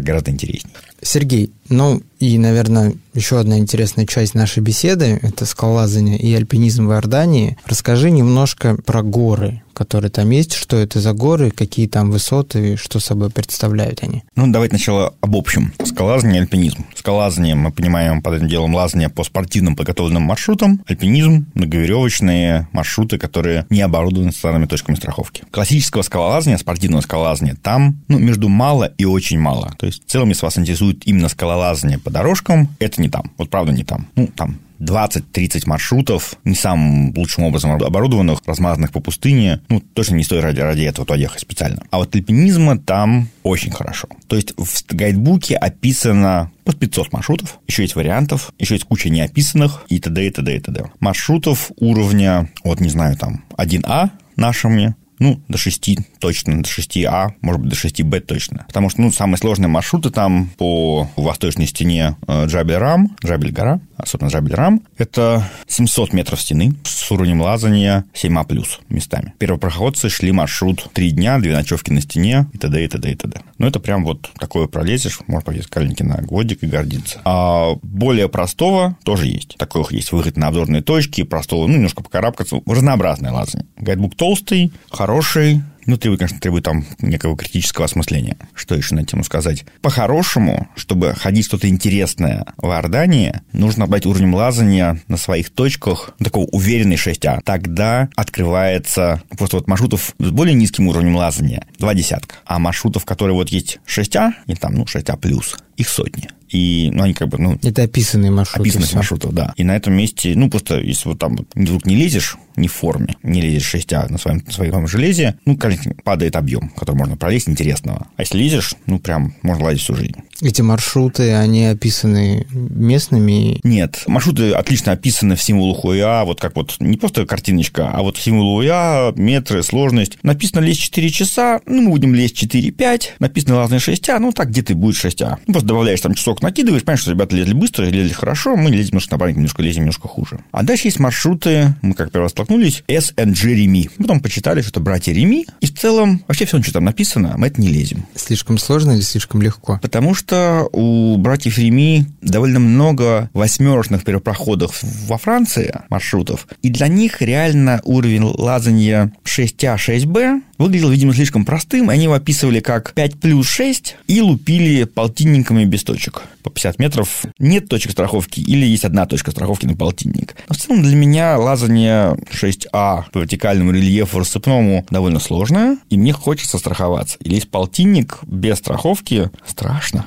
гораздо 0.00 0.30
интереснее. 0.30 0.74
Сергей, 1.00 1.50
ну, 1.68 2.02
И, 2.22 2.38
наверное, 2.38 2.94
еще 3.14 3.40
одна 3.40 3.58
интересная 3.58 4.06
часть 4.06 4.36
нашей 4.36 4.62
беседы– 4.62 5.18
это 5.22 5.44
скалолазание 5.44 6.16
и 6.16 6.32
альпинизм 6.32 6.86
в 6.86 6.92
Иордании. 6.92 7.58
Расскажи 7.66 8.12
немножко 8.12 8.76
про 8.76 9.02
горы, 9.02 9.62
которые 9.74 10.10
там 10.10 10.30
есть, 10.30 10.52
что 10.52 10.76
это 10.76 11.00
за 11.00 11.12
горы, 11.12 11.50
какие 11.50 11.88
там 11.88 12.10
высоты, 12.10 12.76
что 12.76 13.00
собой 13.00 13.30
представляют 13.30 14.02
они. 14.02 14.22
Ну, 14.36 14.46
давайте 14.52 14.76
сначала 14.76 15.14
об 15.20 15.34
общем. 15.34 15.72
Скалолазание 15.84 16.38
и 16.38 16.42
альпинизм. 16.42 16.86
Скалолазание 16.94 17.54
мы 17.54 17.72
понимаем 17.72 18.22
под 18.22 18.34
этим 18.34 18.48
делом 18.48 18.74
лазание 18.74 19.08
по 19.08 19.24
спортивным 19.24 19.74
подготовленным 19.74 20.22
маршрутам, 20.22 20.80
альпинизм– 20.86 21.46
многоверевочные 21.54 22.68
маршруты, 22.72 23.18
которые 23.18 23.66
не 23.68 23.80
оборудованы 23.80 24.30
стационарными 24.30 24.68
точками 24.68 24.94
страховки. 24.94 25.42
Классического 25.50 26.02
скалолазания, 26.02 26.56
спортивного 26.56 27.02
скалолазания, 27.02 27.56
там 27.60 28.00
ну, 28.08 28.18
между 28.18 28.48
мало 28.48 28.92
и 28.96 29.04
очень 29.04 29.40
мало. 29.40 29.74
То 29.78 29.86
есть, 29.86 30.04
в 30.06 30.10
целом, 30.10 30.28
если 30.28 30.44
вас 30.46 30.56
интересует 30.56 31.06
именно 31.06 31.28
скалолазание 31.28 31.98
дорожкам, 32.12 32.68
это 32.78 33.00
не 33.00 33.08
там. 33.08 33.32
Вот 33.38 33.50
правда 33.50 33.72
не 33.72 33.84
там. 33.84 34.06
Ну, 34.14 34.28
там 34.28 34.58
20-30 34.82 35.62
маршрутов, 35.66 36.34
не 36.44 36.54
самым 36.54 37.14
лучшим 37.16 37.44
образом 37.44 37.72
оборудованных, 37.72 38.40
размазанных 38.44 38.92
по 38.92 39.00
пустыне. 39.00 39.60
Ну, 39.68 39.80
точно 39.80 40.16
не 40.16 40.24
стоит 40.24 40.42
ради, 40.42 40.60
ради 40.60 40.82
этого 40.82 41.06
туда 41.06 41.16
ехать 41.16 41.40
специально. 41.40 41.82
А 41.90 41.98
вот 41.98 42.14
альпинизма 42.14 42.78
там 42.78 43.28
очень 43.42 43.70
хорошо. 43.70 44.08
То 44.26 44.36
есть 44.36 44.54
в 44.56 44.94
гайдбуке 44.94 45.56
описано 45.56 46.50
под 46.64 46.78
500 46.78 47.12
маршрутов, 47.12 47.58
еще 47.68 47.82
есть 47.82 47.94
вариантов, 47.94 48.52
еще 48.58 48.74
есть 48.74 48.84
куча 48.84 49.08
неописанных 49.08 49.84
и 49.88 50.00
т.д. 50.00 50.26
и 50.26 50.30
т.д. 50.30 50.56
и 50.56 50.60
т.д. 50.60 50.84
Маршрутов 51.00 51.70
уровня, 51.76 52.50
вот 52.64 52.80
не 52.80 52.88
знаю, 52.88 53.16
там 53.16 53.44
1А 53.56 54.10
нашими, 54.36 54.96
ну, 55.22 55.40
до 55.48 55.56
6 55.56 55.98
точно, 56.18 56.62
до 56.62 56.68
6А, 56.68 57.30
может 57.40 57.60
быть, 57.60 57.70
до 57.70 57.76
6Б 57.76 58.20
точно. 58.20 58.64
Потому 58.66 58.90
что, 58.90 59.00
ну, 59.00 59.12
самые 59.12 59.38
сложные 59.38 59.68
маршруты 59.68 60.10
там 60.10 60.50
по 60.58 61.08
восточной 61.16 61.66
стене 61.66 62.16
э, 62.26 62.46
Джабель-Рам, 62.46 63.16
Джабель-гора, 63.24 63.80
особенно 63.96 64.28
Джабель-Рам, 64.28 64.82
это 64.98 65.48
700 65.68 66.12
метров 66.12 66.40
стены 66.40 66.74
с 66.84 67.10
уровнем 67.10 67.40
лазания 67.40 68.04
7А+, 68.14 68.42
местами. 68.88 69.34
Первопроходцы 69.38 70.08
шли 70.08 70.32
маршрут 70.32 70.88
3 70.92 71.12
дня, 71.12 71.38
2 71.38 71.52
ночевки 71.52 71.92
на 71.92 72.00
стене 72.00 72.46
и 72.52 72.58
т.д. 72.58 72.84
и 72.84 72.88
т.д. 72.88 73.12
и 73.12 73.14
т.д. 73.14 73.40
Ну, 73.58 73.66
это 73.68 73.78
прям 73.78 74.04
вот 74.04 74.30
такое 74.38 74.66
пролезешь, 74.66 75.20
можно 75.28 75.44
повесить 75.44 75.68
каленки 75.68 76.02
на 76.02 76.16
гвоздик 76.16 76.64
и 76.64 76.66
гордиться. 76.66 77.20
А 77.24 77.74
более 77.82 78.28
простого 78.28 78.96
тоже 79.04 79.28
есть. 79.28 79.56
Такой 79.56 79.84
есть 79.90 80.10
выход 80.10 80.36
на 80.36 80.48
обзорные 80.48 80.82
точки, 80.82 81.22
простого, 81.22 81.68
ну, 81.68 81.74
немножко 81.74 82.02
покарабкаться, 82.02 82.60
разнообразное 82.66 83.30
лазание. 83.30 83.68
Гайдбук 83.76 84.16
толстый, 84.16 84.72
хороший, 84.90 85.11
хороший, 85.12 85.60
ну, 85.84 85.98
требует, 85.98 86.20
конечно, 86.20 86.40
требует 86.40 86.64
там 86.64 86.86
некого 87.02 87.36
критического 87.36 87.84
осмысления. 87.84 88.38
Что 88.54 88.74
еще 88.74 88.94
на 88.94 89.04
тему 89.04 89.24
сказать? 89.24 89.66
По-хорошему, 89.82 90.68
чтобы 90.74 91.12
ходить 91.14 91.44
что-то 91.44 91.68
интересное 91.68 92.46
в 92.56 92.68
Иордании, 92.68 93.42
нужно 93.52 93.84
обладать 93.84 94.06
уровнем 94.06 94.34
лазания 94.34 95.02
на 95.08 95.18
своих 95.18 95.50
точках, 95.50 96.14
ну, 96.18 96.24
такого 96.24 96.46
уверенный 96.46 96.96
6А. 96.96 97.40
Тогда 97.44 98.08
открывается 98.16 99.22
просто 99.36 99.58
вот 99.58 99.68
маршрутов 99.68 100.14
с 100.18 100.30
более 100.30 100.54
низким 100.54 100.88
уровнем 100.88 101.16
лазания 101.16 101.66
два 101.78 101.92
десятка. 101.92 102.36
А 102.46 102.58
маршрутов, 102.58 103.04
которые 103.04 103.34
вот 103.34 103.50
есть 103.50 103.80
6А, 103.86 104.30
и 104.46 104.54
там, 104.54 104.74
ну, 104.74 104.84
6А 104.84 105.18
плюс, 105.18 105.58
их 105.76 105.90
сотни 105.90 106.30
и, 106.52 106.90
ну, 106.92 107.04
они 107.04 107.14
как 107.14 107.28
бы, 107.28 107.38
ну... 107.38 107.58
Это 107.62 107.82
описанные 107.82 108.30
маршруты. 108.30 108.68
Описанные 108.68 108.94
маршруты, 108.94 109.28
да. 109.30 109.54
И 109.56 109.64
на 109.64 109.74
этом 109.74 109.94
месте, 109.94 110.34
ну, 110.36 110.50
просто, 110.50 110.78
если 110.78 111.08
вот 111.08 111.18
там 111.18 111.38
вдруг 111.54 111.86
не 111.86 111.96
лезешь, 111.96 112.36
не 112.56 112.68
в 112.68 112.72
форме, 112.74 113.16
не 113.22 113.40
лезешь 113.40 113.66
6 113.68 113.90
на 114.10 114.18
своем, 114.18 114.42
на 114.44 114.52
своем 114.52 114.86
железе, 114.86 115.36
ну, 115.46 115.56
конечно, 115.56 115.94
падает 116.04 116.36
объем, 116.36 116.68
который 116.76 116.96
можно 116.96 117.16
пролезть 117.16 117.48
интересного. 117.48 118.08
А 118.16 118.22
если 118.22 118.36
лезешь, 118.38 118.74
ну, 118.86 118.98
прям 118.98 119.34
можно 119.42 119.64
лазить 119.64 119.82
всю 119.82 119.94
жизнь. 119.94 120.16
Эти 120.42 120.60
маршруты, 120.60 121.32
они 121.32 121.66
описаны 121.66 122.46
местными? 122.50 123.60
Нет, 123.62 124.02
маршруты 124.06 124.52
отлично 124.52 124.92
описаны 124.92 125.36
в 125.36 125.42
символах 125.42 125.84
УЯ, 125.84 126.24
вот 126.24 126.40
как 126.40 126.56
вот 126.56 126.76
не 126.80 126.98
просто 126.98 127.24
картиночка, 127.24 127.90
а 127.90 128.02
вот 128.02 128.18
символ 128.18 128.56
УЯ, 128.56 129.12
метры, 129.16 129.62
сложность. 129.62 130.18
Написано 130.22 130.60
лезть 130.60 130.80
4 130.80 131.10
часа, 131.10 131.60
ну, 131.64 131.82
мы 131.82 131.90
будем 131.92 132.14
лезть 132.14 132.42
4-5, 132.42 133.02
написано 133.18 133.56
лазные 133.56 133.78
6А, 133.78 134.18
ну, 134.18 134.32
так 134.32 134.50
где-то 134.50 134.74
будет 134.74 134.96
6А. 134.96 135.36
Ну, 135.46 135.54
просто 135.54 135.68
добавляешь 135.68 136.00
там 136.00 136.14
часок 136.14 136.41
накидываешь, 136.42 136.84
понимаешь, 136.84 137.00
что 137.00 137.12
ребята 137.12 137.36
лезли 137.36 137.54
быстро, 137.54 137.84
лезли 137.84 138.12
хорошо, 138.12 138.56
мы 138.56 138.70
лезем 138.70 138.92
немножко 138.92 139.16
на 139.16 139.30
немножко 139.30 139.62
лезем 139.62 139.82
немножко 139.82 140.08
хуже. 140.08 140.40
А 140.50 140.62
дальше 140.62 140.88
есть 140.88 140.98
маршруты, 140.98 141.74
мы 141.82 141.94
как 141.94 142.10
первый 142.10 142.24
раз 142.24 142.32
столкнулись, 142.32 142.84
S 142.88 143.12
and 143.16 143.32
G 143.32 143.54
Реми. 143.54 143.88
Потом 143.96 144.20
почитали, 144.20 144.60
что 144.60 144.70
это 144.70 144.80
братья 144.80 145.12
Реми, 145.12 145.46
и 145.60 145.66
в 145.66 145.74
целом 145.74 146.22
вообще 146.28 146.44
все, 146.44 146.62
что 146.62 146.74
там 146.74 146.84
написано, 146.84 147.34
мы 147.36 147.46
это 147.46 147.60
не 147.60 147.68
лезем. 147.68 148.06
Слишком 148.14 148.58
сложно 148.58 148.92
или 148.92 149.00
слишком 149.00 149.42
легко? 149.42 149.78
Потому 149.80 150.14
что 150.14 150.68
у 150.72 151.16
братьев 151.16 151.58
Реми 151.58 152.06
довольно 152.20 152.58
много 152.58 153.30
восьмерочных 153.32 154.04
перепроходов 154.04 154.80
во 154.82 155.18
Франции 155.18 155.80
маршрутов, 155.88 156.46
и 156.62 156.68
для 156.68 156.88
них 156.88 157.22
реально 157.22 157.80
уровень 157.84 158.22
лазания 158.22 159.12
6А, 159.24 159.76
6Б 159.76 160.42
выглядел, 160.58 160.90
видимо, 160.90 161.14
слишком 161.14 161.44
простым. 161.44 161.90
Они 161.90 162.04
его 162.04 162.14
описывали 162.14 162.60
как 162.60 162.92
5 162.92 163.20
плюс 163.20 163.48
6 163.48 163.96
и 164.06 164.20
лупили 164.20 164.84
полтинниками 164.84 165.64
без 165.64 165.84
точек. 165.84 166.22
По 166.42 166.50
50 166.50 166.78
метров 166.78 167.24
нет 167.38 167.68
точек 167.68 167.92
страховки 167.92 168.40
или 168.40 168.66
есть 168.66 168.84
одна 168.84 169.06
точка 169.06 169.30
страховки 169.30 169.66
на 169.66 169.76
полтинник. 169.76 170.34
Но 170.48 170.54
в 170.54 170.58
целом 170.58 170.82
для 170.82 170.96
меня 170.96 171.38
лазание 171.38 172.16
6А 172.32 173.04
по 173.12 173.18
вертикальному 173.18 173.72
рельефу 173.72 174.18
рассыпному 174.18 174.86
довольно 174.90 175.20
сложное, 175.20 175.78
и 175.90 175.96
мне 175.96 176.12
хочется 176.12 176.58
страховаться. 176.58 177.16
Или 177.20 177.34
есть 177.34 177.50
полтинник 177.50 178.18
без 178.26 178.58
страховки, 178.58 179.30
страшно. 179.46 180.06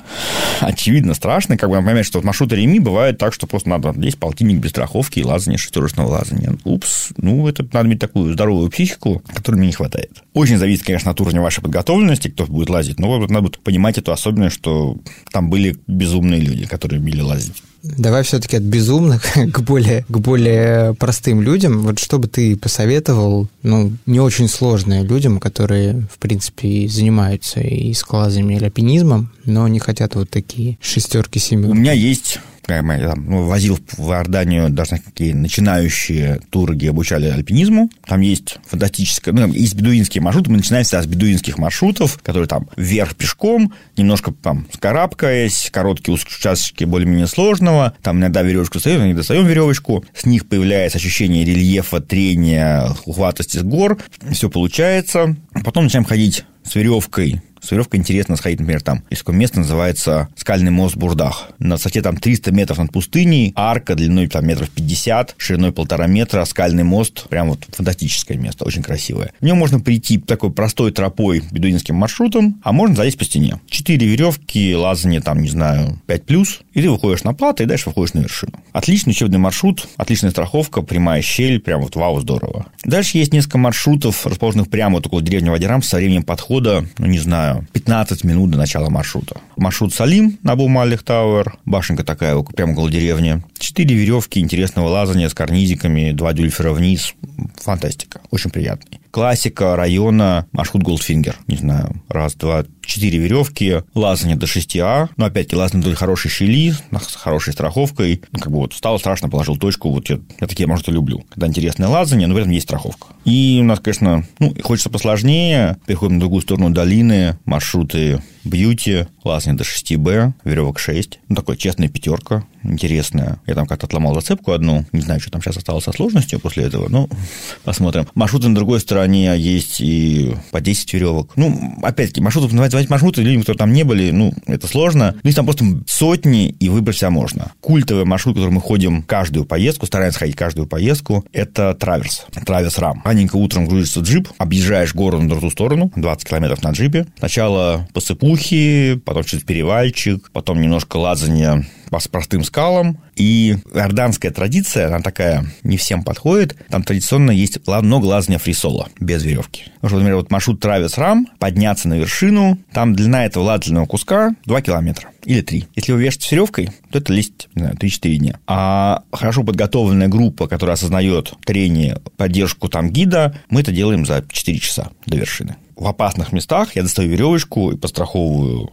Очевидно, 0.60 1.14
страшно. 1.14 1.56
Как 1.56 1.70
бы 1.70 1.76
понимаешь, 1.76 2.06
что 2.06 2.22
маршруты 2.22 2.56
Реми 2.56 2.78
бывает 2.78 3.18
так, 3.18 3.32
что 3.32 3.46
просто 3.46 3.68
надо 3.68 3.94
есть 4.00 4.18
полтинник 4.18 4.58
без 4.58 4.70
страховки 4.70 5.20
и 5.20 5.24
лазание 5.24 5.58
шестерочного 5.58 6.08
лазания. 6.08 6.56
Упс, 6.64 7.08
ну, 7.16 7.46
это 7.48 7.66
надо 7.72 7.88
иметь 7.88 8.00
такую 8.00 8.32
здоровую 8.32 8.70
психику, 8.70 9.22
которой 9.32 9.56
мне 9.56 9.68
не 9.68 9.72
хватает. 9.72 10.22
Очень 10.34 10.58
зависит, 10.58 10.84
конечно, 10.84 11.10
от 11.10 11.20
уровня 11.20 11.40
вашей 11.40 11.62
подготовленности, 11.62 12.28
кто 12.28 12.46
будет 12.46 12.70
лазить, 12.70 12.98
но 12.98 13.18
надо 13.26 13.50
понимать 13.62 13.98
эту 13.98 14.12
особенность, 14.12 14.56
что 14.56 14.96
там 15.30 15.50
были 15.50 15.76
безумные 16.06 16.40
люди, 16.40 16.66
которые 16.66 17.00
умели 17.00 17.20
лазить. 17.20 17.62
Давай 17.82 18.22
все-таки 18.22 18.56
от 18.56 18.62
безумных 18.62 19.22
к 19.52 19.60
более, 19.60 20.04
к 20.08 20.18
более 20.18 20.94
простым 20.94 21.42
людям. 21.42 21.82
Вот 21.82 21.98
что 21.98 22.18
бы 22.18 22.28
ты 22.28 22.56
посоветовал, 22.56 23.48
ну, 23.62 23.92
не 24.06 24.20
очень 24.20 24.48
сложные 24.48 25.02
людям, 25.04 25.40
которые, 25.40 26.06
в 26.12 26.18
принципе, 26.18 26.88
занимаются 26.88 27.60
и 27.60 27.92
скалазами, 27.92 28.54
и 28.54 28.64
альпинизмом, 28.64 29.32
но 29.44 29.68
не 29.68 29.78
хотят 29.78 30.14
вот 30.14 30.30
такие 30.30 30.78
шестерки, 30.80 31.38
семерки. 31.38 31.70
У 31.70 31.74
меня 31.74 31.92
есть 31.92 32.40
там, 32.66 33.24
ну, 33.26 33.42
возил 33.44 33.78
в 33.96 34.10
Иорданию 34.10 34.70
даже 34.70 34.98
такие 35.04 35.34
начинающие 35.34 36.40
туры, 36.50 36.74
где 36.74 36.90
обучали 36.90 37.26
альпинизму. 37.26 37.90
Там 38.06 38.20
есть 38.20 38.58
фантастическое, 38.66 39.32
ну, 39.32 39.40
там 39.42 39.52
есть 39.52 39.74
бедуинские 39.74 40.22
маршруты. 40.22 40.50
Мы 40.50 40.58
начинаем 40.58 40.84
всегда 40.84 41.02
с 41.02 41.06
бедуинских 41.06 41.58
маршрутов, 41.58 42.18
которые 42.22 42.48
там 42.48 42.68
вверх 42.76 43.14
пешком, 43.14 43.72
немножко 43.96 44.32
там 44.32 44.66
скарабкаясь, 44.72 45.70
короткие 45.72 46.14
участки 46.14 46.84
более-менее 46.84 47.26
сложного. 47.26 47.94
Там 48.02 48.18
иногда 48.18 48.42
веревочку 48.42 48.74
достаем, 48.74 49.00
иногда 49.00 49.18
достаем 49.18 49.46
веревочку. 49.46 50.04
С 50.14 50.26
них 50.26 50.48
появляется 50.48 50.98
ощущение 50.98 51.44
рельефа, 51.44 52.00
трения, 52.00 52.88
ухватости 53.04 53.58
с 53.58 53.62
гор. 53.62 53.98
Все 54.32 54.50
получается. 54.50 55.36
Потом 55.64 55.84
начинаем 55.84 56.04
ходить 56.04 56.44
с 56.64 56.74
веревкой 56.74 57.42
с 57.60 57.70
веревкой 57.70 58.00
интересно 58.00 58.36
сходить, 58.36 58.60
например, 58.60 58.82
там, 58.82 59.02
есть 59.10 59.22
такое 59.22 59.36
место, 59.36 59.60
называется 59.60 60.28
скальный 60.36 60.70
мост 60.70 60.96
Бурдах. 60.96 61.50
На 61.58 61.76
высоте 61.76 62.02
там 62.02 62.16
300 62.16 62.52
метров 62.52 62.78
над 62.78 62.92
пустыней, 62.92 63.52
арка 63.56 63.94
длиной 63.94 64.28
там 64.28 64.46
метров 64.46 64.70
50, 64.70 65.34
шириной 65.36 65.72
полтора 65.72 66.06
метра, 66.06 66.44
скальный 66.44 66.84
мост, 66.84 67.28
прям 67.28 67.50
вот 67.50 67.60
фантастическое 67.70 68.36
место, 68.36 68.64
очень 68.64 68.82
красивое. 68.82 69.32
В 69.40 69.44
нем 69.44 69.56
можно 69.58 69.80
прийти 69.80 70.18
такой 70.18 70.50
простой 70.52 70.92
тропой 70.92 71.42
бедуинским 71.50 71.94
маршрутом, 71.94 72.60
а 72.62 72.72
можно 72.72 72.96
залезть 72.96 73.18
по 73.18 73.24
стене. 73.24 73.60
Четыре 73.68 74.06
веревки, 74.06 74.74
лазание 74.74 75.20
там, 75.20 75.42
не 75.42 75.48
знаю, 75.48 76.00
5 76.06 76.24
плюс, 76.24 76.60
и 76.72 76.82
ты 76.82 76.90
выходишь 76.90 77.24
на 77.24 77.34
плато, 77.34 77.62
и 77.62 77.66
дальше 77.66 77.88
выходишь 77.88 78.14
на 78.14 78.20
вершину. 78.20 78.52
Отличный 78.72 79.12
учебный 79.12 79.38
маршрут, 79.38 79.88
отличная 79.96 80.30
страховка, 80.30 80.82
прямая 80.82 81.22
щель, 81.22 81.60
прям 81.60 81.80
вот 81.80 81.96
вау, 81.96 82.20
здорово. 82.20 82.66
Дальше 82.84 83.18
есть 83.18 83.32
несколько 83.32 83.58
маршрутов, 83.58 84.26
расположенных 84.26 84.68
прямо 84.68 84.96
вот 84.96 85.06
около 85.06 85.22
деревни 85.22 85.48
Вадирам, 85.48 85.82
со 85.82 85.96
временем 85.96 86.22
подхода, 86.22 86.86
ну, 86.98 87.06
не 87.06 87.18
знаю, 87.18 87.45
15 87.72 88.24
минут 88.24 88.50
до 88.50 88.58
начала 88.58 88.90
маршрута. 88.90 89.40
Маршрут 89.56 89.94
Салим 89.94 90.38
на 90.42 90.56
Бумалих 90.56 91.02
Тауэр, 91.02 91.58
башенка 91.64 92.04
такая 92.04 92.40
прямо 92.42 92.72
около 92.72 92.90
деревни. 92.90 93.42
Четыре 93.58 93.94
веревки 93.94 94.40
интересного 94.40 94.88
лазания 94.88 95.28
с 95.28 95.34
карнизиками, 95.34 96.12
два 96.12 96.32
дюльфера 96.32 96.72
вниз. 96.72 97.14
Фантастика, 97.56 98.20
очень 98.30 98.50
приятный. 98.50 99.00
Классика 99.10 99.76
района, 99.76 100.46
маршрут 100.52 100.82
Goldfinger. 100.82 101.36
Не 101.46 101.56
знаю, 101.56 102.02
раз, 102.08 102.34
два, 102.34 102.64
4 102.86 103.18
веревки, 103.18 103.82
лазание 103.94 104.36
до 104.36 104.46
6А, 104.46 105.08
но 105.16 105.26
опять-таки 105.26 105.56
лазание 105.56 105.82
вдоль 105.82 105.96
хорошей 105.96 106.30
щели, 106.30 106.72
с 106.72 107.14
хорошей 107.16 107.52
страховкой. 107.52 108.22
Ну, 108.32 108.38
как 108.38 108.52
бы 108.52 108.58
вот 108.58 108.74
стало 108.74 108.98
страшно, 108.98 109.28
положил 109.28 109.56
точку, 109.56 109.90
вот 109.90 110.08
я, 110.08 110.20
я 110.40 110.46
такие 110.46 110.66
маршруты 110.66 110.92
люблю. 110.92 111.24
Когда 111.30 111.46
интересное 111.46 111.88
лазание, 111.88 112.26
но 112.26 112.34
в 112.34 112.38
этом 112.38 112.50
есть 112.50 112.66
страховка. 112.66 113.08
И 113.24 113.58
у 113.60 113.64
нас, 113.64 113.80
конечно, 113.80 114.24
ну, 114.38 114.54
хочется 114.62 114.88
посложнее, 114.88 115.76
переходим 115.86 116.14
на 116.14 116.20
другую 116.20 116.42
сторону 116.42 116.70
долины, 116.70 117.38
маршрут 117.44 118.22
Beauty, 118.44 119.06
лазание 119.24 119.58
до 119.58 119.64
6Б, 119.64 120.32
веревок 120.44 120.78
6. 120.78 121.18
Ну, 121.28 121.36
такой 121.36 121.56
честная 121.56 121.88
пятерка, 121.88 122.44
интересная. 122.62 123.40
Я 123.46 123.54
там 123.54 123.66
как-то 123.66 123.86
отломал 123.86 124.14
зацепку 124.14 124.52
одну, 124.52 124.86
не 124.92 125.00
знаю, 125.00 125.20
что 125.20 125.30
там 125.30 125.42
сейчас 125.42 125.56
осталось 125.56 125.84
со 125.84 125.92
сложностью 125.92 126.40
после 126.40 126.64
этого, 126.64 126.88
ну, 126.88 127.08
посмотрим. 127.64 128.06
Маршруты 128.14 128.48
на 128.48 128.54
другой 128.54 128.80
стороне 128.80 129.36
есть 129.36 129.80
и 129.80 130.34
по 130.52 130.60
10 130.60 130.94
веревок. 130.94 131.32
Ну, 131.36 131.78
опять-таки, 131.82 132.20
маршрутов 132.20 132.52
называть 132.52 132.74
маршруты 132.88 133.22
людям, 133.22 133.40
которые 133.40 133.58
там 133.58 133.72
не 133.72 133.82
были, 133.82 134.10
ну, 134.10 134.32
это 134.46 134.66
сложно. 134.66 135.14
Ну, 135.22 135.32
там 135.32 135.44
просто 135.44 135.64
сотни, 135.86 136.48
и 136.48 136.68
выбрать 136.68 136.96
себя 136.96 137.10
можно. 137.10 137.52
Культовый 137.60 138.04
маршрут, 138.04 138.36
который 138.36 138.50
мы 138.50 138.60
ходим 138.60 139.02
каждую 139.02 139.44
поездку, 139.44 139.86
стараемся 139.86 140.18
ходить 140.18 140.36
каждую 140.36 140.66
поездку, 140.66 141.24
это 141.32 141.74
траверс. 141.74 142.26
Траверс 142.44 142.78
рам. 142.78 143.02
Раненько 143.04 143.36
утром 143.36 143.66
грузится 143.66 144.00
джип, 144.00 144.28
объезжаешь 144.38 144.94
гору 144.94 145.20
на 145.20 145.28
другую 145.28 145.50
сторону, 145.50 145.92
20 145.96 146.28
километров 146.28 146.62
на 146.62 146.70
джипе. 146.70 147.06
Сначала 147.18 147.88
по 147.92 148.00
сыпухе, 148.00 149.00
потом 149.04 149.24
через 149.24 149.44
перевальчик, 149.44 150.30
потом 150.32 150.60
немножко 150.60 150.96
лазания 150.96 151.66
по 151.90 151.98
простым 152.10 152.44
скалам. 152.44 152.98
И 153.16 153.56
иорданская 153.72 154.30
традиция, 154.30 154.88
она 154.88 155.00
такая 155.00 155.46
не 155.62 155.76
всем 155.76 156.02
подходит. 156.02 156.56
Там 156.68 156.82
традиционно 156.82 157.30
есть 157.30 157.58
много 157.66 158.06
лазания 158.06 158.38
фрисола 158.38 158.88
без 159.00 159.22
веревки. 159.24 159.64
Потому 159.76 159.88
что, 159.88 159.96
например, 159.96 160.16
вот 160.16 160.30
маршрут 160.30 160.60
Травис 160.60 160.98
Рам, 160.98 161.26
подняться 161.38 161.88
на 161.88 161.94
вершину, 161.94 162.58
там 162.72 162.94
длина 162.94 163.24
этого 163.24 163.44
лазательного 163.44 163.86
куска 163.86 164.34
2 164.44 164.62
километра 164.62 165.10
или 165.24 165.40
3. 165.40 165.68
Если 165.74 165.92
вы 165.92 166.02
вешаете 166.02 166.28
с 166.28 166.32
веревкой, 166.32 166.70
то 166.90 166.98
это 166.98 167.12
лезть, 167.12 167.48
не 167.54 167.62
знаю, 167.62 167.76
3-4 167.76 168.16
дня. 168.16 168.38
А 168.46 169.02
хорошо 169.12 169.42
подготовленная 169.44 170.08
группа, 170.08 170.46
которая 170.46 170.74
осознает 170.74 171.32
трение, 171.44 172.00
поддержку 172.16 172.68
там 172.68 172.90
гида, 172.90 173.38
мы 173.48 173.62
это 173.62 173.72
делаем 173.72 174.06
за 174.06 174.24
4 174.28 174.58
часа 174.58 174.90
до 175.06 175.16
вершины 175.16 175.56
в 175.76 175.86
опасных 175.86 176.32
местах 176.32 176.74
я 176.74 176.82
достаю 176.82 177.10
веревочку 177.10 177.70
и 177.70 177.76
постраховываю. 177.76 178.70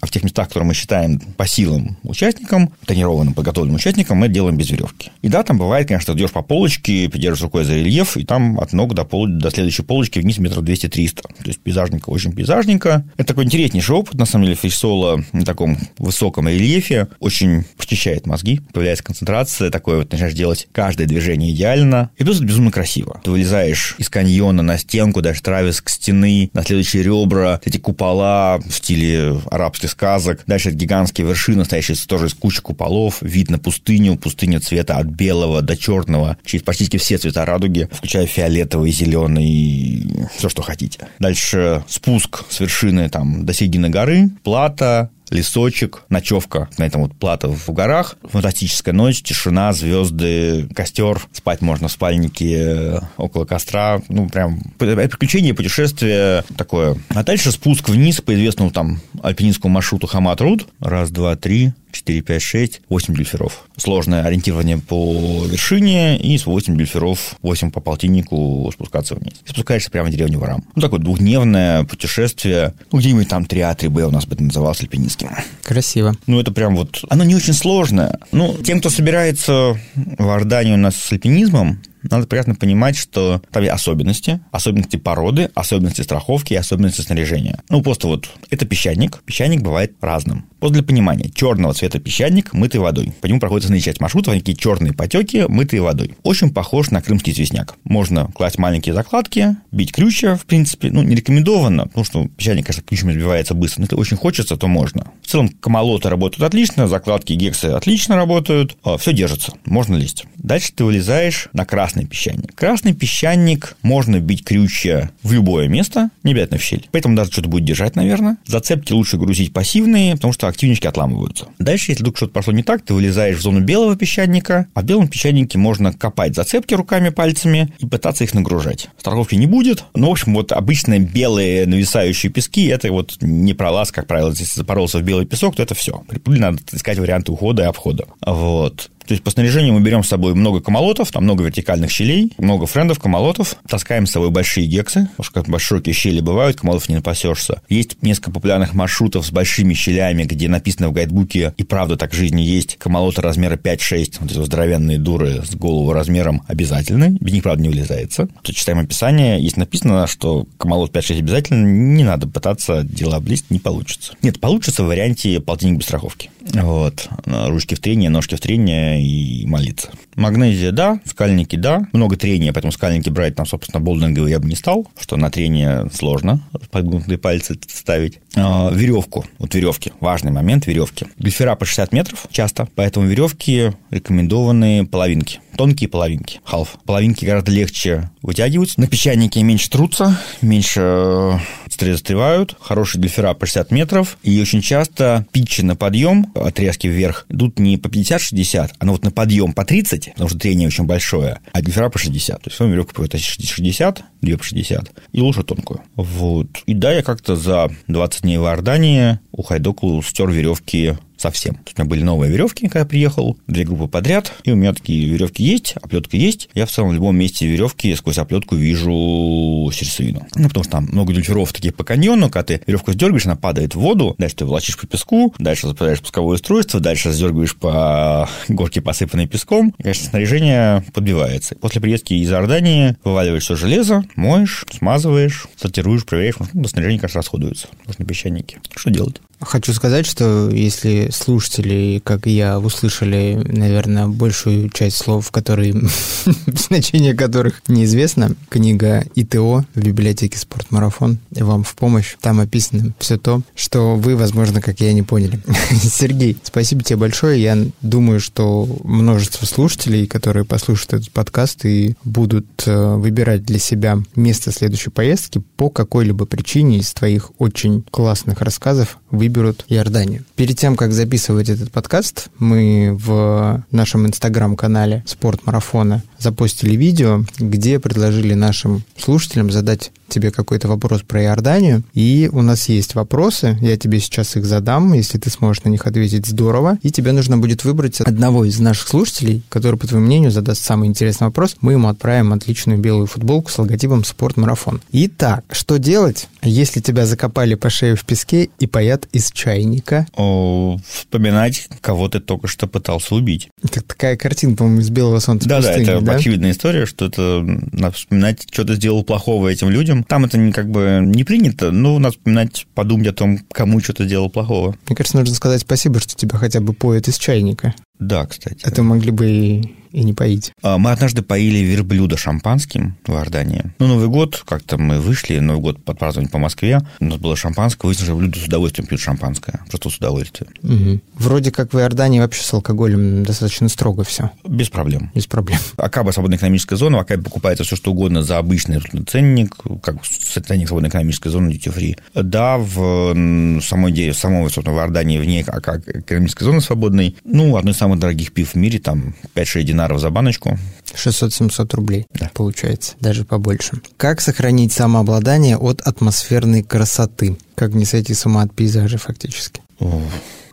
А 0.00 0.06
в 0.06 0.10
тех 0.10 0.24
местах, 0.24 0.48
которые 0.48 0.66
мы 0.66 0.74
считаем 0.74 1.20
по 1.20 1.46
силам 1.46 1.98
участникам, 2.02 2.72
тренированным, 2.86 3.34
подготовленным 3.34 3.76
участникам, 3.76 4.18
мы 4.18 4.28
делаем 4.28 4.56
без 4.56 4.70
веревки. 4.70 5.10
И 5.22 5.28
да, 5.28 5.42
там 5.42 5.58
бывает, 5.58 5.88
конечно, 5.88 6.12
идешь 6.12 6.32
по 6.32 6.42
полочке, 6.42 7.08
придерживаешь 7.08 7.42
рукой 7.42 7.64
за 7.64 7.74
рельеф, 7.74 8.16
и 8.16 8.24
там 8.24 8.58
от 8.58 8.72
ног 8.72 8.94
до, 8.94 9.04
пол... 9.04 9.26
до 9.28 9.50
следующей 9.50 9.82
полочки 9.82 10.18
вниз 10.18 10.38
метров 10.38 10.64
200-300. 10.64 11.14
То 11.16 11.32
есть 11.44 11.60
пейзажненько, 11.60 12.08
очень 12.08 12.32
пейзажненько. 12.32 13.04
Это 13.16 13.28
такой 13.28 13.44
интереснейший 13.44 13.94
опыт, 13.94 14.14
на 14.14 14.24
самом 14.24 14.44
деле, 14.44 14.56
фрисола 14.56 15.22
на 15.32 15.44
таком 15.44 15.76
высоком 15.98 16.48
рельефе. 16.48 17.08
Очень 17.20 17.64
прочищает 17.76 18.26
мозги, 18.26 18.60
появляется 18.72 19.04
концентрация, 19.04 19.70
такое 19.70 19.98
вот 19.98 20.12
начинаешь 20.12 20.34
делать 20.34 20.68
каждое 20.72 21.06
движение 21.06 21.52
идеально. 21.52 22.10
И 22.16 22.24
плюс 22.24 22.36
это 22.36 22.46
безумно 22.46 22.70
красиво. 22.70 23.20
Ты 23.22 23.30
вылезаешь 23.30 23.96
из 23.98 24.08
каньона 24.08 24.62
на 24.62 24.78
стенку, 24.78 25.20
даже 25.20 25.42
травис 25.42 25.80
к 25.82 25.90
стены, 25.90 26.37
на 26.52 26.62
следующие 26.62 27.02
ребра, 27.02 27.60
эти 27.64 27.78
купола 27.78 28.58
в 28.58 28.72
стиле 28.72 29.40
арабских 29.50 29.90
сказок. 29.90 30.44
Дальше 30.46 30.70
гигантские 30.70 31.26
вершины, 31.26 31.64
стоящие 31.64 31.96
тоже 32.06 32.26
из 32.26 32.34
кучи 32.34 32.60
куполов. 32.60 33.22
Вид 33.22 33.50
на 33.50 33.58
пустыню, 33.58 34.16
пустыня 34.16 34.60
цвета 34.60 34.96
от 34.96 35.06
белого 35.06 35.62
до 35.62 35.76
черного, 35.76 36.36
через 36.44 36.64
почти 36.64 36.98
все 36.98 37.18
цвета 37.18 37.44
радуги, 37.44 37.88
включая 37.92 38.26
фиолетовый, 38.26 38.92
зеленый, 38.92 40.28
все, 40.36 40.48
что 40.48 40.62
хотите. 40.62 41.08
Дальше 41.18 41.84
спуск 41.88 42.44
с 42.48 42.60
вершины 42.60 43.08
там 43.08 43.44
до 43.44 43.52
середины 43.52 43.88
горы, 43.88 44.30
плата, 44.42 45.10
лесочек, 45.30 46.04
ночевка 46.08 46.68
на 46.78 46.84
этом 46.84 47.02
вот 47.02 47.14
плато 47.14 47.50
в 47.50 47.68
горах, 47.72 48.16
фантастическая 48.24 48.94
ночь, 48.94 49.22
тишина, 49.22 49.72
звезды, 49.72 50.68
костер, 50.74 51.20
спать 51.32 51.60
можно 51.60 51.88
в 51.88 51.92
спальнике 51.92 52.56
э, 52.58 53.00
около 53.16 53.44
костра, 53.44 54.00
ну, 54.08 54.28
прям 54.28 54.60
приключение, 54.78 55.54
путешествие 55.54 56.44
такое. 56.56 56.96
А 57.10 57.22
дальше 57.24 57.52
спуск 57.52 57.88
вниз 57.88 58.20
по 58.20 58.34
известному 58.34 58.70
там 58.70 59.00
альпинистскому 59.22 59.74
маршруту 59.74 60.06
Хамат-Руд, 60.06 60.66
раз, 60.80 61.10
два, 61.10 61.36
три, 61.36 61.72
4, 61.92 62.22
5, 62.22 62.42
6, 62.42 62.80
8 62.88 63.14
дюльферов. 63.14 63.66
Сложное 63.76 64.24
ориентирование 64.24 64.78
по 64.78 65.44
вершине 65.46 66.18
и 66.18 66.36
с 66.36 66.46
8 66.46 66.76
дюльферов, 66.76 67.36
8 67.42 67.70
по 67.70 67.80
полтиннику 67.80 68.70
спускаться 68.72 69.14
вниз. 69.14 69.34
И 69.46 69.50
спускаешься 69.50 69.90
прямо 69.90 70.08
в 70.08 70.12
деревню 70.12 70.38
Варам. 70.38 70.64
Ну, 70.74 70.82
такое 70.82 71.00
двухдневное 71.00 71.84
путешествие. 71.84 72.74
Ну, 72.92 72.98
где-нибудь 72.98 73.28
там 73.28 73.44
3А, 73.44 73.76
3Б 73.76 74.02
у 74.02 74.10
нас 74.10 74.26
бы 74.26 74.34
это 74.34 74.44
называлось 74.44 74.80
альпинистским. 74.80 75.30
Красиво. 75.62 76.14
Ну, 76.26 76.40
это 76.40 76.52
прям 76.52 76.76
вот... 76.76 77.04
Оно 77.08 77.24
не 77.24 77.34
очень 77.34 77.54
сложное. 77.54 78.18
Ну, 78.32 78.56
тем, 78.62 78.80
кто 78.80 78.90
собирается 78.90 79.78
в 79.94 80.24
Иорданию 80.24 80.74
у 80.74 80.78
нас 80.78 80.96
с 80.96 81.12
альпинизмом, 81.12 81.80
надо 82.02 82.26
прекрасно 82.26 82.54
понимать, 82.54 82.96
что 82.96 83.42
там 83.50 83.62
есть 83.62 83.74
особенности, 83.74 84.40
особенности 84.50 84.96
породы, 84.96 85.50
особенности 85.54 86.02
страховки 86.02 86.52
и 86.52 86.56
особенности 86.56 87.00
снаряжения. 87.00 87.60
Ну, 87.68 87.82
просто 87.82 88.06
вот 88.06 88.30
это 88.50 88.66
песчаник. 88.66 89.22
Песчаник 89.24 89.62
бывает 89.62 89.94
разным. 90.00 90.46
Просто 90.58 90.74
для 90.74 90.82
понимания, 90.82 91.30
черного 91.32 91.72
цвета 91.74 92.00
песчаник, 92.00 92.52
мытый 92.52 92.80
водой. 92.80 93.12
По 93.20 93.26
нему 93.26 93.40
проходит 93.40 93.64
основная 93.64 93.80
часть 93.80 94.00
маршрута, 94.00 94.32
такие 94.32 94.56
черные 94.56 94.92
потеки, 94.92 95.46
мытые 95.48 95.82
водой. 95.82 96.14
Очень 96.24 96.52
похож 96.52 96.90
на 96.90 97.00
крымский 97.00 97.32
известняк. 97.32 97.76
Можно 97.84 98.26
класть 98.34 98.58
маленькие 98.58 98.94
закладки, 98.94 99.56
бить 99.70 99.92
крючья, 99.92 100.34
в 100.34 100.44
принципе, 100.44 100.90
ну, 100.90 101.02
не 101.02 101.14
рекомендовано, 101.14 101.86
потому 101.86 102.04
что 102.04 102.26
песчаник, 102.36 102.66
конечно, 102.66 102.82
крючьями 102.82 103.12
сбивается 103.12 103.54
быстро, 103.54 103.80
но 103.80 103.84
если 103.84 103.96
очень 103.96 104.16
хочется, 104.16 104.56
то 104.56 104.66
можно. 104.66 105.06
В 105.22 105.28
целом, 105.28 105.48
камолоты 105.48 106.08
работают 106.08 106.42
отлично, 106.42 106.88
закладки 106.88 107.32
гексы 107.34 107.66
отлично 107.66 108.16
работают, 108.16 108.76
а, 108.82 108.98
все 108.98 109.12
держится, 109.12 109.52
можно 109.64 109.94
лезть. 109.94 110.24
Дальше 110.36 110.72
ты 110.74 110.84
вылезаешь 110.84 111.48
на 111.52 111.64
красный 111.64 112.06
песчаник. 112.06 112.54
Красный 112.54 112.94
песчаник 112.94 113.76
можно 113.82 114.18
бить 114.20 114.44
крючья 114.44 115.10
в 115.22 115.32
любое 115.32 115.68
место, 115.68 116.10
не 116.22 116.32
обязательно 116.32 116.58
в 116.58 116.62
щель. 116.62 116.88
Поэтому 116.90 117.16
даже 117.16 117.30
что-то 117.30 117.48
будет 117.48 117.64
держать, 117.64 117.96
наверное. 117.96 118.38
Зацепки 118.46 118.92
лучше 118.92 119.16
грузить 119.18 119.52
пассивные, 119.52 120.14
потому 120.14 120.32
что 120.32 120.47
активнички 120.48 120.86
отламываются. 120.86 121.48
Дальше, 121.58 121.92
если 121.92 122.02
вдруг 122.02 122.16
что-то 122.16 122.32
пошло 122.32 122.52
не 122.52 122.62
так, 122.62 122.82
ты 122.82 122.94
вылезаешь 122.94 123.36
в 123.36 123.40
зону 123.40 123.60
белого 123.60 123.96
песчаника, 123.96 124.66
а 124.74 124.80
в 124.80 124.84
белом 124.84 125.08
песчанике 125.08 125.58
можно 125.58 125.92
копать 125.92 126.34
зацепки 126.34 126.74
руками, 126.74 127.10
пальцами 127.10 127.72
и 127.78 127.86
пытаться 127.86 128.24
их 128.24 128.34
нагружать. 128.34 128.88
Страховки 128.98 129.34
не 129.34 129.46
будет, 129.46 129.84
но, 129.94 130.08
в 130.08 130.12
общем, 130.12 130.34
вот 130.34 130.52
обычные 130.52 131.00
белые 131.00 131.66
нависающие 131.66 132.30
пески, 132.32 132.66
это 132.66 132.90
вот 132.92 133.16
не 133.20 133.54
пролаз, 133.54 133.92
как 133.92 134.06
правило, 134.06 134.30
если 134.30 134.44
запоролся 134.44 134.98
в 134.98 135.02
белый 135.02 135.26
песок, 135.26 135.56
то 135.56 135.62
это 135.62 135.74
все. 135.74 136.02
При 136.08 136.38
надо 136.38 136.58
искать 136.72 136.98
варианты 136.98 137.32
ухода 137.32 137.62
и 137.62 137.66
обхода. 137.66 138.06
Вот. 138.24 138.90
То 139.08 139.12
есть 139.12 139.24
по 139.24 139.30
снаряжению 139.30 139.72
мы 139.72 139.80
берем 139.80 140.04
с 140.04 140.08
собой 140.08 140.34
много 140.34 140.60
камолотов, 140.60 141.10
там 141.10 141.24
много 141.24 141.42
вертикальных 141.42 141.90
щелей, 141.90 142.34
много 142.36 142.66
френдов, 142.66 143.00
камолотов, 143.00 143.56
таскаем 143.66 144.06
с 144.06 144.10
собой 144.10 144.28
большие 144.28 144.66
гексы, 144.66 145.08
потому 145.16 145.24
что 145.24 145.42
как 145.42 145.60
широкие 145.60 145.94
щели 145.94 146.20
бывают, 146.20 146.60
камолотов 146.60 146.90
не 146.90 146.96
напасешься. 146.96 147.62
Есть 147.70 148.02
несколько 148.02 148.32
популярных 148.32 148.74
маршрутов 148.74 149.24
с 149.24 149.30
большими 149.30 149.72
щелями, 149.72 150.24
где 150.24 150.48
написано 150.48 150.90
в 150.90 150.92
гайдбуке, 150.92 151.54
и 151.56 151.64
правда 151.64 151.96
так 151.96 152.12
в 152.12 152.16
жизни 152.16 152.42
есть, 152.42 152.76
камолоты 152.76 153.22
размера 153.22 153.56
5-6, 153.56 154.16
вот 154.20 154.30
эти 154.30 154.44
здоровенные 154.44 154.98
дуры 154.98 155.42
с 155.42 155.54
голову 155.54 155.92
размером 155.94 156.42
обязательны, 156.46 157.16
без 157.18 157.32
них, 157.32 157.42
правда, 157.44 157.62
не 157.62 157.70
вылезается. 157.70 158.28
Тут 158.42 158.56
читаем 158.56 158.80
описание, 158.80 159.42
есть 159.42 159.56
написано, 159.56 160.06
что 160.06 160.46
камолот 160.58 160.94
5-6 160.94 161.20
обязательно, 161.20 161.66
не 161.66 162.04
надо 162.04 162.28
пытаться 162.28 162.82
дела 162.82 163.16
облезть, 163.16 163.46
не 163.48 163.58
получится. 163.58 164.12
Нет, 164.20 164.38
получится 164.38 164.84
в 164.84 164.86
варианте 164.86 165.40
полтинник 165.40 165.78
без 165.78 165.86
страховки. 165.86 166.30
Вот. 166.52 167.08
Ручки 167.24 167.74
в 167.74 167.80
трение, 167.80 168.10
ножки 168.10 168.34
в 168.34 168.40
трение 168.40 168.97
и 168.98 169.46
молиться. 169.46 169.92
Магнезия, 170.18 170.72
да, 170.72 171.00
скальники, 171.04 171.54
да. 171.54 171.86
Много 171.92 172.16
трения, 172.16 172.52
поэтому 172.52 172.72
скальники 172.72 173.08
брать 173.08 173.36
там, 173.36 173.46
собственно, 173.46 173.80
болдинговые 173.80 174.32
я 174.32 174.40
бы 174.40 174.48
не 174.48 174.56
стал, 174.56 174.88
что 174.98 175.16
на 175.16 175.30
трение 175.30 175.88
сложно 175.92 176.40
подгнутые 176.70 177.18
пальцы 177.18 177.56
ставить. 177.68 178.18
А, 178.36 178.70
веревку, 178.72 179.24
вот 179.38 179.54
веревки, 179.54 179.92
важный 180.00 180.32
момент 180.32 180.66
веревки. 180.66 181.06
Глифера 181.18 181.54
по 181.54 181.64
60 181.64 181.92
метров 181.92 182.26
часто, 182.32 182.68
поэтому 182.74 183.06
веревки 183.06 183.72
рекомендованы 183.90 184.86
половинки 184.86 185.40
тонкие 185.58 185.88
половинки, 185.88 186.40
халф. 186.44 186.78
Половинки 186.86 187.24
гораздо 187.24 187.50
легче 187.50 188.10
вытягиваются, 188.22 188.80
на 188.80 188.86
песчанике 188.86 189.42
меньше 189.42 189.68
трутся, 189.68 190.16
меньше 190.40 190.80
э, 190.80 191.32
застревают, 191.80 192.56
хорошие 192.60 193.00
длифера 193.00 193.34
по 193.34 193.44
60 193.44 193.72
метров, 193.72 194.18
и 194.22 194.40
очень 194.40 194.62
часто 194.62 195.26
питчи 195.32 195.62
на 195.62 195.74
подъем, 195.74 196.32
отрезки 196.34 196.86
вверх, 196.86 197.26
идут 197.28 197.58
не 197.58 197.76
по 197.76 197.88
50-60, 197.88 198.70
а 198.78 198.86
вот 198.86 199.02
на 199.02 199.10
подъем 199.10 199.52
по 199.52 199.64
30, 199.64 200.07
потому 200.12 200.28
что 200.28 200.38
трение 200.38 200.68
очень 200.68 200.84
большое, 200.84 201.40
а 201.52 201.60
длифера 201.60 201.88
по 201.88 201.98
60. 201.98 202.42
То 202.42 202.50
есть 202.50 202.60
вам 202.60 202.70
веревка 202.70 202.94
по 202.94 203.02
60, 203.02 204.04
2 204.20 204.36
по 204.36 204.44
60, 204.44 204.92
и 205.12 205.20
лучше 205.20 205.42
тонкую. 205.42 205.80
Вот. 205.94 206.48
И 206.66 206.74
да, 206.74 206.92
я 206.92 207.02
как-то 207.02 207.36
за 207.36 207.70
20 207.88 208.22
дней 208.22 208.38
в 208.38 208.44
Иордании 208.44 209.18
у 209.32 209.42
Хайдоку 209.42 210.02
стер 210.02 210.30
веревки 210.30 210.96
совсем. 211.18 211.56
То 211.56 211.72
у 211.76 211.80
меня 211.80 211.88
были 211.88 212.02
новые 212.02 212.32
веревки, 212.32 212.66
когда 212.66 212.80
я 212.80 212.86
приехал, 212.86 213.36
две 213.46 213.64
группы 213.64 213.88
подряд, 213.88 214.32
и 214.44 214.52
у 214.52 214.56
меня 214.56 214.72
такие 214.72 215.08
веревки 215.08 215.42
есть, 215.42 215.74
оплетка 215.80 216.16
есть. 216.16 216.48
Я 216.54 216.66
в 216.66 216.70
целом 216.70 216.90
в 216.90 216.94
любом 216.94 217.16
месте 217.16 217.46
веревки 217.46 217.94
сквозь 217.94 218.18
оплетку 218.18 218.56
вижу 218.56 219.70
сердцевину. 219.72 220.26
Ну, 220.34 220.48
потому 220.48 220.64
что 220.64 220.72
там 220.72 220.84
много 220.86 221.12
дюльферов 221.12 221.52
таких 221.52 221.74
по 221.74 221.84
каньону, 221.84 222.30
когда 222.30 222.44
ты 222.44 222.62
веревку 222.66 222.92
сдергаешь, 222.92 223.26
она 223.26 223.36
падает 223.36 223.74
в 223.74 223.80
воду, 223.80 224.14
дальше 224.18 224.36
ты 224.36 224.44
волочишь 224.44 224.78
по 224.78 224.86
песку, 224.86 225.34
дальше 225.38 225.66
запускаешь 225.66 226.00
пусковое 226.00 226.36
устройство, 226.36 226.80
дальше 226.80 227.12
сдергиваешь 227.12 227.56
по 227.56 228.28
горке, 228.48 228.80
посыпанной 228.80 229.26
песком, 229.26 229.74
и, 229.78 229.82
конечно, 229.82 230.08
снаряжение 230.08 230.84
подбивается. 230.92 231.56
После 231.56 231.80
приездки 231.80 232.14
из 232.14 232.30
Иордании 232.30 232.96
вываливаешь 233.04 233.44
все 233.44 233.56
железо, 233.56 234.04
моешь, 234.16 234.64
смазываешь, 234.70 235.46
сортируешь, 235.56 236.04
проверяешь, 236.04 236.36
ну, 236.52 236.64
снаряжение, 236.64 237.00
конечно, 237.00 237.18
расходуется. 237.18 237.68
Нужно 237.86 238.04
песчаники. 238.04 238.58
Что 238.74 238.90
делать? 238.90 239.20
Хочу 239.40 239.72
сказать, 239.72 240.04
что 240.04 240.50
если 240.50 241.10
слушатели, 241.12 242.00
как 242.04 242.26
и 242.26 242.30
я, 242.30 242.58
услышали, 242.58 243.40
наверное, 243.46 244.08
большую 244.08 244.68
часть 244.70 244.96
слов, 244.96 245.30
которые 245.30 245.74
значение 246.46 247.14
которых 247.14 247.62
неизвестно, 247.68 248.34
книга 248.48 249.04
ИТО 249.14 249.64
в 249.74 249.80
библиотеке 249.80 250.38
«Спортмарафон» 250.38 251.18
вам 251.30 251.62
в 251.62 251.74
помощь. 251.76 252.16
Там 252.20 252.40
описано 252.40 252.92
все 252.98 253.16
то, 253.16 253.42
что 253.54 253.96
вы, 253.96 254.16
возможно, 254.16 254.60
как 254.60 254.80
я, 254.80 254.92
не 254.92 255.02
поняли. 255.02 255.40
Сергей, 255.82 256.36
спасибо 256.42 256.82
тебе 256.82 256.96
большое. 256.96 257.40
Я 257.40 257.56
думаю, 257.80 258.20
что 258.20 258.68
множество 258.82 259.46
слушателей, 259.46 260.06
которые 260.06 260.44
послушают 260.44 260.94
этот 260.94 261.10
подкаст 261.12 261.64
и 261.64 261.94
будут 262.02 262.46
э, 262.66 262.94
выбирать 262.96 263.44
для 263.44 263.60
себя 263.60 263.98
место 264.16 264.50
следующей 264.50 264.90
поездки 264.90 265.40
по 265.56 265.70
какой-либо 265.70 266.26
причине 266.26 266.78
из 266.78 266.92
твоих 266.92 267.30
очень 267.38 267.84
классных 267.90 268.40
рассказов, 268.40 268.98
вы 269.10 269.27
выберут 269.28 269.66
Иорданию. 269.68 270.24
Перед 270.36 270.58
тем, 270.58 270.74
как 270.74 270.94
записывать 270.94 271.50
этот 271.50 271.70
подкаст, 271.70 272.28
мы 272.38 272.96
в 272.98 273.62
нашем 273.70 274.06
инстаграм-канале 274.06 275.04
«Спорт 275.06 275.44
марафона» 275.44 276.02
запостили 276.18 276.74
видео, 276.74 277.24
где 277.38 277.78
предложили 277.78 278.32
нашим 278.32 278.82
слушателям 278.96 279.50
задать 279.50 279.92
тебе 280.08 280.30
какой-то 280.30 280.68
вопрос 280.68 281.02
про 281.02 281.22
Иорданию. 281.22 281.82
И 281.94 282.28
у 282.32 282.42
нас 282.42 282.68
есть 282.68 282.94
вопросы, 282.94 283.58
я 283.60 283.76
тебе 283.76 284.00
сейчас 284.00 284.36
их 284.36 284.46
задам, 284.46 284.92
если 284.94 285.18
ты 285.18 285.30
сможешь 285.30 285.64
на 285.64 285.68
них 285.68 285.86
ответить, 285.86 286.26
здорово. 286.26 286.78
И 286.82 286.90
тебе 286.90 287.12
нужно 287.12 287.38
будет 287.38 287.64
выбрать 287.64 288.00
одного 288.00 288.44
из 288.44 288.58
наших 288.58 288.88
слушателей, 288.88 289.42
который, 289.48 289.78
по 289.78 289.86
твоему 289.86 290.06
мнению, 290.06 290.30
задаст 290.30 290.64
самый 290.64 290.88
интересный 290.88 291.26
вопрос. 291.26 291.56
Мы 291.60 291.72
ему 291.72 291.88
отправим 291.88 292.32
отличную 292.32 292.78
белую 292.78 293.06
футболку 293.06 293.50
с 293.50 293.58
логотипом 293.58 294.02
«Спорт-марафон». 294.04 294.80
Итак, 294.92 295.44
что 295.50 295.78
делать, 295.78 296.28
если 296.42 296.80
тебя 296.80 297.06
закопали 297.06 297.54
по 297.54 297.70
шею 297.70 297.96
в 297.96 298.04
песке 298.04 298.48
и 298.58 298.66
паят 298.66 299.06
из 299.18 299.30
чайника? 299.30 300.06
О, 300.16 300.78
вспоминать, 300.88 301.68
кого 301.80 302.08
ты 302.08 302.20
только 302.20 302.46
что 302.46 302.66
пытался 302.66 303.14
убить. 303.14 303.48
Это 303.62 303.82
такая 303.82 304.16
картина, 304.16 304.56
по-моему, 304.56 304.80
из 304.80 304.90
«Белого 304.90 305.18
солнца 305.18 305.48
Да, 305.48 305.58
пустыни, 305.58 305.84
да, 305.84 305.92
это 305.94 306.04
да? 306.04 306.12
очевидная 306.14 306.50
история, 306.52 306.86
что 306.86 307.06
это 307.06 307.42
надо 307.42 307.94
вспоминать, 307.96 308.46
что 308.50 308.64
ты 308.64 308.74
сделал 308.74 309.04
плохого 309.04 309.48
этим 309.48 309.70
людям. 309.70 310.04
Там 310.04 310.24
это 310.24 310.38
не, 310.38 310.52
как 310.52 310.70
бы 310.70 311.02
не 311.04 311.24
принято, 311.24 311.70
но 311.70 311.98
надо 311.98 312.16
вспоминать, 312.16 312.66
подумать 312.74 313.08
о 313.08 313.12
том, 313.12 313.38
кому 313.52 313.80
что-то 313.80 314.04
сделал 314.04 314.30
плохого. 314.30 314.76
Мне 314.86 314.96
кажется, 314.96 315.18
нужно 315.18 315.34
сказать 315.34 315.60
спасибо, 315.60 316.00
что 316.00 316.14
тебя 316.14 316.38
хотя 316.38 316.60
бы 316.60 316.72
поют 316.72 317.08
из 317.08 317.18
чайника. 317.18 317.74
Да, 317.98 318.26
кстати. 318.26 318.60
Это 318.64 318.82
могли 318.82 319.10
бы 319.10 319.28
и, 319.28 319.74
и 319.92 320.02
не 320.04 320.12
поить. 320.12 320.52
А, 320.62 320.78
Мы 320.78 320.90
однажды 320.92 321.22
поили 321.22 321.58
верблюда 321.58 322.16
шампанским 322.16 322.96
в 323.06 323.12
Иордании. 323.12 323.64
Ну, 323.78 323.86
Новый 323.88 324.08
год, 324.08 324.42
как-то 324.46 324.78
мы 324.78 325.00
вышли, 325.00 325.38
Новый 325.38 325.60
год 325.62 325.84
подпраздновали 325.84 326.28
по 326.30 326.38
Москве. 326.38 326.80
У 327.00 327.04
нас 327.06 327.18
было 327.18 327.36
шампанское, 327.36 327.86
выяснилось, 327.86 328.08
что 328.08 328.14
верблюды 328.14 328.40
с 328.40 328.44
удовольствием 328.46 328.86
пьют 328.86 329.00
шампанское. 329.00 329.60
Просто 329.68 329.90
с 329.90 329.96
удовольствием. 329.96 330.52
Мгм. 330.62 331.00
Вроде 331.14 331.50
как 331.50 331.72
в 331.72 331.78
Иордании 331.78 332.20
вообще 332.20 332.42
с 332.42 332.52
алкоголем 332.52 333.24
достаточно 333.24 333.68
строго 333.68 334.04
все, 334.04 334.30
Без 334.46 334.68
проблем. 334.68 335.10
без 335.14 335.26
проблем. 335.26 335.58
Акаба 335.76 336.10
свободная 336.10 336.38
экономическая 336.38 336.76
зона, 336.76 336.98
в 336.98 337.00
Акабе 337.00 337.22
покупается 337.22 337.64
все, 337.64 337.76
что 337.76 337.92
угодно 337.92 338.22
за 338.22 338.38
обычный 338.38 338.80
ценник, 339.06 339.56
как 339.82 340.02
ценник 340.04 340.68
свободной 340.68 340.88
экономической 340.90 341.28
зоны 341.28 341.50
duty 341.50 341.74
free. 341.74 341.98
Да, 342.22 342.58
в 342.58 343.60
самой, 343.62 344.10
в 344.10 344.14
самой 344.16 344.42
собственно, 344.50 344.76
в 344.76 344.80
Иордании 344.80 345.18
вне 345.18 345.42
Ака- 345.46 345.82
экономической 345.86 346.44
зоны 346.44 346.60
свободной, 346.60 347.16
ну, 347.24 347.56
одно 347.56 347.70
из 347.70 347.76
самых 347.76 347.98
дорогих 347.98 348.32
пив 348.32 348.50
в 348.52 348.54
мире, 348.56 348.78
там 348.78 349.14
5-6 349.34 349.62
динаров 349.78 350.00
за 350.00 350.10
баночку. 350.10 350.58
600-700 350.94 351.74
рублей 351.76 352.06
Да. 352.14 352.30
получается, 352.34 352.94
даже 353.00 353.24
побольше. 353.24 353.80
Как 353.96 354.20
сохранить 354.20 354.72
самообладание 354.72 355.56
от 355.56 355.80
атмосферной 355.82 356.62
красоты? 356.64 357.36
Как 357.54 357.74
не 357.74 357.84
сойти 357.84 358.14
с 358.14 358.26
ума 358.26 358.42
от 358.42 358.52
пейзажа 358.54 358.98
фактически? 358.98 359.60
О, 359.78 360.02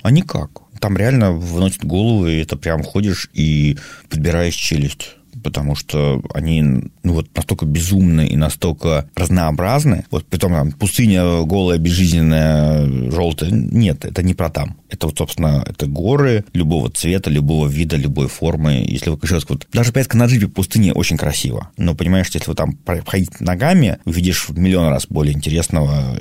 А 0.04 0.12
никак. 0.12 0.50
Там 0.80 0.98
реально 0.98 1.32
выносит 1.32 1.84
голову, 1.84 2.28
и 2.28 2.38
это 2.42 2.58
прям 2.58 2.84
ходишь 2.84 3.30
и 3.34 3.78
подбираешь 4.10 4.54
челюсть 4.54 5.16
потому 5.46 5.76
что 5.76 6.24
они 6.34 6.64
ну, 6.64 7.14
вот 7.14 7.28
настолько 7.36 7.68
безумны 7.68 8.28
и 8.28 8.36
настолько 8.36 9.08
разнообразны. 9.16 10.06
Вот 10.10 10.26
притом 10.26 10.54
там 10.54 10.72
пустыня 10.72 11.44
голая, 11.44 11.78
безжизненная, 11.78 13.12
желтая. 13.12 13.52
Нет, 13.52 14.06
это 14.06 14.24
не 14.24 14.34
про 14.34 14.50
там. 14.50 14.76
Это 14.90 15.06
вот, 15.06 15.20
собственно, 15.20 15.64
это 15.68 15.86
горы 15.86 16.46
любого 16.54 16.90
цвета, 16.90 17.30
любого 17.30 17.68
вида, 17.68 17.96
любой 17.96 18.28
формы. 18.28 18.84
Если 18.88 19.12
вы 19.12 19.20
еще 19.22 19.36
раз, 19.36 19.46
вот, 19.48 19.68
даже 19.72 19.92
поездка 19.92 20.18
на 20.18 20.26
джипе 20.26 20.48
в 20.48 20.52
пустыне 20.52 20.94
очень 20.94 21.16
красиво. 21.18 21.70
Но 21.78 21.94
понимаешь, 21.94 22.32
если 22.34 22.50
вы 22.50 22.56
там 22.56 22.74
проходить 22.74 23.40
ногами, 23.40 24.00
увидишь 24.06 24.50
в 24.50 24.58
миллион 24.58 24.90
раз 24.90 25.06
более 25.08 25.36
интересного 25.36 26.18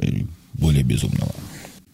более 0.53 0.83
безумного. 0.83 1.33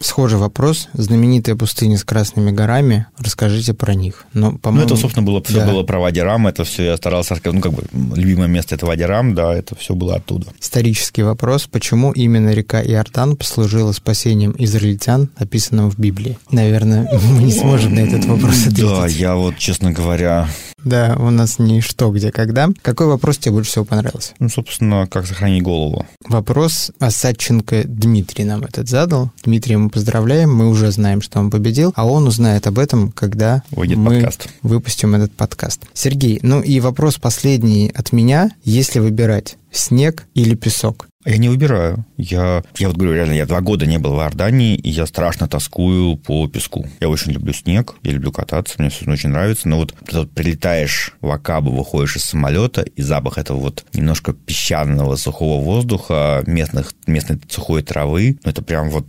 Схожий 0.01 0.39
вопрос. 0.39 0.89
Знаменитая 0.93 1.55
пустыня 1.55 1.97
с 1.97 2.03
красными 2.03 2.51
горами. 2.51 3.05
Расскажите 3.19 3.73
про 3.73 3.93
них. 3.93 4.25
Но, 4.33 4.51
Ну, 4.51 4.57
по-моему, 4.57 4.87
это, 4.87 4.95
собственно, 4.95 5.25
было, 5.25 5.41
все 5.43 5.59
да. 5.59 5.67
было 5.67 5.83
про 5.83 5.99
Вадирам, 5.99 6.47
это 6.47 6.63
все 6.63 6.85
я 6.85 6.97
старался 6.97 7.35
рассказать. 7.35 7.55
Ну, 7.55 7.61
как 7.61 7.73
бы, 7.73 7.83
любимое 8.15 8.47
место 8.47 8.75
это 8.75 8.87
Вадирам, 8.87 9.35
да, 9.35 9.53
это 9.53 9.75
все 9.75 9.93
было 9.93 10.15
оттуда. 10.15 10.47
Исторический 10.59 11.21
вопрос. 11.23 11.67
Почему 11.67 12.11
именно 12.11 12.49
река 12.51 12.81
Иордан 12.81 13.35
послужила 13.37 13.91
спасением 13.91 14.55
израильтян, 14.57 15.29
описанным 15.35 15.91
в 15.91 15.99
Библии? 15.99 16.39
Наверное, 16.51 17.07
мы 17.23 17.43
не 17.43 17.51
сможем 17.51 17.93
на 17.93 17.99
этот 17.99 18.25
вопрос 18.25 18.67
ответить. 18.67 18.83
Да, 18.83 19.05
я 19.07 19.35
вот, 19.35 19.57
честно 19.57 19.91
говоря, 19.91 20.49
Да, 20.83 21.15
у 21.19 21.29
нас 21.29 21.59
не 21.59 21.81
что, 21.81 22.09
где, 22.11 22.31
когда. 22.31 22.69
Какой 22.81 23.07
вопрос 23.07 23.37
тебе 23.37 23.53
больше 23.53 23.71
всего 23.71 23.85
понравился? 23.85 24.33
ну, 24.39 24.49
собственно, 24.49 25.07
как 25.07 25.27
сохранить 25.27 25.63
голову. 25.63 26.05
Вопрос 26.27 26.91
Осадченко 26.99 27.83
Дмитрий 27.85 28.43
нам 28.43 28.63
этот 28.63 28.89
задал. 28.89 29.31
Дмитрий, 29.43 29.75
мы 29.75 29.89
поздравляем, 29.89 30.53
мы 30.53 30.69
уже 30.69 30.91
знаем, 30.91 31.21
что 31.21 31.39
он 31.39 31.49
победил, 31.51 31.93
а 31.95 32.05
он 32.05 32.27
узнает 32.27 32.67
об 32.67 32.79
этом, 32.79 33.11
когда 33.11 33.63
Выйдет 33.71 33.97
мы 33.97 34.15
подкаст. 34.15 34.47
выпустим 34.63 35.15
этот 35.15 35.31
подкаст. 35.33 35.81
Сергей, 35.93 36.39
ну 36.41 36.61
и 36.61 36.79
вопрос 36.79 37.17
последний 37.17 37.91
от 37.93 38.11
меня. 38.11 38.51
Если 38.63 38.99
выбирать 38.99 39.57
снег 39.71 40.27
или 40.33 40.55
песок? 40.55 41.07
Я 41.23 41.37
не 41.37 41.49
выбираю. 41.49 42.03
Я, 42.17 42.63
я 42.77 42.87
вот 42.87 42.97
говорю, 42.97 43.13
реально, 43.13 43.33
я 43.33 43.45
два 43.45 43.61
года 43.61 43.85
не 43.85 43.99
был 43.99 44.15
в 44.15 44.19
Иордании, 44.19 44.75
и 44.75 44.89
я 44.89 45.05
страшно 45.05 45.47
тоскую 45.47 46.17
по 46.17 46.47
песку. 46.47 46.87
Я 46.99 47.09
очень 47.09 47.31
люблю 47.31 47.53
снег, 47.53 47.95
я 48.01 48.11
люблю 48.13 48.31
кататься, 48.31 48.75
мне 48.79 48.89
все 48.89 49.09
очень 49.09 49.29
нравится. 49.29 49.69
Но 49.69 49.77
вот 49.77 49.93
ты 50.07 50.17
вот 50.17 50.31
прилетаешь 50.31 51.13
в 51.21 51.29
Акабу, 51.29 51.71
выходишь 51.71 52.15
из 52.15 52.23
самолета, 52.23 52.81
и 52.81 53.01
запах 53.03 53.37
этого 53.37 53.59
вот 53.59 53.85
немножко 53.93 54.33
песчаного 54.33 55.15
сухого 55.15 55.63
воздуха, 55.63 56.43
местных, 56.47 56.93
местной 57.05 57.39
сухой 57.49 57.83
травы, 57.83 58.39
ну 58.43 58.49
это 58.49 58.63
прям 58.63 58.89
вот 58.89 59.05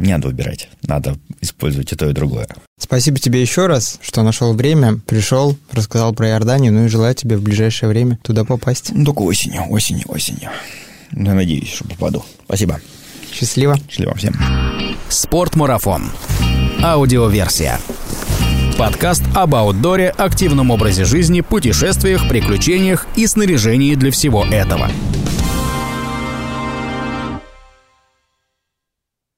не 0.00 0.12
надо 0.12 0.28
выбирать. 0.28 0.68
Надо 0.82 1.16
использовать 1.40 1.92
и 1.92 1.96
то, 1.96 2.08
и 2.08 2.12
другое. 2.12 2.48
Спасибо 2.78 3.18
тебе 3.18 3.40
еще 3.40 3.66
раз, 3.66 3.98
что 4.00 4.22
нашел 4.22 4.54
время, 4.54 4.98
пришел, 5.06 5.56
рассказал 5.72 6.12
про 6.14 6.28
Иорданию, 6.28 6.72
ну 6.72 6.86
и 6.86 6.88
желаю 6.88 7.14
тебе 7.14 7.36
в 7.36 7.42
ближайшее 7.42 7.88
время 7.88 8.18
туда 8.22 8.44
попасть. 8.44 8.90
Ну, 8.92 9.04
только 9.04 9.20
осенью, 9.20 9.64
осенью, 9.70 10.04
осенью. 10.08 10.50
Ну, 11.12 11.30
Я 11.30 11.34
надеюсь, 11.34 11.72
что 11.72 11.84
попаду. 11.84 12.24
Спасибо. 12.44 12.80
Счастливо. 13.32 13.78
Счастливо 13.88 14.14
всем. 14.14 14.34
Спортмарафон. 15.08 16.10
Аудиоверсия. 16.82 17.78
Подкаст 18.78 19.22
об 19.34 19.54
аутдоре, 19.54 20.08
активном 20.08 20.70
образе 20.70 21.04
жизни, 21.04 21.42
путешествиях, 21.42 22.26
приключениях 22.28 23.06
и 23.14 23.26
снаряжении 23.26 23.94
для 23.94 24.10
всего 24.10 24.44
этого. 24.46 24.90